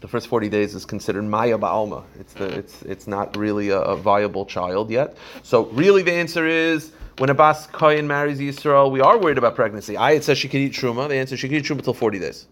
The 0.00 0.08
first 0.08 0.28
40 0.28 0.48
days 0.48 0.74
is 0.74 0.84
considered 0.86 1.22
maya 1.24 1.58
ba'alma. 1.58 2.04
It's, 2.18 2.32
the, 2.32 2.46
mm-hmm. 2.46 2.58
it's, 2.58 2.82
it's 2.82 3.06
not 3.06 3.36
really 3.36 3.68
a, 3.68 3.80
a 3.80 3.96
viable 3.96 4.46
child 4.46 4.90
yet. 4.90 5.16
So 5.42 5.66
really 5.66 6.02
the 6.02 6.12
answer 6.12 6.46
is, 6.46 6.92
when 7.18 7.28
a 7.28 7.34
bas 7.34 7.66
kohen 7.66 8.06
marries 8.06 8.40
Yisrael, 8.40 8.90
we 8.90 9.02
are 9.02 9.18
worried 9.18 9.36
about 9.36 9.54
pregnancy. 9.54 9.96
I, 9.96 10.12
it 10.12 10.24
says 10.24 10.38
she 10.38 10.48
can 10.48 10.60
eat 10.60 10.72
truma. 10.72 11.06
The 11.06 11.16
answer 11.16 11.34
is 11.34 11.40
she 11.40 11.48
can 11.48 11.58
eat 11.58 11.64
truma 11.64 11.78
until 11.78 11.92
40 11.92 12.18
days. 12.18 12.46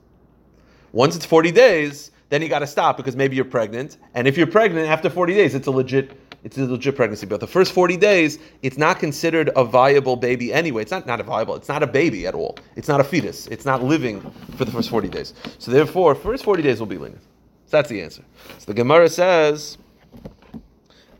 Once 0.93 1.17
it's 1.17 1.25
40 1.25 1.53
days, 1.53 2.11
then 2.29 2.43
you 2.43 2.49
got 2.49 2.59
to 2.59 2.67
stop 2.67 2.99
because 2.99 3.17
maybe 3.17 3.35
you're 3.35 3.47
pregnant. 3.47 3.97
And 4.15 4.29
if 4.29 4.37
you're 4.37 4.47
pregnant 4.47 4.89
after 4.89 5.09
40 5.09 5.35
days, 5.35 5.55
it's 5.55 5.67
a 5.67 5.71
legit 5.71 6.28
it's 6.45 6.57
a 6.59 6.65
legit 6.65 6.97
pregnancy. 6.97 7.27
But 7.27 7.41
the 7.41 7.47
first 7.47 7.73
40 7.73 7.97
days, 7.97 8.39
it's 8.63 8.79
not 8.79 8.99
considered 8.99 9.51
a 9.57 9.65
viable 9.65 10.17
baby 10.17 10.53
anyway. 10.53 10.83
It's 10.83 10.91
not 10.91 11.07
not 11.07 11.21
a 11.21 11.25
viable. 11.25 11.57
It's 11.57 11.69
not 11.69 11.83
a 11.83 11.87
baby 11.87 12.27
at 12.27 12.35
all. 12.35 12.59
It's 12.77 12.89
not 12.89 13.01
a 13.01 13.05
fetus. 13.05 13.47
It's 13.49 13.65
not 13.65 13.83
living 13.83 14.21
for 14.57 14.65
the 14.65 14.71
first 14.71 14.91
40 14.91 15.09
days. 15.09 15.35
So 15.59 15.71
therefore, 15.71 16.15
first 16.15 16.45
40 16.45 16.63
days 16.63 16.81
will 16.81 16.87
be 16.87 16.99
lenient. 16.99 17.23
So 17.67 17.77
that's 17.77 17.89
the 17.89 18.01
answer. 18.03 18.23
So 18.59 18.67
the 18.67 18.75
Gemara 18.75 19.09
says. 19.09 19.79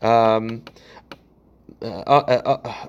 Um, 0.01 0.63
uh, 1.81 1.85
uh, 1.85 2.57
uh, 2.63 2.87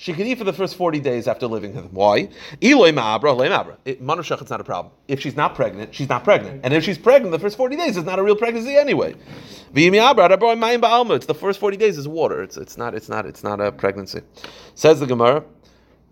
she 0.00 0.14
can 0.14 0.26
eat 0.26 0.38
for 0.38 0.44
the 0.44 0.52
first 0.54 0.76
40 0.76 0.98
days 1.00 1.28
after 1.28 1.46
living 1.46 1.74
with 1.74 1.84
him. 1.84 1.90
Why? 1.92 2.30
Eloi 2.62 2.90
ma'abra, 2.90 3.36
lei 3.36 3.50
ma'abra. 3.50 3.76
Manushach, 4.00 4.40
it's 4.40 4.48
not 4.48 4.58
a 4.58 4.64
problem. 4.64 4.94
If 5.08 5.20
she's 5.20 5.36
not 5.36 5.54
pregnant, 5.54 5.94
she's 5.94 6.08
not 6.08 6.24
pregnant. 6.24 6.62
And 6.64 6.72
if 6.72 6.84
she's 6.84 6.96
pregnant, 6.96 7.32
the 7.32 7.38
first 7.38 7.58
40 7.58 7.76
days 7.76 7.98
is 7.98 8.04
not 8.04 8.18
a 8.18 8.22
real 8.22 8.34
pregnancy 8.34 8.76
anyway. 8.76 9.14
It's 9.74 11.26
the 11.26 11.36
first 11.38 11.60
40 11.60 11.76
days 11.76 11.98
is 11.98 12.08
water. 12.08 12.42
It's, 12.42 12.56
it's 12.56 12.78
not, 12.78 12.94
it's 12.94 13.10
not, 13.10 13.26
it's 13.26 13.44
not 13.44 13.60
a 13.60 13.70
pregnancy. 13.70 14.22
Says 14.74 15.00
the 15.00 15.06
Gemara. 15.06 15.44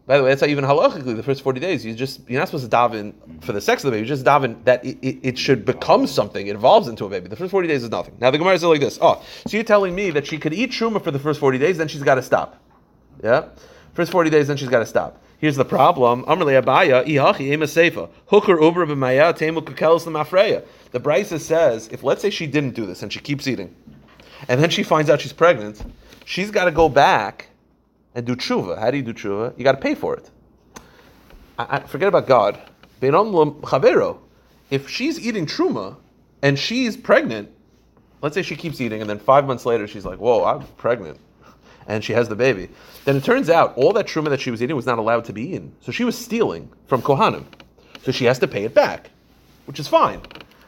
By 0.04 0.18
the 0.18 0.22
way, 0.22 0.28
that's 0.30 0.42
how 0.42 0.48
even 0.48 0.66
halachically, 0.66 1.16
the 1.16 1.22
first 1.22 1.40
40 1.40 1.58
days, 1.58 1.82
you 1.82 1.94
just, 1.94 2.20
you're 2.28 2.40
not 2.40 2.48
supposed 2.48 2.70
to 2.70 2.76
daven 2.76 3.14
for 3.42 3.52
the 3.52 3.60
sex 3.62 3.84
of 3.84 3.90
the 3.90 3.96
baby. 3.96 4.06
You 4.06 4.06
just 4.06 4.26
daven 4.26 4.62
that 4.64 4.84
it, 4.84 4.98
it, 5.00 5.18
it 5.22 5.38
should 5.38 5.64
become 5.64 6.06
something. 6.06 6.46
It 6.46 6.56
evolves 6.56 6.88
into 6.88 7.06
a 7.06 7.08
baby. 7.08 7.28
The 7.28 7.36
first 7.36 7.52
40 7.52 7.66
days 7.68 7.84
is 7.84 7.90
nothing. 7.90 8.16
Now 8.20 8.30
the 8.30 8.36
Gemara 8.36 8.58
says 8.58 8.64
like 8.64 8.80
this. 8.80 8.98
Oh, 9.00 9.24
so 9.46 9.56
you're 9.56 9.64
telling 9.64 9.94
me 9.94 10.10
that 10.10 10.26
she 10.26 10.36
could 10.36 10.52
eat 10.52 10.72
truma 10.72 11.02
for 11.02 11.10
the 11.10 11.18
first 11.18 11.40
40 11.40 11.56
days, 11.56 11.78
then 11.78 11.88
she's 11.88 12.02
got 12.02 12.16
to 12.16 12.22
stop. 12.22 12.62
Yeah? 13.22 13.48
First 13.98 14.12
40 14.12 14.30
days, 14.30 14.46
then 14.46 14.56
she's 14.56 14.68
got 14.68 14.78
to 14.78 14.86
stop. 14.86 15.20
Here's 15.38 15.56
the 15.56 15.64
problem. 15.64 16.22
Hooker 16.28 16.44
l'mafreya. 20.06 20.64
The 20.92 21.00
Brisa 21.00 21.40
says, 21.40 21.88
if 21.88 22.04
let's 22.04 22.22
say 22.22 22.30
she 22.30 22.46
didn't 22.46 22.76
do 22.76 22.86
this 22.86 23.02
and 23.02 23.12
she 23.12 23.18
keeps 23.18 23.48
eating, 23.48 23.74
and 24.48 24.62
then 24.62 24.70
she 24.70 24.84
finds 24.84 25.10
out 25.10 25.20
she's 25.20 25.32
pregnant, 25.32 25.84
she's 26.24 26.52
got 26.52 26.66
to 26.66 26.70
go 26.70 26.88
back 26.88 27.48
and 28.14 28.24
do 28.24 28.36
tshuva. 28.36 28.78
How 28.78 28.92
do 28.92 28.98
you 28.98 29.02
do 29.02 29.12
tshuva? 29.12 29.58
You 29.58 29.64
got 29.64 29.72
to 29.72 29.80
pay 29.80 29.96
for 29.96 30.14
it. 30.14 30.30
I, 31.58 31.78
I, 31.78 31.80
forget 31.80 32.06
about 32.06 32.28
God. 32.28 32.56
If 34.70 34.88
she's 34.88 35.18
eating 35.26 35.46
truma 35.46 35.96
and 36.40 36.56
she's 36.56 36.96
pregnant, 36.96 37.50
let's 38.22 38.36
say 38.36 38.42
she 38.42 38.54
keeps 38.54 38.80
eating, 38.80 39.00
and 39.00 39.10
then 39.10 39.18
five 39.18 39.44
months 39.44 39.66
later 39.66 39.88
she's 39.88 40.04
like, 40.04 40.20
"Whoa, 40.20 40.44
I'm 40.44 40.64
pregnant," 40.76 41.18
and 41.88 42.04
she 42.04 42.12
has 42.12 42.28
the 42.28 42.36
baby. 42.36 42.68
Then 43.04 43.16
it 43.16 43.24
turns 43.24 43.50
out 43.50 43.76
all 43.76 43.92
that 43.94 44.06
truma 44.06 44.28
that 44.28 44.40
she 44.40 44.50
was 44.50 44.62
eating 44.62 44.76
was 44.76 44.86
not 44.86 44.98
allowed 44.98 45.24
to 45.24 45.32
be 45.32 45.42
eaten, 45.42 45.74
so 45.80 45.90
she 45.90 46.04
was 46.04 46.16
stealing 46.16 46.70
from 46.86 47.02
kohanim. 47.02 47.44
So 48.04 48.12
she 48.12 48.26
has 48.26 48.38
to 48.38 48.46
pay 48.46 48.64
it 48.64 48.74
back, 48.74 49.10
which 49.66 49.80
is 49.80 49.88
fine. 49.88 50.20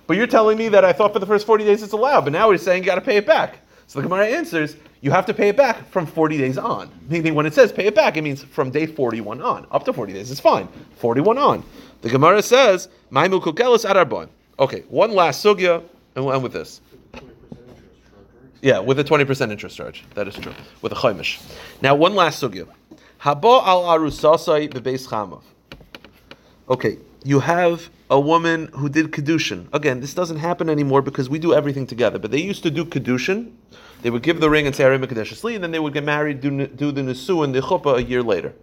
But 0.06 0.16
you're 0.16 0.26
telling 0.26 0.58
me 0.58 0.68
that 0.70 0.84
I 0.84 0.92
thought 0.92 1.12
for 1.12 1.20
the 1.20 1.26
first 1.26 1.46
40 1.46 1.64
days 1.64 1.82
it's 1.82 1.92
allowed, 1.92 2.22
but 2.22 2.32
now 2.32 2.48
we're 2.48 2.58
saying 2.58 2.82
you 2.82 2.86
got 2.86 2.96
to 2.96 3.00
pay 3.00 3.16
it 3.16 3.26
back. 3.26 3.60
So 3.86 4.00
the 4.00 4.08
Gemara 4.08 4.26
answers, 4.26 4.76
you 5.02 5.10
have 5.10 5.26
to 5.26 5.34
pay 5.34 5.48
it 5.48 5.56
back 5.56 5.88
from 5.90 6.06
40 6.06 6.38
days 6.38 6.58
on. 6.58 6.90
Meaning 7.08 7.34
when 7.34 7.46
it 7.46 7.54
says 7.54 7.70
pay 7.70 7.86
it 7.86 7.94
back, 7.94 8.16
it 8.16 8.22
means 8.22 8.42
from 8.42 8.70
day 8.70 8.86
41 8.86 9.40
on. 9.40 9.66
Up 9.70 9.84
to 9.84 9.92
40 9.92 10.12
days 10.12 10.30
is 10.30 10.40
fine. 10.40 10.68
41 10.96 11.38
on. 11.38 11.64
The 12.02 12.08
Gemara 12.08 12.42
says, 12.42 12.88
Maimu 13.12 13.42
kukelis 13.42 13.88
adarbon. 13.88 14.28
Okay, 14.58 14.84
one 14.88 15.12
last 15.12 15.44
sugya, 15.44 15.82
and 16.14 16.24
we'll 16.24 16.34
end 16.34 16.42
with 16.42 16.52
this. 16.52 16.80
Yeah, 18.62 18.78
with 18.80 18.98
a 18.98 19.04
20% 19.04 19.50
interest 19.50 19.76
charge. 19.76 20.04
That 20.14 20.28
is 20.28 20.34
true. 20.34 20.52
With 20.82 20.92
a 20.92 20.94
chaimish. 20.94 21.40
Now, 21.80 21.94
one 21.94 22.14
last 22.14 22.42
sugya. 22.42 22.68
Haba 23.22 23.66
al 23.66 23.84
arusasai 23.84 24.70
bebeis 24.70 25.08
chamav. 25.08 25.42
Okay, 26.68 26.98
you 27.24 27.40
have 27.40 27.88
a 28.10 28.20
woman 28.20 28.68
who 28.74 28.88
did 28.88 29.12
kedushin. 29.12 29.66
Again, 29.72 30.00
this 30.00 30.12
doesn't 30.12 30.38
happen 30.38 30.68
anymore 30.68 31.00
because 31.00 31.30
we 31.30 31.38
do 31.38 31.54
everything 31.54 31.86
together. 31.86 32.18
But 32.18 32.32
they 32.32 32.40
used 32.40 32.62
to 32.64 32.70
do 32.70 32.84
kedushin. 32.84 33.52
They 34.02 34.10
would 34.10 34.22
give 34.22 34.40
the 34.40 34.50
ring 34.50 34.66
and 34.66 34.76
say 34.76 34.84
Ari 34.84 34.98
Mekadesh 34.98 35.42
Li, 35.42 35.54
and 35.54 35.64
then 35.64 35.70
they 35.70 35.78
would 35.78 35.94
get 35.94 36.04
married, 36.04 36.40
do, 36.40 36.66
do 36.66 36.92
the 36.92 37.00
nisu 37.00 37.44
and 37.44 37.54
the 37.54 37.60
chuppah 37.60 37.98
a 37.98 38.02
year 38.02 38.22
later. 38.22 38.54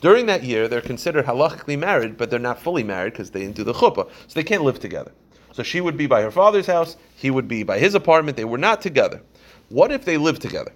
During 0.00 0.26
that 0.26 0.42
year, 0.42 0.68
they're 0.68 0.82
considered 0.82 1.24
halachically 1.24 1.78
married, 1.78 2.18
but 2.18 2.30
they're 2.30 2.38
not 2.38 2.60
fully 2.60 2.82
married 2.82 3.14
because 3.14 3.30
they 3.30 3.40
didn't 3.40 3.56
do 3.56 3.64
the 3.64 3.72
chuppah, 3.72 4.08
so 4.26 4.34
they 4.34 4.44
can't 4.44 4.62
live 4.62 4.80
together. 4.80 5.12
So 5.52 5.62
she 5.62 5.80
would 5.80 5.96
be 5.96 6.06
by 6.06 6.20
her 6.20 6.30
father's 6.30 6.66
house, 6.66 6.96
he 7.14 7.30
would 7.30 7.48
be 7.48 7.62
by 7.62 7.78
his 7.78 7.94
apartment. 7.94 8.36
They 8.36 8.44
were 8.44 8.58
not 8.58 8.82
together. 8.82 9.22
What 9.68 9.90
if 9.90 10.04
they 10.04 10.16
live 10.16 10.38
together 10.38 10.72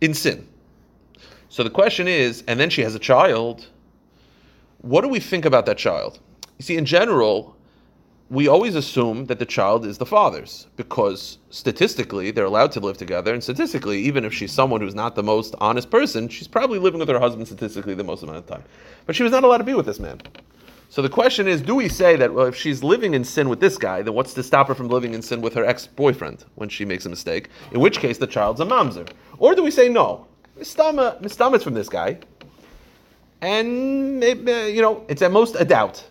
in 0.00 0.14
sin? 0.14 0.48
So 1.48 1.62
the 1.62 1.70
question 1.70 2.08
is, 2.08 2.42
and 2.48 2.58
then 2.58 2.70
she 2.70 2.82
has 2.82 2.94
a 2.94 2.98
child. 2.98 3.66
What 4.82 5.02
do 5.02 5.08
we 5.08 5.20
think 5.20 5.44
about 5.44 5.66
that 5.66 5.78
child? 5.78 6.18
You 6.58 6.64
see, 6.64 6.76
in 6.76 6.84
general, 6.84 7.56
we 8.28 8.48
always 8.48 8.74
assume 8.74 9.26
that 9.26 9.38
the 9.38 9.46
child 9.46 9.86
is 9.86 9.98
the 9.98 10.06
father's 10.06 10.66
because 10.74 11.38
statistically 11.50 12.32
they're 12.32 12.44
allowed 12.44 12.72
to 12.72 12.80
live 12.80 12.98
together, 12.98 13.32
and 13.32 13.42
statistically, 13.42 14.00
even 14.00 14.24
if 14.24 14.34
she's 14.34 14.52
someone 14.52 14.80
who's 14.80 14.94
not 14.94 15.14
the 15.14 15.22
most 15.22 15.54
honest 15.60 15.90
person, 15.90 16.28
she's 16.28 16.48
probably 16.48 16.80
living 16.80 16.98
with 16.98 17.08
her 17.08 17.20
husband 17.20 17.46
statistically 17.46 17.94
the 17.94 18.02
most 18.04 18.22
amount 18.24 18.38
of 18.38 18.46
time. 18.46 18.64
But 19.06 19.14
she 19.14 19.22
was 19.22 19.32
not 19.32 19.44
allowed 19.44 19.58
to 19.58 19.64
be 19.64 19.74
with 19.74 19.86
this 19.86 20.00
man. 20.00 20.20
So 20.88 21.02
the 21.02 21.08
question 21.08 21.48
is, 21.48 21.60
do 21.60 21.74
we 21.74 21.88
say 21.88 22.16
that 22.16 22.32
well, 22.32 22.46
if 22.46 22.56
she's 22.56 22.82
living 22.82 23.14
in 23.14 23.24
sin 23.24 23.48
with 23.48 23.60
this 23.60 23.76
guy, 23.76 24.02
then 24.02 24.14
what's 24.14 24.34
to 24.34 24.42
stop 24.42 24.68
her 24.68 24.74
from 24.74 24.88
living 24.88 25.14
in 25.14 25.22
sin 25.22 25.40
with 25.40 25.54
her 25.54 25.64
ex-boyfriend 25.64 26.44
when 26.54 26.68
she 26.68 26.84
makes 26.84 27.06
a 27.06 27.08
mistake? 27.08 27.48
In 27.72 27.80
which 27.80 27.98
case, 27.98 28.18
the 28.18 28.26
child's 28.26 28.60
a 28.60 28.64
mamzer. 28.64 29.08
Or 29.38 29.54
do 29.54 29.62
we 29.62 29.70
say 29.70 29.88
no? 29.88 30.26
Mistama, 30.58 31.20
mistama 31.20 31.56
is 31.56 31.62
from 31.62 31.74
this 31.74 31.88
guy, 31.88 32.18
and 33.42 34.18
maybe, 34.18 34.50
uh, 34.50 34.66
you 34.66 34.80
know 34.80 35.04
it's 35.08 35.20
at 35.20 35.30
most 35.30 35.54
a 35.58 35.64
doubt. 35.64 36.02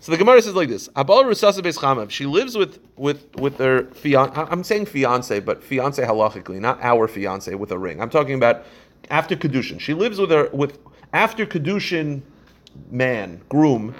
So 0.00 0.12
the 0.12 0.18
Gemara 0.18 0.42
says 0.42 0.54
like 0.54 0.68
this: 0.68 0.88
Abal 0.88 1.24
Chamav. 1.24 2.10
She 2.10 2.26
lives 2.26 2.58
with 2.58 2.80
with 2.96 3.34
with 3.36 3.56
her 3.58 3.84
fiance. 3.94 4.34
I'm 4.36 4.64
saying 4.64 4.86
fiance, 4.86 5.40
but 5.40 5.62
fiance 5.62 6.02
halachically, 6.04 6.60
not 6.60 6.82
our 6.82 7.08
fiance 7.08 7.54
with 7.54 7.70
a 7.70 7.78
ring. 7.78 8.02
I'm 8.02 8.10
talking 8.10 8.34
about 8.34 8.64
after 9.10 9.36
kedushin. 9.36 9.80
She 9.80 9.94
lives 9.94 10.18
with 10.18 10.30
her 10.30 10.50
with 10.52 10.78
after 11.12 11.46
kedushin 11.46 12.22
man 12.90 13.40
groom 13.48 13.94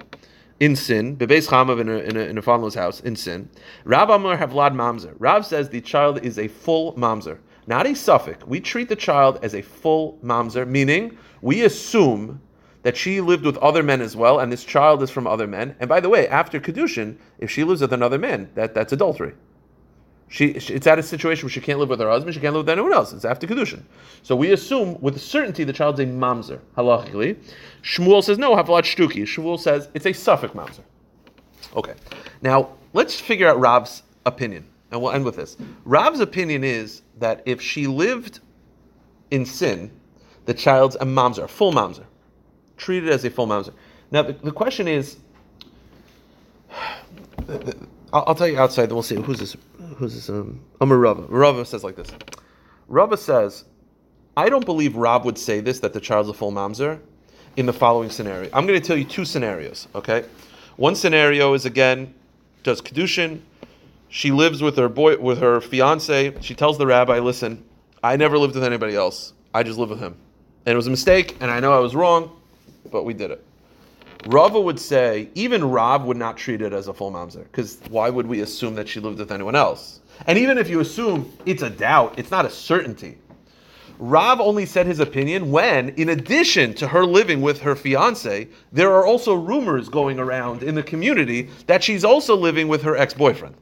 in 0.61 0.77
sin. 0.77 1.17
Bebeis 1.17 1.49
Chamav 1.49 1.81
in 1.81 1.89
a 1.89 1.99
in 1.99 2.17
a, 2.17 2.21
in 2.21 2.39
a 2.39 2.81
house 2.81 3.01
in 3.01 3.17
sin. 3.17 3.49
Rav 3.85 4.11
Amar 4.11 4.37
Havlad 4.37 4.75
Mamzer. 4.75 5.15
Rav 5.19 5.45
says 5.45 5.69
the 5.69 5.81
child 5.81 6.25
is 6.25 6.39
a 6.39 6.49
full 6.49 6.95
mamzer, 6.95 7.39
not 7.67 7.87
a 7.87 7.95
suffix. 7.95 8.47
We 8.47 8.61
treat 8.61 8.89
the 8.89 8.97
child 8.97 9.41
as 9.43 9.55
a 9.55 9.63
full 9.63 10.19
mamzer, 10.23 10.67
meaning 10.67 11.19
we 11.41 11.65
assume 11.65 12.41
that 12.83 12.97
she 12.97 13.21
lived 13.21 13.45
with 13.45 13.57
other 13.59 13.83
men 13.83 14.01
as 14.01 14.17
well, 14.17 14.41
and 14.41 14.53
this 14.53 14.65
child 14.65 15.03
is 15.03 15.11
from 15.11 15.27
other 15.27 15.47
men. 15.47 15.75
And 15.81 15.89
by 15.89 16.01
the 16.01 16.09
way, 16.09 16.29
after 16.29 16.61
kedushin, 16.61 17.17
if 17.39 17.51
she 17.51 17.65
lives 17.65 17.81
with 17.81 17.93
another 17.93 18.19
man, 18.19 18.51
that, 18.55 18.75
that's 18.75 18.93
adultery. 18.93 19.35
She, 20.33 20.59
she- 20.61 20.73
it's 20.73 20.87
at 20.87 20.99
a 20.99 21.03
situation 21.03 21.45
where 21.45 21.51
she 21.51 21.61
can't 21.61 21.79
live 21.79 21.91
with 21.91 22.01
her 22.01 22.09
husband, 22.09 22.33
she 22.33 22.41
can't 22.41 22.55
live 22.55 22.65
with 22.65 22.71
anyone 22.71 22.95
else. 22.95 23.13
It's 23.13 23.27
after 23.27 23.47
kedushin. 23.47 23.83
So 24.23 24.35
we 24.35 24.53
assume 24.53 24.99
with 25.03 25.21
certainty 25.21 25.63
the 25.63 25.75
child's 25.75 26.01
a 26.01 26.07
mamzer 26.07 26.59
halachically. 26.75 27.37
Shmuel 27.83 28.25
says 28.25 28.39
no, 28.39 28.57
haflat 28.57 28.85
shtuki. 28.85 29.25
Shmuel 29.25 29.61
says 29.61 29.91
it's 29.93 30.07
a 30.07 30.15
suffix 30.15 30.55
mamzer. 30.55 30.81
Okay, 31.77 31.93
now 32.41 32.71
let's 32.95 33.21
figure 33.21 33.47
out 33.47 33.61
Rav's 33.61 34.05
opinion, 34.25 34.65
and 34.91 35.03
we'll 35.03 35.13
end 35.13 35.27
with 35.27 35.37
this. 35.37 35.59
Rav's 35.85 36.21
opinion 36.21 36.65
is 36.65 37.03
that 37.19 37.43
if 37.45 37.61
she 37.61 37.87
lived 37.87 38.41
in 39.33 39.45
sin, 39.45 39.91
the 40.47 40.55
child's 40.55 40.97
a 40.97 41.05
mamzer, 41.05 41.43
a 41.45 41.49
full 41.49 41.73
mamzer 41.75 42.05
treated 42.79 43.11
as 43.11 43.23
a 43.27 43.31
full 43.31 43.47
mamzer. 43.47 43.75
Now 44.11 44.23
the, 44.23 44.33
the 44.33 44.51
question 44.51 44.89
is, 44.89 45.19
I'll, 48.13 48.25
I'll 48.29 48.35
tell 48.35 48.49
you 48.49 48.59
outside. 48.59 48.87
Then 48.87 48.95
we'll 48.95 49.03
see 49.03 49.17
who's 49.17 49.39
this. 49.39 49.57
Who's 49.97 50.15
this? 50.15 50.29
Um, 50.29 50.61
Amar 50.81 50.99
Rava. 50.99 51.23
Rava 51.23 51.65
says 51.65 51.85
like 51.85 51.97
this. 51.97 52.09
Rava 52.89 53.17
says, 53.17 53.65
I 54.37 54.49
don't 54.49 54.65
believe 54.65 54.97
Rav 54.97 55.25
would 55.25 55.39
say 55.39 55.61
this 55.61 55.81
that 55.81 55.93
the 55.93 56.01
child's 56.01 56.29
a 56.29 56.35
full 56.35 56.53
mamzer 56.53 57.01
in 57.57 57.67
the 57.67 57.73
following 57.73 58.11
scenario. 58.11 58.51
I'm 58.53 58.67
going 58.67 58.81
to 58.81 58.87
tell 58.87 58.97
you 58.97 59.05
two 59.05 59.25
scenarios. 59.25 59.89
Okay, 59.95 60.25
one 60.77 60.95
scenario 60.95 61.55
is 61.55 61.67
again 61.67 62.15
does 62.63 62.81
kedushin. 62.81 63.41
She 64.09 64.31
lives 64.31 64.63
with 64.63 64.77
her 64.77 64.89
boy 64.89 65.17
with 65.17 65.39
her 65.39 65.61
fiance. 65.61 66.35
She 66.41 66.55
tells 66.55 66.79
the 66.79 66.87
rabbi, 66.87 67.19
"Listen, 67.19 67.65
I 68.03 68.17
never 68.17 68.39
lived 68.39 68.55
with 68.55 68.65
anybody 68.65 68.95
else. 68.95 69.33
I 69.55 69.63
just 69.63 69.79
live 69.79 69.91
with 69.91 70.01
him, 70.01 70.17
and 70.67 70.73
it 70.73 70.77
was 70.77 70.87
a 70.87 70.91
mistake, 70.91 71.37
and 71.41 71.51
I 71.51 71.61
know 71.61 71.73
I 71.73 71.79
was 71.79 71.95
wrong, 71.95 72.31
but 72.91 73.05
we 73.05 73.15
did 73.15 73.31
it." 73.31 73.45
Rava 74.27 74.61
would 74.61 74.79
say 74.79 75.29
even 75.35 75.65
Rav 75.65 76.05
would 76.05 76.17
not 76.17 76.37
treat 76.37 76.63
it 76.63 76.73
as 76.73 76.89
a 76.89 76.95
full 76.95 77.11
mamzer 77.11 77.43
because 77.45 77.81
why 77.91 78.09
would 78.09 78.27
we 78.27 78.41
assume 78.41 78.75
that 78.77 78.89
she 78.89 79.01
lived 79.01 79.19
with 79.19 79.33
anyone 79.33 79.57
else? 79.57 80.01
And 80.27 80.39
even 80.39 80.59
if 80.59 80.69
you 80.69 80.81
assume 80.81 81.33
it's 81.47 81.63
a 81.63 81.71
doubt, 81.71 82.19
it's 82.19 82.31
not 82.31 82.45
a 82.45 82.51
certainty. 82.51 83.19
Rav 83.99 84.41
only 84.41 84.67
said 84.67 84.87
his 84.87 85.01
opinion 85.01 85.51
when, 85.51 85.91
in 85.91 86.09
addition 86.09 86.75
to 86.75 86.89
her 86.89 87.05
living 87.05 87.41
with 87.41 87.61
her 87.61 87.77
fiance, 87.77 88.49
there 88.73 88.93
are 88.93 89.07
also 89.07 89.35
rumors 89.35 89.89
going 89.89 90.19
around 90.19 90.63
in 90.63 90.75
the 90.75 90.83
community 90.83 91.51
that 91.67 91.85
she's 91.85 92.05
also 92.05 92.37
living 92.37 92.69
with 92.69 92.83
her 92.83 92.97
ex-boyfriend. 92.97 93.55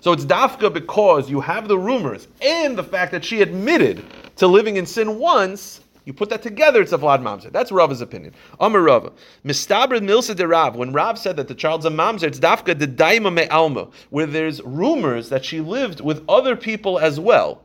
So 0.00 0.12
it's 0.12 0.24
dafka 0.24 0.72
because 0.72 1.28
you 1.28 1.40
have 1.40 1.68
the 1.68 1.78
rumors 1.78 2.28
and 2.40 2.76
the 2.76 2.84
fact 2.84 3.12
that 3.12 3.24
she 3.24 3.42
admitted 3.42 4.04
to 4.36 4.46
living 4.46 4.76
in 4.76 4.86
sin 4.86 5.18
once. 5.18 5.80
You 6.10 6.14
put 6.14 6.30
that 6.30 6.42
together, 6.42 6.82
it's 6.82 6.90
a 6.90 6.98
Vlad 6.98 7.22
Mamzer. 7.22 7.52
That's 7.52 7.70
Rava's 7.70 8.00
opinion. 8.00 8.34
Amar 8.58 8.80
Rava. 8.80 9.12
Mistabrid 9.44 10.00
Milsa 10.00 10.34
de 10.34 10.44
Rav. 10.44 10.74
When 10.74 10.92
Rav 10.92 11.16
said 11.16 11.36
that 11.36 11.46
the 11.46 11.54
child's 11.54 11.86
a 11.86 11.88
Mamzer, 11.88 12.24
it's 12.24 12.40
dafka 12.40 12.76
de 12.76 12.88
daima 12.88 13.32
me 13.32 13.46
alma, 13.46 13.86
where 14.08 14.26
there's 14.26 14.60
rumors 14.62 15.28
that 15.28 15.44
she 15.44 15.60
lived 15.60 16.00
with 16.00 16.24
other 16.28 16.56
people 16.56 16.98
as 16.98 17.20
well. 17.20 17.62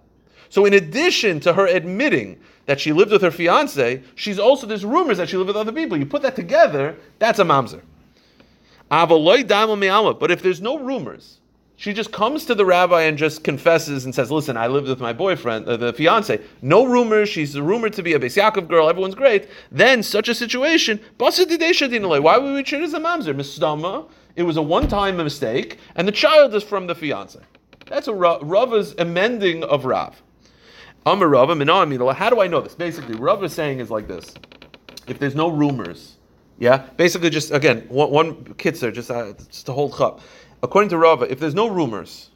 So 0.50 0.64
in 0.66 0.76
addition 0.76 1.40
to 1.40 1.54
her 1.54 1.66
admitting 1.66 2.40
that 2.68 2.80
she 2.80 2.94
lived 2.94 3.12
with 3.12 3.24
her 3.24 3.32
fiance, 3.32 4.04
she's 4.14 4.38
also 4.38 4.68
there's 4.68 4.86
rumors 4.86 5.18
that 5.18 5.28
she 5.28 5.38
lived 5.38 5.48
with 5.48 5.58
other 5.58 5.72
people. 5.72 5.98
You 5.98 6.06
put 6.06 6.22
that 6.22 6.36
together, 6.36 6.96
that's 7.18 7.40
a 7.40 7.44
mamzer. 7.44 7.82
But 8.92 10.30
if 10.32 10.44
there's 10.44 10.62
no 10.62 10.78
rumors, 10.78 11.40
She 11.78 11.92
just 11.94 12.12
comes 12.14 12.46
to 12.46 12.56
the 12.56 12.66
rabbi 12.66 13.02
and 13.02 13.18
just 13.18 13.44
confesses 13.44 14.06
and 14.06 14.16
says, 14.16 14.32
"Listen, 14.32 14.56
I 14.56 14.68
lived 14.68 14.88
with 14.88 15.02
my 15.02 15.12
boyfriend, 15.12 15.68
uh, 15.68 15.76
the 15.76 15.92
fiance. 15.92 16.40
No 16.62 16.86
rumors. 16.86 17.28
She's 17.28 17.60
rumored 17.60 17.94
to 17.94 18.04
be 18.04 18.14
a 18.14 18.20
Beis 18.20 18.42
Yaakov 18.42 18.70
girl. 18.70 18.90
Everyone's 18.90 19.16
great." 19.16 19.48
Then 19.72 20.02
such 20.02 20.30
a 20.30 20.36
situation, 20.36 21.02
why 21.18 22.38
would 22.38 22.54
we 22.54 22.64
treat 22.64 22.82
it 22.82 22.86
as 22.86 22.94
a 22.94 23.00
mamzer? 23.00 23.36
Mistama. 23.36 24.08
It 24.36 24.44
was 24.44 24.58
a 24.58 24.62
one-time 24.62 25.18
mistake, 25.18 25.78
and 25.96 26.08
the 26.08 26.12
child 26.12 26.54
is 26.56 26.64
from 26.64 26.88
the 26.88 26.96
fiance. 26.96 27.40
That's 27.88 28.08
a 28.08 28.14
Ra- 28.14 28.40
Rava's 28.42 28.96
amending 28.98 29.64
of 29.64 29.86
Rav. 29.86 30.22
Amar 31.06 31.28
Rava, 31.28 32.14
How 32.14 32.30
do 32.30 32.42
I 32.42 32.48
know 32.48 32.62
this? 32.62 32.74
Basically, 32.74 33.16
Rav 33.16 33.44
is 33.44 33.54
saying 33.54 33.80
is 33.80 33.92
like 33.92 34.08
this: 34.08 34.34
If 35.08 35.20
there's 35.20 35.36
no 35.36 35.50
rumors, 35.50 36.16
yeah, 36.58 36.78
basically 36.98 37.30
just 37.30 37.52
again 37.52 37.86
one, 37.90 38.12
one 38.12 38.36
kitzer, 38.56 38.92
just 38.94 39.12
uh, 39.12 39.34
just 39.50 39.66
to 39.68 39.74
hold 39.74 40.00
up. 40.02 40.22
According 40.64 40.90
to 40.90 40.98
Rava, 40.98 41.32
if 41.32 41.40
there's 41.40 41.56
no 41.56 41.68
rumors, 41.68 42.30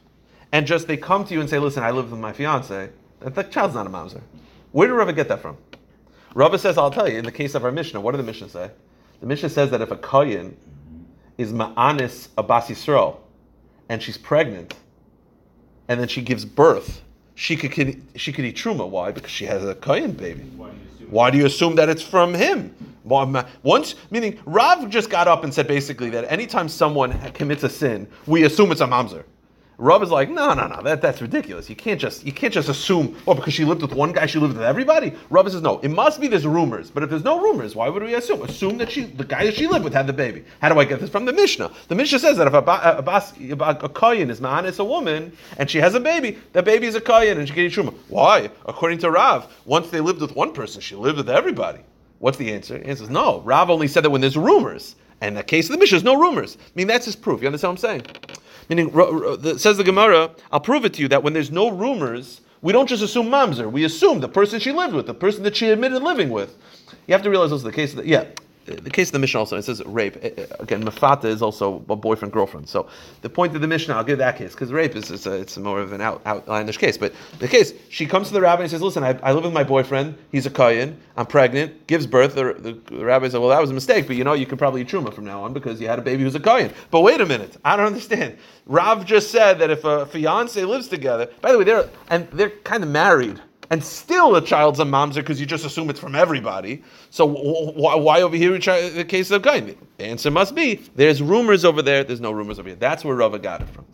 and 0.52 0.66
just 0.66 0.86
they 0.86 0.96
come 0.96 1.24
to 1.24 1.34
you 1.34 1.40
and 1.40 1.48
say, 1.48 1.58
"Listen, 1.58 1.82
I 1.82 1.90
live 1.90 2.10
with 2.10 2.20
my 2.20 2.32
fiance," 2.32 2.90
that 3.20 3.50
child's 3.50 3.74
not 3.74 3.86
a 3.86 3.90
mamzer. 3.90 4.20
Where 4.72 4.88
did 4.88 4.94
Rava 4.94 5.12
get 5.12 5.28
that 5.28 5.40
from? 5.40 5.56
Rava 6.34 6.58
says, 6.58 6.78
"I'll 6.78 6.90
tell 6.90 7.08
you." 7.08 7.18
In 7.18 7.24
the 7.24 7.32
case 7.32 7.54
of 7.54 7.64
our 7.64 7.72
Mishnah, 7.72 8.00
what 8.00 8.12
did 8.12 8.18
the 8.18 8.24
Mishnah 8.24 8.48
say? 8.48 8.70
The 9.20 9.26
Mishnah 9.26 9.50
says 9.50 9.70
that 9.70 9.80
if 9.80 9.90
a 9.90 9.96
kohen 9.96 10.56
is 11.38 11.52
ma'anis 11.52 12.28
a 12.38 12.42
bas 12.42 12.68
Yisrael, 12.68 13.16
and 13.88 14.02
she's 14.02 14.16
pregnant, 14.16 14.74
and 15.88 16.00
then 16.00 16.08
she 16.08 16.22
gives 16.22 16.44
birth, 16.44 17.02
she 17.34 17.56
could 17.56 18.02
she 18.16 18.32
could 18.32 18.44
eat 18.44 18.56
truma. 18.56 18.88
Why? 18.88 19.10
Because 19.10 19.30
she 19.30 19.46
has 19.46 19.64
a 19.64 19.74
kohen 19.74 20.12
baby. 20.12 20.44
Why 21.10 21.30
do 21.30 21.38
you 21.38 21.46
assume? 21.46 21.74
That 21.74 21.88
it's 21.88 22.02
from 22.02 22.34
him? 22.34 22.74
Once, 23.04 23.94
meaning 24.10 24.38
Rav 24.44 24.88
just 24.88 25.10
got 25.10 25.26
up 25.26 25.42
and 25.44 25.52
said 25.52 25.66
basically 25.66 26.10
that 26.10 26.30
anytime 26.30 26.68
someone 26.68 27.18
commits 27.32 27.64
a 27.64 27.68
sin, 27.68 28.06
we 28.26 28.44
assume 28.44 28.70
it's 28.72 28.80
a 28.80 28.86
mamzer. 28.86 29.24
Rav 29.80 30.02
is 30.02 30.10
like, 30.10 30.28
no, 30.28 30.52
no, 30.52 30.66
no, 30.66 30.82
that, 30.82 31.00
that's 31.00 31.22
ridiculous. 31.22 31.70
You 31.70 31.74
can't 31.74 31.98
just 31.98 32.24
you 32.24 32.32
can't 32.32 32.52
just 32.52 32.68
assume, 32.68 33.16
oh, 33.26 33.34
because 33.34 33.54
she 33.54 33.64
lived 33.64 33.80
with 33.80 33.94
one 33.94 34.12
guy, 34.12 34.26
she 34.26 34.38
lived 34.38 34.54
with 34.54 34.62
everybody. 34.62 35.12
Rav 35.30 35.50
says, 35.50 35.62
no, 35.62 35.78
it 35.78 35.88
must 35.88 36.20
be 36.20 36.28
there's 36.28 36.46
rumors. 36.46 36.90
But 36.90 37.02
if 37.02 37.08
there's 37.08 37.24
no 37.24 37.40
rumors, 37.40 37.74
why 37.74 37.88
would 37.88 38.02
we 38.02 38.14
assume? 38.14 38.42
Assume 38.42 38.76
that 38.76 38.92
she, 38.92 39.04
the 39.04 39.24
guy 39.24 39.44
that 39.44 39.54
she 39.54 39.66
lived 39.66 39.84
with, 39.84 39.94
had 39.94 40.06
the 40.06 40.12
baby. 40.12 40.44
How 40.60 40.68
do 40.68 40.78
I 40.78 40.84
get 40.84 41.00
this 41.00 41.08
from 41.08 41.24
the 41.24 41.32
Mishnah? 41.32 41.72
The 41.88 41.94
Mishnah 41.94 42.18
says 42.18 42.36
that 42.36 42.46
if 42.46 42.52
a, 42.52 42.58
a, 42.58 43.58
a, 43.58 43.84
a 43.84 43.88
kohen 43.88 44.28
is 44.28 44.40
man, 44.40 44.66
it's 44.66 44.78
a 44.78 44.84
woman, 44.84 45.32
and 45.56 45.70
she 45.70 45.78
has 45.78 45.94
a 45.94 46.00
baby, 46.00 46.38
that 46.52 46.66
baby 46.66 46.86
is 46.86 46.94
a 46.94 47.00
kohen, 47.00 47.38
and 47.38 47.48
she 47.48 47.54
eat 47.54 47.72
truma. 47.72 47.94
Why? 48.08 48.50
According 48.66 48.98
to 48.98 49.10
Rav, 49.10 49.50
once 49.64 49.88
they 49.88 50.00
lived 50.00 50.20
with 50.20 50.36
one 50.36 50.52
person, 50.52 50.82
she 50.82 50.94
lived 50.94 51.16
with 51.16 51.30
everybody. 51.30 51.80
What's 52.18 52.36
the 52.36 52.52
answer? 52.52 52.78
The 52.78 52.86
answer 52.86 53.04
is 53.04 53.10
no. 53.10 53.40
Rav 53.40 53.70
only 53.70 53.88
said 53.88 54.04
that 54.04 54.10
when 54.10 54.20
there's 54.20 54.36
rumors. 54.36 54.96
And 55.22 55.28
in 55.28 55.34
the 55.34 55.42
case 55.42 55.68
of 55.68 55.72
the 55.72 55.78
Mishnah, 55.78 55.96
there's 55.96 56.04
no 56.04 56.20
rumors. 56.20 56.56
I 56.60 56.70
mean, 56.74 56.86
that's 56.86 57.06
his 57.06 57.16
proof. 57.16 57.40
You 57.40 57.48
understand 57.48 57.78
what 57.78 57.84
I'm 57.84 58.02
saying? 58.02 58.16
Meaning, 58.70 58.92
says 59.58 59.76
the 59.78 59.84
Gemara, 59.84 60.30
I'll 60.52 60.60
prove 60.60 60.84
it 60.84 60.94
to 60.94 61.02
you 61.02 61.08
that 61.08 61.24
when 61.24 61.32
there's 61.32 61.50
no 61.50 61.70
rumors, 61.70 62.40
we 62.62 62.72
don't 62.72 62.88
just 62.88 63.02
assume 63.02 63.26
mamzer. 63.26 63.70
We 63.70 63.82
assume 63.82 64.20
the 64.20 64.28
person 64.28 64.60
she 64.60 64.70
lived 64.70 64.94
with, 64.94 65.06
the 65.06 65.14
person 65.14 65.42
that 65.42 65.56
she 65.56 65.70
admitted 65.70 66.00
living 66.04 66.30
with. 66.30 66.56
You 67.08 67.14
have 67.14 67.22
to 67.22 67.30
realize 67.30 67.50
also 67.50 67.64
the 67.64 67.72
case 67.72 67.94
the, 67.94 68.06
yeah, 68.06 68.26
the 68.66 68.90
case 68.90 69.08
of 69.08 69.12
the 69.12 69.18
Mishnah 69.18 69.40
also, 69.40 69.56
it 69.56 69.62
says 69.62 69.82
rape. 69.86 70.16
Eh, 70.22 70.30
eh, 70.36 70.46
Again, 70.60 70.84
mafata 70.84 71.24
is 71.24 71.42
also 71.42 71.82
a 71.88 71.96
boyfriend 71.96 72.32
girlfriend. 72.32 72.68
So 72.68 72.88
the 73.22 73.28
point 73.28 73.54
of 73.54 73.60
the 73.60 73.66
Mishnah, 73.66 73.94
I'll 73.94 74.04
give 74.04 74.18
that 74.18 74.36
case 74.36 74.52
because 74.52 74.72
rape 74.72 74.94
is, 74.94 75.26
a, 75.26 75.32
it's 75.32 75.56
more 75.56 75.80
of 75.80 75.92
an 75.92 76.00
out, 76.00 76.22
outlandish 76.26 76.76
case. 76.76 76.96
But 76.98 77.14
the 77.38 77.48
case, 77.48 77.72
she 77.88 78.06
comes 78.06 78.28
to 78.28 78.34
the 78.34 78.40
rabbi 78.40 78.62
and 78.62 78.70
says, 78.70 78.82
"Listen, 78.82 79.02
I, 79.02 79.18
I 79.22 79.32
live 79.32 79.44
with 79.44 79.52
my 79.52 79.64
boyfriend. 79.64 80.16
He's 80.30 80.46
a 80.46 80.50
kohen. 80.50 81.00
I'm 81.16 81.26
pregnant. 81.26 81.86
Gives 81.86 82.06
birth." 82.06 82.34
The, 82.34 82.54
the, 82.54 82.72
the 82.94 83.04
rabbi 83.04 83.28
said, 83.28 83.40
"Well, 83.40 83.50
that 83.50 83.60
was 83.60 83.70
a 83.70 83.74
mistake, 83.74 84.06
but 84.06 84.16
you 84.16 84.24
know, 84.24 84.34
you 84.34 84.46
can 84.46 84.58
probably 84.58 84.84
truma 84.84 85.12
from 85.12 85.24
now 85.24 85.42
on 85.42 85.52
because 85.52 85.80
you 85.80 85.88
had 85.88 85.98
a 85.98 86.02
baby 86.02 86.22
who's 86.22 86.34
a 86.34 86.40
kohen." 86.40 86.72
But 86.90 87.00
wait 87.00 87.20
a 87.20 87.26
minute, 87.26 87.56
I 87.64 87.76
don't 87.76 87.86
understand. 87.86 88.36
Rav 88.66 89.04
just 89.04 89.30
said 89.30 89.58
that 89.58 89.70
if 89.70 89.84
a 89.84 90.06
fiance 90.06 90.62
lives 90.64 90.88
together, 90.88 91.28
by 91.40 91.52
the 91.52 91.58
way, 91.58 91.64
they're 91.64 91.88
and 92.08 92.28
they're 92.32 92.50
kind 92.50 92.84
of 92.84 92.90
married 92.90 93.40
and 93.70 93.82
still 93.82 94.32
the 94.32 94.40
child's 94.40 94.80
a 94.80 94.84
mamzer 94.84 95.16
because 95.16 95.40
you 95.40 95.46
just 95.46 95.64
assume 95.64 95.88
it's 95.90 96.00
from 96.00 96.14
everybody. 96.14 96.82
So 97.10 97.28
wh- 97.28 97.74
wh- 97.74 98.02
why 98.02 98.22
over 98.22 98.36
here 98.36 98.52
the 98.58 99.04
case 99.08 99.30
of 99.30 99.42
Kain? 99.42 99.76
The 99.98 100.04
answer 100.04 100.30
must 100.30 100.54
be 100.54 100.76
there's 100.96 101.22
rumors 101.22 101.64
over 101.64 101.80
there. 101.82 102.04
There's 102.04 102.20
no 102.20 102.32
rumors 102.32 102.58
over 102.58 102.68
here. 102.68 102.76
That's 102.76 103.04
where 103.04 103.16
Rava 103.16 103.38
got 103.38 103.62
it 103.62 103.68
from. 103.70 103.86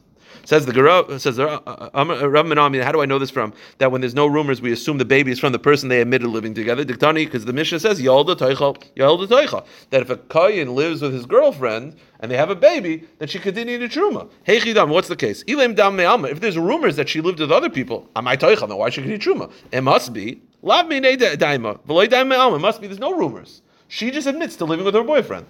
Says 0.46 0.64
the 0.64 0.72
Gera- 0.72 1.18
says 1.18 1.36
the, 1.36 1.48
uh, 1.48 1.60
uh, 1.66 1.90
um, 1.92 2.08
uh, 2.08 2.24
Rav 2.24 2.46
how 2.46 2.92
do 2.92 3.02
I 3.02 3.04
know 3.04 3.18
this 3.18 3.30
from? 3.30 3.52
That 3.78 3.90
when 3.90 4.00
there's 4.00 4.14
no 4.14 4.28
rumors, 4.28 4.62
we 4.62 4.70
assume 4.70 4.98
the 4.98 5.04
baby 5.04 5.32
is 5.32 5.40
from 5.40 5.52
the 5.52 5.58
person 5.58 5.88
they 5.88 6.00
admitted 6.00 6.28
living 6.28 6.54
together. 6.54 6.84
Diktani, 6.84 7.24
because 7.24 7.46
the 7.46 7.52
Mishnah 7.52 7.80
says 7.80 8.00
Yolda 8.00 8.36
Toicha, 8.36 8.80
Yolda 8.94 9.26
Toicha, 9.26 9.66
that 9.90 10.02
if 10.02 10.08
a 10.08 10.16
kohen 10.16 10.76
lives 10.76 11.02
with 11.02 11.12
his 11.12 11.26
girlfriend 11.26 11.96
and 12.20 12.30
they 12.30 12.36
have 12.36 12.48
a 12.48 12.54
baby, 12.54 13.02
then 13.18 13.26
she 13.26 13.40
continue 13.40 13.76
to 13.80 13.88
truma. 13.88 14.30
Hey 14.44 14.60
Chidam, 14.60 14.88
what's 14.88 15.08
the 15.08 15.16
case? 15.16 15.42
Dam. 15.42 16.24
If 16.24 16.38
there's 16.38 16.56
rumors 16.56 16.94
that 16.94 17.08
she 17.08 17.20
lived 17.20 17.40
with 17.40 17.50
other 17.50 17.68
people, 17.68 18.08
am 18.14 18.28
I 18.28 18.36
Toicha? 18.36 18.68
Then 18.68 18.76
why 18.76 18.88
should 18.90 19.02
she 19.04 19.10
continue 19.10 19.46
truma? 19.46 19.52
It 19.72 19.80
must 19.80 20.12
be 20.12 20.42
daima, 20.62 21.80
v'loy 21.80 22.08
daim 22.08 22.28
me'alma. 22.28 22.54
It 22.54 22.60
must 22.60 22.80
be 22.80 22.86
there's 22.86 23.00
no 23.00 23.12
rumors. 23.18 23.62
She 23.88 24.12
just 24.12 24.28
admits 24.28 24.54
to 24.56 24.64
living 24.64 24.84
with 24.84 24.94
her 24.94 25.02
boyfriend. 25.02 25.46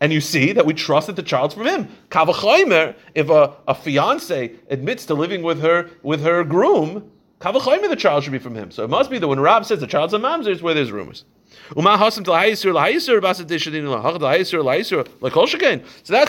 And 0.00 0.12
you 0.12 0.20
see 0.20 0.52
that 0.52 0.66
we 0.66 0.74
trust 0.74 1.06
that 1.06 1.16
the 1.16 1.22
child's 1.22 1.54
from 1.54 1.66
him. 1.66 1.88
Kavachaimer, 2.10 2.94
if 3.14 3.30
a, 3.30 3.54
a 3.68 3.74
fiance 3.74 4.52
admits 4.68 5.06
to 5.06 5.14
living 5.14 5.42
with 5.42 5.60
her 5.60 5.88
with 6.02 6.22
her 6.22 6.44
groom, 6.44 7.10
Kavachaimer, 7.40 7.88
the 7.88 7.96
child 7.96 8.24
should 8.24 8.32
be 8.32 8.38
from 8.38 8.54
him. 8.54 8.70
So 8.70 8.84
it 8.84 8.90
must 8.90 9.10
be 9.10 9.18
that 9.18 9.28
when 9.28 9.40
Rav 9.40 9.66
says 9.66 9.80
the 9.80 9.86
child's 9.86 10.14
a 10.14 10.18
mamzer, 10.18 10.48
it's 10.48 10.62
where 10.62 10.74
there's 10.74 10.90
rumors. 10.90 11.24
So 11.74 11.80
that's 11.80 12.18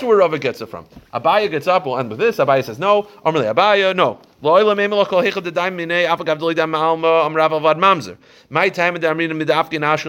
where 0.03 0.17
Rava 0.17 0.39
gets 0.39 0.61
it 0.61 0.65
from. 0.67 0.85
Abaya 1.13 1.51
gets 1.51 1.67
up. 1.67 1.85
We'll 1.85 1.99
end 1.99 2.09
with 2.09 2.19
this. 2.19 2.37
Abaya 2.37 2.63
says 2.63 2.79
no. 2.79 3.03
Amrli 3.25 3.53
Abaya 3.53 3.93
no. 3.95 4.19
Lo'ila 4.41 4.75
meimel 4.75 5.05
kol 5.07 5.21
hechad 5.21 5.43
dedaim 5.43 5.75
minei 5.75 6.07
afagav 6.07 6.39
doli 6.39 6.55
dam 6.55 6.71
ma'alma 6.71 7.25
am 7.25 7.35
Rav 7.35 7.51
avad 7.51 7.77
mamzer. 7.77 8.17
My 8.49 8.69
time 8.69 8.95
ashur 8.95 9.01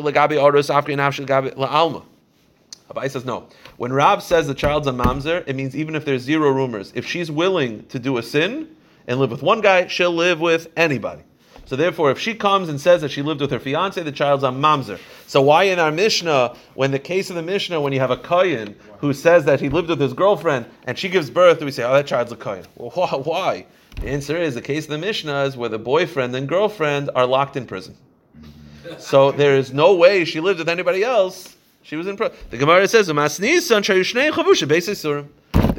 legabi 0.02 0.40
oros 0.40 0.68
afkin 0.70 0.98
ashur 1.00 1.24
legabi 1.24 1.54
la'alma. 1.54 2.04
Abai 2.90 3.10
says 3.10 3.24
no. 3.24 3.48
When 3.76 3.92
Rav 3.92 4.22
says 4.22 4.46
the 4.46 4.54
child's 4.54 4.86
a 4.86 4.92
mamzer, 4.92 5.42
it 5.46 5.56
means 5.56 5.74
even 5.76 5.94
if 5.94 6.04
there's 6.04 6.22
zero 6.22 6.50
rumors, 6.50 6.92
if 6.94 7.06
she's 7.06 7.30
willing 7.30 7.84
to 7.86 7.98
do 7.98 8.18
a 8.18 8.22
sin 8.22 8.76
and 9.06 9.18
live 9.18 9.30
with 9.30 9.42
one 9.42 9.60
guy, 9.60 9.86
she'll 9.88 10.14
live 10.14 10.40
with 10.40 10.68
anybody. 10.76 11.22
So 11.66 11.74
therefore, 11.74 12.12
if 12.12 12.18
she 12.20 12.32
comes 12.32 12.68
and 12.68 12.80
says 12.80 13.00
that 13.00 13.10
she 13.10 13.22
lived 13.22 13.40
with 13.40 13.50
her 13.50 13.58
fiance, 13.58 14.00
the 14.00 14.12
child's 14.12 14.44
a 14.44 14.50
mamzer. 14.50 15.00
So 15.26 15.42
why 15.42 15.64
in 15.64 15.80
our 15.80 15.90
Mishnah, 15.90 16.54
when 16.74 16.92
the 16.92 16.98
case 17.00 17.28
of 17.28 17.34
the 17.34 17.42
Mishnah, 17.42 17.80
when 17.80 17.92
you 17.92 17.98
have 17.98 18.12
a 18.12 18.16
kohen 18.16 18.76
who 18.98 19.12
says 19.12 19.44
that 19.46 19.60
he 19.60 19.68
lived 19.68 19.88
with 19.88 20.00
his 20.00 20.12
girlfriend 20.12 20.66
and 20.84 20.96
she 20.96 21.08
gives 21.08 21.28
birth, 21.28 21.60
we 21.60 21.72
say, 21.72 21.82
oh, 21.82 21.92
that 21.92 22.06
child's 22.06 22.30
a 22.30 22.36
kohen. 22.36 22.64
Well, 22.76 22.90
why? 23.24 23.66
The 24.00 24.08
answer 24.08 24.36
is 24.36 24.54
the 24.54 24.62
case 24.62 24.84
of 24.84 24.90
the 24.90 24.98
Mishnah 24.98 25.42
is 25.42 25.56
where 25.56 25.68
the 25.68 25.78
boyfriend 25.78 26.36
and 26.36 26.48
girlfriend 26.48 27.10
are 27.16 27.26
locked 27.26 27.56
in 27.56 27.66
prison. 27.66 27.96
So 28.98 29.32
there 29.32 29.56
is 29.56 29.72
no 29.72 29.96
way 29.96 30.24
she 30.24 30.38
lived 30.38 30.60
with 30.60 30.68
anybody 30.68 31.02
else. 31.02 31.55
She 31.86 31.94
was 31.94 32.08
in 32.08 32.16
prison. 32.16 32.36
The 32.50 32.58
Gemara 32.58 32.88
says. 32.88 33.06
The 33.06 33.14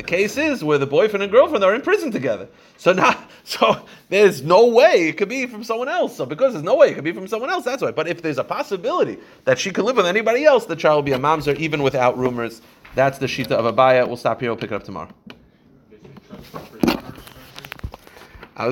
case 0.06 0.38
is 0.38 0.64
where 0.64 0.78
the 0.78 0.86
boyfriend 0.86 1.24
and 1.24 1.30
girlfriend 1.30 1.66
are 1.66 1.76
in 1.76 1.82
prison 1.82 2.12
together. 2.12 2.48
So 2.78 2.94
now, 2.94 3.22
so 3.44 3.86
there's 4.08 4.42
no 4.42 4.68
way 4.68 5.10
it 5.10 5.18
could 5.18 5.28
be 5.28 5.46
from 5.48 5.66
someone 5.66 5.90
else. 5.90 6.16
So 6.16 6.26
because 6.26 6.54
there's 6.54 6.64
no 6.64 6.76
way 6.76 6.92
it 6.92 6.96
could 6.96 7.04
be 7.04 7.12
from 7.12 7.28
someone 7.28 7.50
else, 7.50 7.66
that's 7.66 7.82
why. 7.82 7.92
But 7.92 8.08
if 8.08 8.22
there's 8.22 8.38
a 8.38 8.44
possibility 8.46 9.18
that 9.44 9.60
she 9.60 9.70
could 9.70 9.84
live 9.84 9.98
with 9.98 10.06
anybody 10.06 10.46
else, 10.46 10.66
the 10.66 10.78
child 10.78 10.96
will 10.96 11.04
be 11.04 11.12
a 11.12 11.20
mamzer 11.20 11.58
even 11.58 11.84
without 11.84 12.18
rumors. 12.18 12.62
That's 12.96 13.18
the 13.18 13.26
shita 13.26 13.52
of 13.52 13.76
Abaya. 13.76 14.08
We'll 14.08 14.16
stop 14.16 14.40
here. 14.40 14.50
We'll 14.50 14.58
pick 14.58 14.72
it 14.72 14.76
up 14.76 14.86
tomorrow. 14.86 15.10